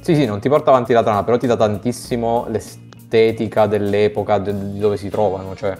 Sì, 0.00 0.14
sì, 0.14 0.24
non 0.26 0.38
ti 0.40 0.48
porta 0.50 0.70
avanti 0.70 0.92
la 0.92 1.02
trama, 1.02 1.24
però 1.24 1.38
ti 1.38 1.46
dà 1.46 1.56
tantissimo 1.56 2.46
l'estetica 2.50 3.66
dell'epoca, 3.66 4.38
de- 4.38 4.72
di 4.72 4.78
dove 4.78 4.96
si 4.98 5.08
trovano, 5.08 5.54
cioè 5.56 5.76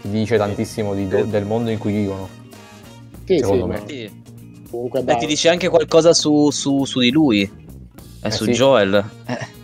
ti 0.00 0.08
dice 0.10 0.36
tantissimo 0.36 0.94
di 0.94 1.08
do- 1.08 1.24
del 1.24 1.44
mondo 1.44 1.70
in 1.70 1.78
cui 1.78 1.92
vivono. 1.92 2.28
Sì, 3.24 3.38
secondo 3.38 3.64
sì, 3.64 3.68
me. 3.70 3.78
ma 3.80 3.86
Sì. 3.88 4.10
comunque 4.70 5.02
E 5.04 5.16
ti 5.16 5.26
dice 5.26 5.48
anche 5.48 5.68
qualcosa 5.68 6.12
su, 6.14 6.50
su- 6.50 6.84
su 6.84 7.00
di 7.00 7.10
lui 7.10 7.40
e 7.42 7.50
Eh, 8.20 8.30
su 8.30 8.44
sì. 8.44 8.52
Joel. 8.52 9.04
Eh. 9.26 9.62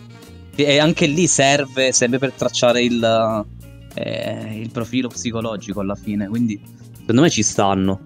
E 0.55 0.79
anche 0.79 1.05
lì 1.05 1.27
serve, 1.27 1.91
serve 1.91 2.19
per 2.19 2.33
tracciare 2.33 2.83
il, 2.83 3.45
eh, 3.93 4.59
il 4.59 4.69
profilo 4.71 5.07
psicologico 5.07 5.79
alla 5.79 5.95
fine. 5.95 6.27
Quindi 6.27 6.61
secondo 6.99 7.21
me 7.21 7.29
ci 7.29 7.43
stanno. 7.43 7.99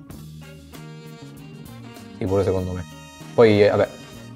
Sì, 2.18 2.26
pure 2.26 2.44
secondo 2.44 2.72
me. 2.72 2.84
Poi, 3.34 3.64
eh, 3.64 3.70
vabbè, 3.70 3.90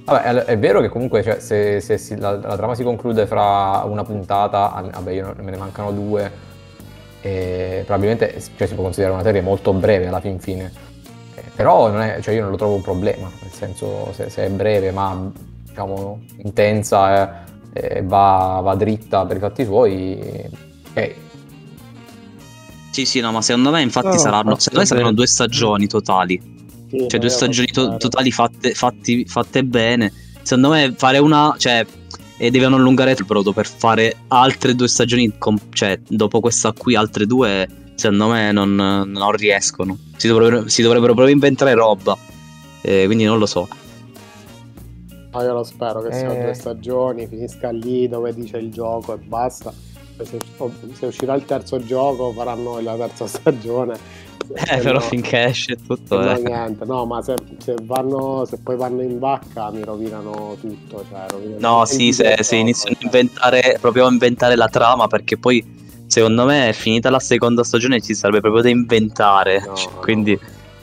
vabbè, 0.03 0.45
è, 0.45 0.57
vero 0.57 0.81
che 0.81 0.89
comunque 0.89 1.23
cioè, 1.23 1.39
se, 1.39 1.79
se 1.79 1.97
si- 1.97 2.17
la, 2.17 2.35
la 2.35 2.55
trama 2.57 2.75
si 2.75 2.83
conclude 2.83 3.25
fra 3.25 3.83
una 3.85 4.03
puntata, 4.03 4.89
vabbè, 4.91 5.11
io 5.11 5.33
me 5.41 5.51
ne 5.51 5.57
mancano 5.57 5.91
due, 5.91 6.29
e 7.21 7.83
probabilmente 7.85 8.41
cioè, 8.55 8.67
si 8.67 8.73
può 8.73 8.83
considerare 8.83 9.15
una 9.15 9.23
serie 9.23 9.41
molto 9.41 9.73
breve 9.73 10.07
alla 10.07 10.19
fin 10.19 10.39
fine. 10.39 10.71
Eh, 11.35 11.43
però 11.55 11.93
è, 11.93 12.19
cioè, 12.21 12.33
io 12.33 12.41
non 12.41 12.51
lo 12.51 12.57
trovo 12.57 12.75
un 12.75 12.81
problema, 12.81 13.29
nel 13.41 13.51
senso 13.51 14.11
se, 14.13 14.29
se 14.29 14.45
è 14.45 14.49
breve 14.49 14.91
ma 14.91 15.31
diciamo 15.63 16.21
intensa 16.43 17.45
e, 17.45 17.47
e 17.73 18.01
va, 18.03 18.59
va 18.63 18.75
dritta 18.75 19.25
per 19.25 19.37
i 19.37 19.39
fatti 19.39 19.65
suoi, 19.65 20.17
ok. 20.91 21.13
Sì, 22.91 23.05
sì, 23.05 23.19
no, 23.19 23.31
ma 23.31 23.41
secondo 23.41 23.71
me 23.71 23.81
infatti 23.81 24.07
No, 24.07 24.17
saranno, 24.17 24.55
secondo 24.57 24.79
me 24.79 24.85
saranno 24.85 25.13
due 25.13 25.27
stagioni 25.27 25.87
totali. 25.87 26.41
sì, 26.89 27.05
Cioè 27.07 27.19
due 27.19 27.29
io 27.29 27.35
stagioni 27.35 27.67
to- 27.67 27.97
totali 27.97 28.31
fatte, 28.31 28.73
fatti- 28.73 29.25
fatte 29.25 29.63
bene. 29.63 30.11
Secondo 30.41 30.69
me 30.69 30.93
fare 30.97 31.19
una... 31.19 31.53
Cioè, 31.57 31.85
e 32.41 32.49
devono 32.51 32.77
allungare 32.77 33.11
il 33.11 33.25
brodo 33.25 33.51
per 33.51 33.67
fare 33.67 34.15
altre 34.29 34.73
due 34.73 34.87
stagioni, 34.87 35.37
com- 35.37 35.59
cioè 35.71 35.99
dopo 36.07 36.39
questa 36.39 36.71
qui 36.71 36.95
altre 36.95 37.25
due, 37.25 37.67
secondo 37.95 38.29
me 38.29 38.51
non, 38.53 38.73
non 38.75 39.31
riescono. 39.33 39.97
Si 40.15 40.27
dovrebbero, 40.27 40.67
si 40.67 40.81
dovrebbero 40.81 41.13
proprio 41.13 41.33
inventare 41.33 41.73
roba. 41.73 42.17
Eh, 42.81 43.03
quindi 43.05 43.25
non 43.25 43.37
lo 43.37 43.45
so. 43.45 43.67
No, 45.31 45.41
io 45.43 45.53
lo 45.53 45.63
spero 45.63 46.01
che 46.01 46.11
siano 46.13 46.33
Eh. 46.33 46.41
due 46.43 46.53
stagioni, 46.53 47.27
finisca 47.27 47.69
lì 47.69 48.07
dove 48.07 48.33
dice 48.33 48.57
il 48.57 48.71
gioco 48.71 49.13
e 49.13 49.17
basta. 49.17 49.71
Se, 50.21 50.37
se 50.93 51.05
uscirà 51.05 51.33
il 51.35 51.45
terzo 51.45 51.81
gioco 51.83 52.31
faranno 52.33 52.79
la 52.81 52.95
terza 52.95 53.25
stagione. 53.27 53.97
Eh, 54.51 54.77
però 54.79 54.93
no- 54.93 54.99
finché 55.01 55.45
esce 55.45 55.77
tutto... 55.85 56.19
Eh. 56.27 56.39
niente, 56.41 56.83
no, 56.85 57.05
ma 57.05 57.21
se, 57.21 57.35
se 57.59 57.75
vanno, 57.83 58.43
se 58.45 58.57
poi 58.57 58.75
vanno 58.75 59.01
in 59.03 59.19
vacca 59.19 59.69
mi 59.71 59.83
rovinano 59.83 60.57
tutto. 60.59 61.05
Cioè, 61.07 61.25
rovinano 61.29 61.59
No, 61.77 61.85
sì, 61.85 62.11
se, 62.11 62.35
se 62.41 62.55
iniziano 62.55 62.95
a 62.99 63.03
inventare, 63.03 63.77
proprio 63.79 64.07
a 64.07 64.11
inventare 64.11 64.55
la 64.55 64.67
trama, 64.67 65.07
perché 65.07 65.37
poi 65.37 65.77
secondo 66.07 66.45
me 66.45 66.73
finita 66.73 67.11
la 67.11 67.19
seconda 67.19 67.63
stagione 67.63 68.01
ci 68.01 68.15
sarebbe 68.15 68.39
proprio 68.41 68.63
da 68.63 68.69
inventare. 68.69 69.63
No, 69.65 69.75
Cioè, 69.75 69.93
no. 69.93 69.99
quindi 69.99 70.39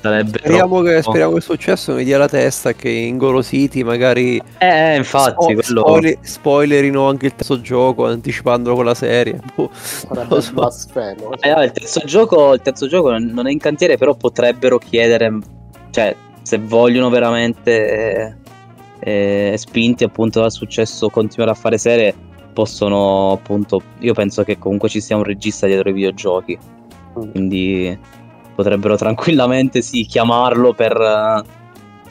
Sarebbe 0.07 0.39
Speriamo 0.39 0.81
che, 0.83 1.03
speriamo 1.03 1.31
che 1.33 1.37
il 1.39 1.43
successo 1.43 1.93
mi 1.95 2.05
dia 2.05 2.17
la 2.17 2.29
testa 2.29 2.73
che 2.75 2.89
ingolositi 2.89 3.83
magari 3.83 4.41
Eh, 4.59 4.93
eh, 4.93 4.97
infatti, 4.97 5.31
spo- 5.33 5.45
quello... 5.47 5.81
spoiler- 5.81 6.19
spoilerino 6.21 7.09
anche 7.09 7.27
il 7.27 7.35
terzo 7.35 7.61
gioco 7.61 8.07
anticipandolo 8.07 8.77
con 8.77 8.85
la 8.85 8.95
serie. 8.95 9.41
Boh, 9.55 9.69
Sarebbe 9.73 10.35
lo 10.35 10.41
so. 10.41 10.53
blasfemo. 10.53 11.33
Eh, 11.41 11.51
no, 11.55 11.63
il, 11.63 11.73
terzo 11.73 12.01
gioco, 12.05 12.55
il 12.55 12.61
terzo 12.63 12.87
gioco 12.87 13.11
non 13.11 13.25
non 13.25 13.47
è 13.49 13.51
in 13.51 13.59
cantiere, 13.59 13.97
però 13.97 14.15
potrebbero 14.15 14.79
chiedere, 14.79 15.39
cioè, 15.91 16.15
se 16.43 16.59
vogliono 16.59 17.09
veramente, 17.11 18.35
eh, 19.01 19.51
eh, 19.53 19.57
spinti 19.59 20.05
appunto 20.05 20.41
dal 20.41 20.53
successo, 20.53 21.09
continuare 21.11 21.53
a 21.53 21.55
fare 21.55 21.79
serie, 21.79 22.15
possono 22.53 23.33
appunto, 23.33 23.83
io 23.99 24.15
penso 24.15 24.45
che 24.45 24.57
comunque 24.59 24.89
ci 24.89 25.01
sia 25.01 25.17
un 25.17 25.25
regista 25.25 25.67
dietro 25.67 25.89
i 25.91 25.93
videogiochi, 25.93 26.59
Mm. 27.19 27.31
quindi 27.31 27.99
potrebbero 28.57 28.97
tranquillamente 28.97 29.83
sì, 29.83 30.07
chiamarlo 30.07 30.73
per, 30.73 31.45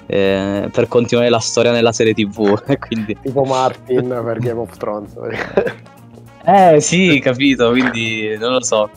eh, 0.06 0.70
per 0.72 0.88
continuare 0.88 1.30
la 1.30 1.40
storia 1.40 1.72
nella 1.72 1.92
serie 1.92 2.14
tv. 2.14 2.62
quindi, 2.80 3.18
Tipo 3.20 3.44
Martin 3.44 4.22
per 4.24 4.40
Game 4.40 4.60
of 4.60 4.78
Thrones. 4.78 5.14
eh 6.46 6.80
sì, 6.80 7.20
capito, 7.20 7.72
quindi 7.72 8.38
non 8.38 8.54
lo 8.54 8.64
so. 8.64 8.90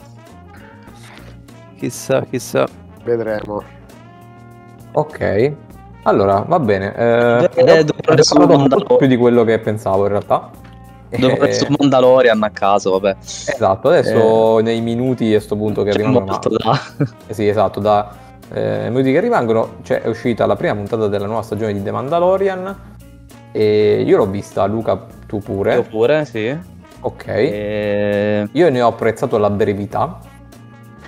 Chissà, 1.78 2.24
chissà. 2.28 2.68
Vedremo. 3.02 3.62
Ok. 4.92 5.52
Allora, 6.02 6.44
va 6.46 6.58
bene. 6.58 6.94
Eh, 6.94 7.38
dopo 7.40 7.60
abbiamo 7.60 7.90
adesso 8.04 8.34
parlato 8.34 8.58
molto 8.58 8.96
più 8.96 9.06
di 9.06 9.16
quello 9.16 9.44
che 9.44 9.58
pensavo 9.58 10.04
in 10.04 10.08
realtà. 10.08 10.50
Dopo 11.16 11.44
Eh, 11.44 11.52
su 11.52 11.66
Mandalorian 11.78 12.42
a 12.42 12.50
caso, 12.50 12.98
vabbè. 12.98 13.16
Esatto, 13.20 13.88
adesso 13.88 14.58
nei 14.58 14.80
minuti 14.80 15.34
a 15.34 15.40
sto 15.40 15.56
punto 15.56 15.82
che 15.82 15.90
arrivano... 15.90 16.20
molto 16.20 16.48
da... 16.48 16.78
Eh 17.26 17.34
Sì, 17.34 17.48
esatto, 17.48 17.80
da 17.80 18.14
eh, 18.52 18.88
minuti 18.88 19.12
che 19.12 19.20
rimangono 19.20 19.76
cioè, 19.82 20.02
è 20.02 20.08
uscita 20.08 20.46
la 20.46 20.56
prima 20.56 20.74
puntata 20.74 21.08
della 21.08 21.26
nuova 21.26 21.42
stagione 21.42 21.72
di 21.72 21.82
The 21.82 21.90
Mandalorian 21.90 22.76
e 23.52 24.02
io 24.06 24.16
l'ho 24.16 24.26
vista, 24.26 24.66
Luca, 24.66 25.06
tu 25.26 25.38
pure. 25.38 25.74
Io 25.74 25.82
pure, 25.82 26.24
sì. 26.24 26.56
Ok. 27.00 27.26
E... 27.26 28.48
Io 28.52 28.70
ne 28.70 28.82
ho 28.82 28.88
apprezzato 28.88 29.38
la 29.38 29.50
brevità. 29.50 30.18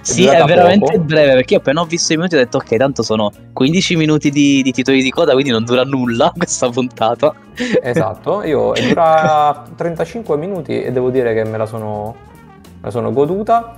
Sì, 0.03 0.25
è 0.27 0.43
veramente 0.45 0.93
poco. 0.93 1.05
breve 1.05 1.33
perché 1.35 1.55
io 1.55 1.61
appena 1.61 1.81
ho 1.81 1.85
visto 1.85 2.13
i 2.13 2.17
minuti 2.17 2.35
ho 2.35 2.39
detto 2.39 2.57
ok, 2.57 2.77
tanto 2.77 3.03
sono 3.03 3.31
15 3.53 3.97
minuti 3.97 4.31
di, 4.31 4.63
di 4.63 4.73
titoli 4.73 5.03
di 5.03 5.11
coda, 5.11 5.33
quindi 5.33 5.51
non 5.51 5.65
dura 5.65 5.85
nulla 5.85 6.33
questa 6.37 6.69
puntata. 6.71 7.35
Esatto, 7.83 8.43
io 8.43 8.73
dura 8.89 9.65
35 9.77 10.37
minuti 10.37 10.83
e 10.83 10.91
devo 10.91 11.11
dire 11.11 11.35
che 11.35 11.45
me 11.45 11.59
la 11.59 11.67
sono, 11.67 12.15
me 12.63 12.81
la 12.81 12.91
sono 12.91 13.13
goduta. 13.13 13.77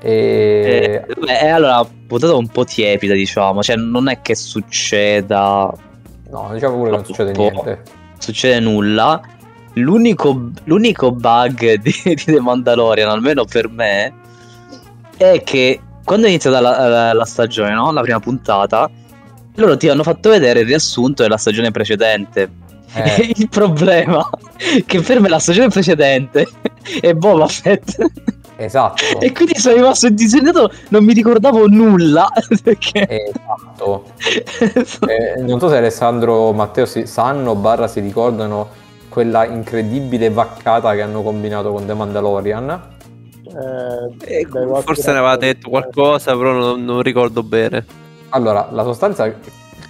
E... 0.00 1.02
E, 1.06 1.14
vabbè, 1.14 1.44
e 1.44 1.48
allora, 1.48 1.84
puntata 2.06 2.34
un 2.34 2.46
po' 2.46 2.64
tiepida, 2.64 3.14
diciamo, 3.14 3.62
cioè 3.62 3.76
non 3.76 4.08
è 4.08 4.20
che 4.22 4.36
succeda 4.36 5.72
No, 6.30 6.50
diciamo 6.52 6.76
pure 6.76 6.90
che 6.90 6.96
non 6.96 7.04
succede 7.04 7.32
niente. 7.32 7.82
succede 8.18 8.60
nulla. 8.60 9.20
L'unico, 9.74 10.50
l'unico 10.64 11.12
bug 11.12 11.74
di, 11.80 11.92
di 12.04 12.16
The 12.16 12.40
Mandalorian, 12.40 13.08
almeno 13.08 13.44
per 13.44 13.68
me, 13.68 14.12
è 15.18 15.42
che 15.42 15.80
quando 16.04 16.26
è 16.26 16.30
iniziata 16.30 16.60
la, 16.60 16.88
la- 16.88 17.12
la 17.12 17.24
stagione, 17.24 17.74
no? 17.74 17.92
La 17.92 18.00
prima 18.00 18.20
puntata, 18.20 18.88
loro 19.56 19.76
ti 19.76 19.88
hanno 19.88 20.02
fatto 20.02 20.30
vedere 20.30 20.60
il 20.60 20.66
riassunto 20.66 21.22
della 21.22 21.36
stagione 21.36 21.70
precedente. 21.70 22.50
Eh. 22.94 23.32
il 23.36 23.48
problema 23.50 24.26
è 24.56 24.82
che 24.86 25.00
per 25.02 25.20
me 25.20 25.28
la 25.28 25.38
stagione 25.38 25.68
precedente 25.68 26.48
è 27.00 27.12
Boba 27.12 27.46
Fett. 27.46 27.96
Esatto. 28.56 29.02
e 29.20 29.32
quindi 29.32 29.58
sono 29.58 29.76
rimasto 29.76 30.08
disegnato, 30.08 30.70
non 30.88 31.04
mi 31.04 31.12
ricordavo 31.12 31.66
nulla. 31.68 32.28
Perché... 32.62 33.06
Esatto. 33.28 34.04
Eh, 35.06 35.40
non 35.42 35.60
so 35.60 35.68
se 35.68 35.76
Alessandro 35.76 36.52
Matteo 36.52 36.86
si, 36.86 37.06
sanno 37.06 37.54
barra 37.54 37.86
si 37.86 38.00
ricordano 38.00 38.86
quella 39.08 39.44
incredibile 39.44 40.30
vaccata 40.30 40.94
che 40.94 41.02
hanno 41.02 41.22
combinato 41.22 41.72
con 41.72 41.86
The 41.86 41.94
Mandalorian. 41.94 42.96
Eh, 43.48 44.46
vostri 44.46 44.82
Forse 44.82 45.12
ne 45.12 45.18
aveva 45.18 45.36
detto 45.36 45.68
qualcosa, 45.70 46.36
però 46.36 46.52
non, 46.52 46.84
non 46.84 47.02
ricordo 47.02 47.42
bene. 47.42 47.84
Allora, 48.30 48.68
la 48.70 48.82
sostanza, 48.84 49.32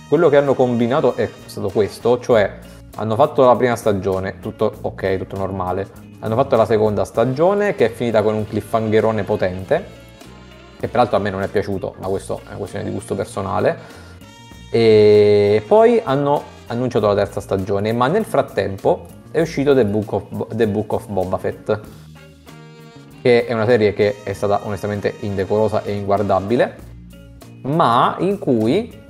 quello 0.08 0.28
che 0.28 0.36
hanno 0.36 0.54
combinato 0.54 1.14
è 1.16 1.28
stato 1.46 1.68
questo, 1.70 2.20
cioè 2.20 2.58
hanno 2.96 3.14
fatto 3.14 3.44
la 3.44 3.56
prima 3.56 3.76
stagione, 3.76 4.38
tutto 4.40 4.72
ok, 4.80 5.18
tutto 5.18 5.36
normale. 5.36 6.06
Hanno 6.20 6.34
fatto 6.34 6.56
la 6.56 6.66
seconda 6.66 7.04
stagione 7.04 7.74
che 7.74 7.86
è 7.86 7.90
finita 7.90 8.22
con 8.22 8.34
un 8.34 8.46
cliffhangerone 8.46 9.22
potente, 9.22 9.84
che 10.78 10.88
peraltro 10.88 11.16
a 11.16 11.20
me 11.20 11.30
non 11.30 11.42
è 11.42 11.48
piaciuto, 11.48 11.94
ma 12.00 12.08
questo 12.08 12.40
è 12.44 12.48
una 12.48 12.56
questione 12.56 12.84
di 12.84 12.90
gusto 12.90 13.14
personale. 13.14 14.06
E 14.70 15.62
poi 15.66 16.00
hanno 16.02 16.42
annunciato 16.66 17.06
la 17.06 17.14
terza 17.14 17.40
stagione, 17.40 17.92
ma 17.92 18.06
nel 18.08 18.24
frattempo 18.24 19.06
è 19.30 19.40
uscito 19.40 19.74
The 19.74 19.84
Book 19.84 20.12
of, 20.12 20.46
The 20.54 20.66
Book 20.66 20.92
of 20.92 21.08
Boba 21.08 21.38
Fett, 21.38 21.80
che 23.22 23.46
è 23.46 23.52
una 23.52 23.66
serie 23.66 23.92
che 23.94 24.16
è 24.22 24.32
stata 24.32 24.60
onestamente 24.64 25.14
indecorosa 25.20 25.82
e 25.82 25.92
inguardabile, 25.92 26.76
ma 27.62 28.16
in 28.20 28.38
cui 28.38 29.06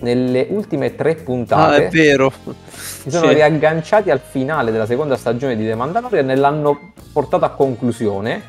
nelle 0.00 0.46
ultime 0.50 0.96
tre 0.96 1.12
Ah, 1.12 1.22
puntate 1.22 1.86
è 1.86 1.90
vero. 1.90 2.32
si 2.68 3.10
sono 3.10 3.28
Sì. 3.28 3.34
riagganciati 3.34 4.10
al 4.10 4.18
finale 4.20 4.72
della 4.72 4.86
seconda 4.86 5.16
stagione 5.16 5.56
di 5.56 5.64
The 5.64 5.74
Mandalorian 5.76 6.30
e 6.30 6.34
l'hanno 6.36 6.92
portato 7.12 7.44
a 7.44 7.50
conclusione. 7.50 8.42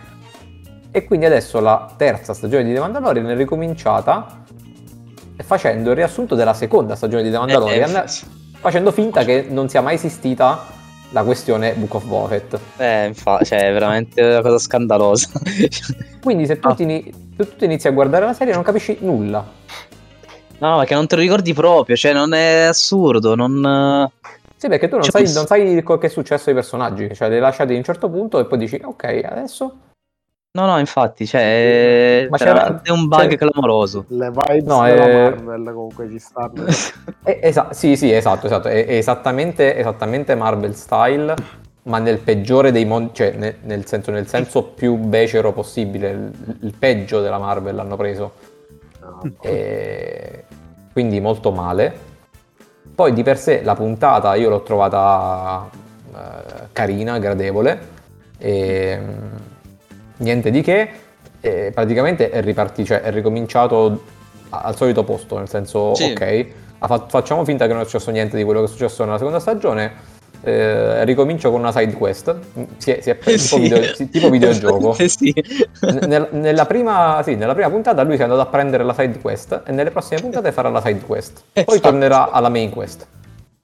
E 0.96 1.04
quindi 1.06 1.26
adesso 1.26 1.60
la 1.60 1.94
terza 1.98 2.34
stagione 2.34 2.64
di 2.64 2.74
The 2.74 2.80
Mandalorian 2.80 3.28
è 3.30 3.36
ricominciata 3.36 4.42
facendo 5.44 5.90
il 5.92 5.96
riassunto 5.96 6.36
della 6.36 6.54
seconda 6.54 6.96
stagione 6.96 7.24
di 7.24 7.32
The 7.32 7.38
Mandalorian, 7.38 7.96
Eh, 7.96 8.04
facendo 8.60 8.92
finta 8.92 9.24
che 9.24 9.46
non 9.50 9.70
sia 9.70 9.82
mai 9.82 9.96
esistita 9.96 10.64
la 11.14 11.24
questione 11.24 11.74
Book 11.76 11.94
of 11.94 12.06
Boba 12.06 12.28
Fett. 12.28 12.60
eh, 12.78 13.06
infatti, 13.06 13.46
cioè, 13.46 13.68
è 13.70 13.72
veramente 13.72 14.22
una 14.22 14.42
cosa 14.42 14.58
scandalosa. 14.60 15.30
Quindi 16.22 16.46
se 16.46 16.60
tu, 16.60 16.68
Ah. 16.68 16.74
ti 16.74 17.14
tu 17.36 17.48
ti 17.56 17.66
inizi 17.66 17.88
a 17.88 17.92
guardare 17.92 18.26
la 18.26 18.34
serie 18.34 18.54
non 18.54 18.64
capisci 18.64 18.98
nulla. 19.02 19.46
No, 20.60 20.78
perché 20.78 20.94
non 20.94 21.08
te 21.08 21.16
lo 21.16 21.22
ricordi 21.22 21.54
proprio, 21.54 21.96
cioè 21.96 22.14
non 22.14 22.34
è 22.34 22.62
assurdo, 22.64 23.36
non... 23.36 24.10
Sì, 24.56 24.68
perché 24.70 24.88
tu 24.88 24.96
non, 24.96 25.04
Cioè, 25.04 25.26
sai, 25.26 25.34
non 25.36 25.46
sai 25.46 25.84
che 25.84 26.08
è 26.08 26.10
successo 26.10 26.50
ai 26.50 26.56
personaggi, 26.56 27.14
cioè 27.14 27.30
li 27.30 27.40
lasciati 27.40 27.74
a 27.74 27.78
un 27.78 27.84
certo 27.84 28.10
punto 28.10 28.40
e 28.40 28.46
poi 28.46 28.58
dici 28.58 28.80
ok, 28.82 29.22
adesso... 29.26 29.76
No, 30.56 30.68
no, 30.68 30.78
infatti, 30.78 31.26
cioè, 31.26 32.26
è 32.26 32.28
Ma 32.30 32.38
c'era- 32.38 32.54
veramente 32.54 32.92
un 32.92 33.08
bug 33.08 33.28
c'è- 33.28 33.38
clamoroso. 33.38 34.06
Le 34.10 34.30
vibes 34.30 34.64
No, 34.66 34.84
della 34.84 35.08
eh, 35.08 35.30
Marvel 35.32 35.64
comunque 35.74 36.08
ci 36.10 36.20
stanno. 36.20 36.66
Eh, 37.26 37.40
esa- 37.42 37.74
sì, 37.74 37.96
sì, 37.96 38.12
esatto, 38.12 38.46
esatto. 38.46 38.68
È, 38.68 38.86
è 38.86 38.96
esattamente, 38.98 39.76
esattamente 39.76 40.36
Marvel 40.36 40.76
style, 40.76 41.34
ma 41.84 41.98
nel 41.98 42.20
peggiore 42.20 42.72
dei 42.72 42.86
mondi, 42.86 43.10
cioè 43.14 43.32
ne- 43.36 43.56
nel, 43.64 43.88
senso, 43.88 44.12
nel 44.12 44.28
senso 44.28 44.62
più 44.64 44.96
becero 44.98 45.54
possibile. 45.54 46.10
Il, 46.12 46.32
il 46.62 46.74
peggio 46.78 47.20
della 47.22 47.40
Marvel 47.40 47.74
l'hanno 47.76 47.96
preso. 47.96 48.34
No. 49.02 49.22
E 49.42 50.44
quindi 50.92 51.20
molto 51.20 51.52
male. 51.52 51.98
Poi 52.94 53.12
di 53.14 53.24
per 53.24 53.40
sé 53.40 53.64
la 53.64 53.74
puntata 53.74 54.36
io 54.36 54.50
l'ho 54.50 54.62
trovata 54.62 55.68
eh, 56.14 56.68
carina, 56.72 57.18
gradevole. 57.18 57.88
E, 58.38 59.00
mm, 59.02 59.52
niente 60.24 60.50
di 60.52 60.62
che. 60.62 60.90
E 61.40 61.72
praticamente 61.74 62.30
è 62.30 62.42
ripartito, 62.42 62.88
cioè 62.88 63.02
è 63.02 63.12
ricominciato 63.12 64.04
al 64.50 64.76
solito 64.76 65.04
posto, 65.04 65.38
nel 65.38 65.50
senso, 65.50 65.94
Sì. 65.94 66.12
ok, 66.12 66.46
ha 66.80 66.88
fa- 66.88 67.06
facciamo 67.10 67.44
finta 67.44 67.66
che 67.68 67.74
non 67.74 67.82
è 67.82 67.86
successo 67.86 68.12
niente 68.12 68.38
di 68.38 68.44
quello 68.44 68.60
che 68.62 68.66
è 68.66 68.70
successo 68.70 69.04
nella 69.04 69.18
seconda 69.18 69.40
stagione. 69.40 70.12
eh, 70.46 71.06
ricomincio 71.06 71.50
con 71.52 71.62
una 71.62 71.72
side 71.72 71.94
quest. 71.94 72.36
Si 72.76 72.92
è, 72.92 73.00
si 73.00 73.10
è 73.10 73.18
tipo, 73.24 73.38
Sì. 73.38 73.60
video- 73.60 73.94
tipo 74.10 74.30
videogioco. 74.30 74.94
Eh, 74.98 75.08
sì. 75.08 75.34
Nel- 76.06 76.28
nella, 76.32 76.66
prima, 76.66 77.22
sì, 77.24 77.36
nella 77.36 77.54
prima 77.54 77.70
puntata 77.70 78.04
lui 78.04 78.16
si 78.16 78.22
è 78.22 78.24
andato 78.24 78.42
a 78.42 78.48
prendere 78.48 78.84
la 78.84 78.94
side 78.94 79.20
quest 79.20 79.62
e 79.66 79.72
nelle 79.72 79.90
prossime 79.92 80.20
puntate 80.20 80.52
farà 80.52 80.68
la 80.68 80.82
side 80.82 81.00
quest. 81.00 81.44
Poi 81.54 81.64
Esatto. 81.66 81.80
tornerà 81.80 82.30
alla 82.32 82.50
main 82.50 82.70
quest. 82.72 83.08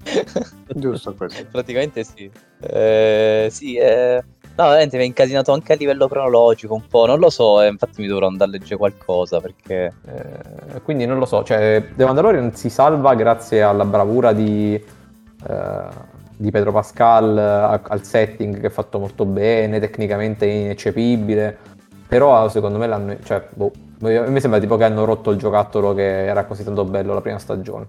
Giusto 0.74 1.14
così. 1.16 1.44
Praticamente 1.52 2.06
sì. 2.06 2.32
Eh, 2.62 3.48
sì, 3.52 3.76
eh... 3.76 4.24
No, 4.60 4.66
veramente 4.66 4.98
mi 4.98 5.04
ha 5.04 5.06
incasinato 5.06 5.54
anche 5.54 5.72
a 5.72 5.76
livello 5.78 6.10
cronologico 6.10 6.74
un 6.74 6.86
po', 6.86 7.06
non 7.06 7.18
lo 7.18 7.30
so, 7.30 7.62
e 7.62 7.70
infatti 7.70 8.02
mi 8.02 8.08
dovrò 8.08 8.28
andare 8.28 8.50
a 8.50 8.54
leggere 8.56 8.76
qualcosa 8.76 9.40
perché... 9.40 9.94
Eh, 10.06 10.82
quindi 10.82 11.06
non 11.06 11.18
lo 11.18 11.26
so, 11.26 11.46
cioè 11.46 11.82
The 11.96 12.04
Mandalorian 12.04 12.54
si 12.54 12.70
salva 12.70 13.16
grazie 13.16 13.62
alla 13.62 13.86
bravura 13.86 14.34
di, 14.34 14.74
eh, 14.74 15.88
di 16.36 16.52
Pedro 16.52 16.74
Pascal, 16.74 17.38
a- 17.38 17.80
al 17.82 18.04
setting 18.04 18.60
che 18.60 18.68
è 18.68 18.70
fatto 18.70 19.00
molto 19.00 19.24
bene, 19.24 19.80
tecnicamente 19.80 20.46
ineccepibile, 20.46 21.58
però 22.06 22.50
secondo 22.50 22.78
me 22.78 22.88
l'hanno... 22.88 23.16
Cioè, 23.24 23.48
boh, 23.54 23.72
a 24.02 24.28
me 24.28 24.42
sembra 24.42 24.60
tipo 24.60 24.76
che 24.76 24.84
hanno 24.84 25.06
rotto 25.06 25.32
il 25.32 25.38
giocattolo 25.38 25.94
che 25.94 26.26
era 26.26 26.44
così 26.44 26.66
tanto 26.66 26.84
bello 26.84 27.14
la 27.14 27.22
prima 27.22 27.40
stagione. 27.40 27.88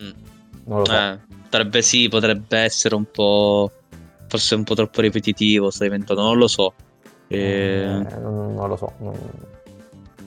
Mm. 0.00 0.10
Non 0.66 0.78
lo 0.78 0.84
so. 0.84 0.94
Eh, 0.94 1.18
potrebbe 1.42 1.82
sì, 1.82 2.08
potrebbe 2.08 2.58
essere 2.58 2.94
un 2.94 3.06
po'... 3.10 3.72
Forse 4.30 4.54
un 4.54 4.62
po' 4.62 4.76
troppo 4.76 5.00
ripetitivo, 5.00 5.70
sta 5.70 5.82
diventando, 5.82 6.22
non 6.22 6.38
lo 6.38 6.46
so. 6.46 6.72
Eh, 7.26 7.82
Eh, 7.82 8.18
non, 8.20 8.54
non 8.54 8.68
lo 8.68 8.76
so. 8.76 8.92
non- 8.98 9.18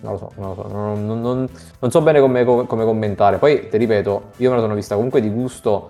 non 0.01 0.11
lo 0.11 0.17
so, 0.17 0.31
non, 0.35 0.49
lo 0.49 0.55
so, 0.55 0.67
non, 0.67 1.47
non, 1.79 1.91
so 1.91 2.01
bene 2.01 2.19
come, 2.19 2.43
come, 2.43 2.83
commentare. 2.83 3.37
Poi 3.37 3.69
ti 3.69 3.77
ripeto, 3.77 4.31
io 4.35 4.49
me 4.49 4.57
la 4.57 4.61
sono 4.61 4.75
vista 4.75 4.95
comunque 4.95 5.21
di 5.21 5.29
gusto 5.29 5.89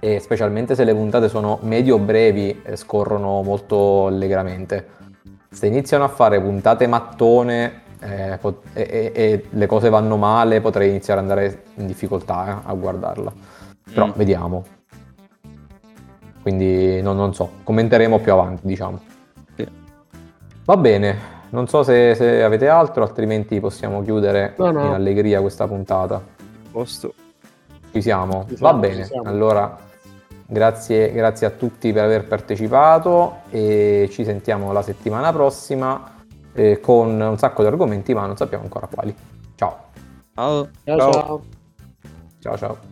e 0.00 0.18
specialmente 0.18 0.74
se 0.74 0.84
le 0.84 0.94
puntate 0.94 1.28
sono 1.28 1.58
medio 1.60 1.98
brevi 1.98 2.62
scorrono 2.76 3.42
molto 3.42 4.06
allegramente. 4.06 4.88
Se 5.50 5.66
iniziano 5.66 6.04
a 6.04 6.08
fare 6.08 6.40
puntate 6.40 6.86
mattone 6.86 7.82
eh, 8.00 8.38
pot- 8.40 8.64
e, 8.72 9.12
e, 9.14 9.44
le 9.50 9.66
cose 9.66 9.90
vanno 9.90 10.16
male, 10.16 10.62
potrei 10.62 10.88
iniziare 10.88 11.20
ad 11.20 11.28
andare 11.28 11.64
in 11.74 11.86
difficoltà 11.86 12.62
eh, 12.62 12.70
a 12.70 12.72
guardarla. 12.72 13.32
Però 13.92 14.06
mm. 14.06 14.12
vediamo. 14.14 14.64
Quindi 16.42 17.00
non, 17.00 17.16
non, 17.16 17.32
so, 17.32 17.48
commenteremo 17.62 18.18
più 18.18 18.32
avanti, 18.32 18.66
diciamo. 18.66 19.00
Sì. 19.54 19.66
Va 20.64 20.76
bene, 20.76 21.16
non 21.50 21.68
so 21.68 21.82
se, 21.84 22.14
se, 22.14 22.42
avete 22.42 22.68
altro, 22.68 23.04
altrimenti 23.04 23.60
possiamo 23.60 24.02
chiudere 24.02 24.54
no, 24.58 24.70
no. 24.72 24.86
in 24.86 24.92
allegria 24.92 25.40
questa 25.40 25.66
puntata. 25.66 26.20
Posto. 26.70 27.14
Ci 27.92 28.02
siamo, 28.02 28.46
ci 28.48 28.56
siamo 28.56 28.72
va 28.72 28.78
bene. 28.78 29.08
Allora, 29.24 29.78
grazie, 30.46 31.12
grazie 31.12 31.46
a 31.46 31.50
tutti 31.50 31.92
per 31.92 32.04
aver 32.04 32.26
partecipato 32.26 33.42
e 33.50 34.08
ci 34.10 34.24
sentiamo 34.24 34.72
la 34.72 34.82
settimana 34.82 35.32
prossima 35.32 36.12
eh, 36.54 36.80
con 36.80 37.20
un 37.20 37.38
sacco 37.38 37.62
di 37.62 37.68
argomenti, 37.68 38.14
ma 38.14 38.26
non 38.26 38.36
sappiamo 38.36 38.64
ancora 38.64 38.88
quali. 38.92 39.14
Ciao. 39.54 39.76
Ciao. 40.34 40.68
Ciao. 40.84 40.98
Ciao. 40.98 41.42
ciao. 42.40 42.56
ciao. 42.56 42.91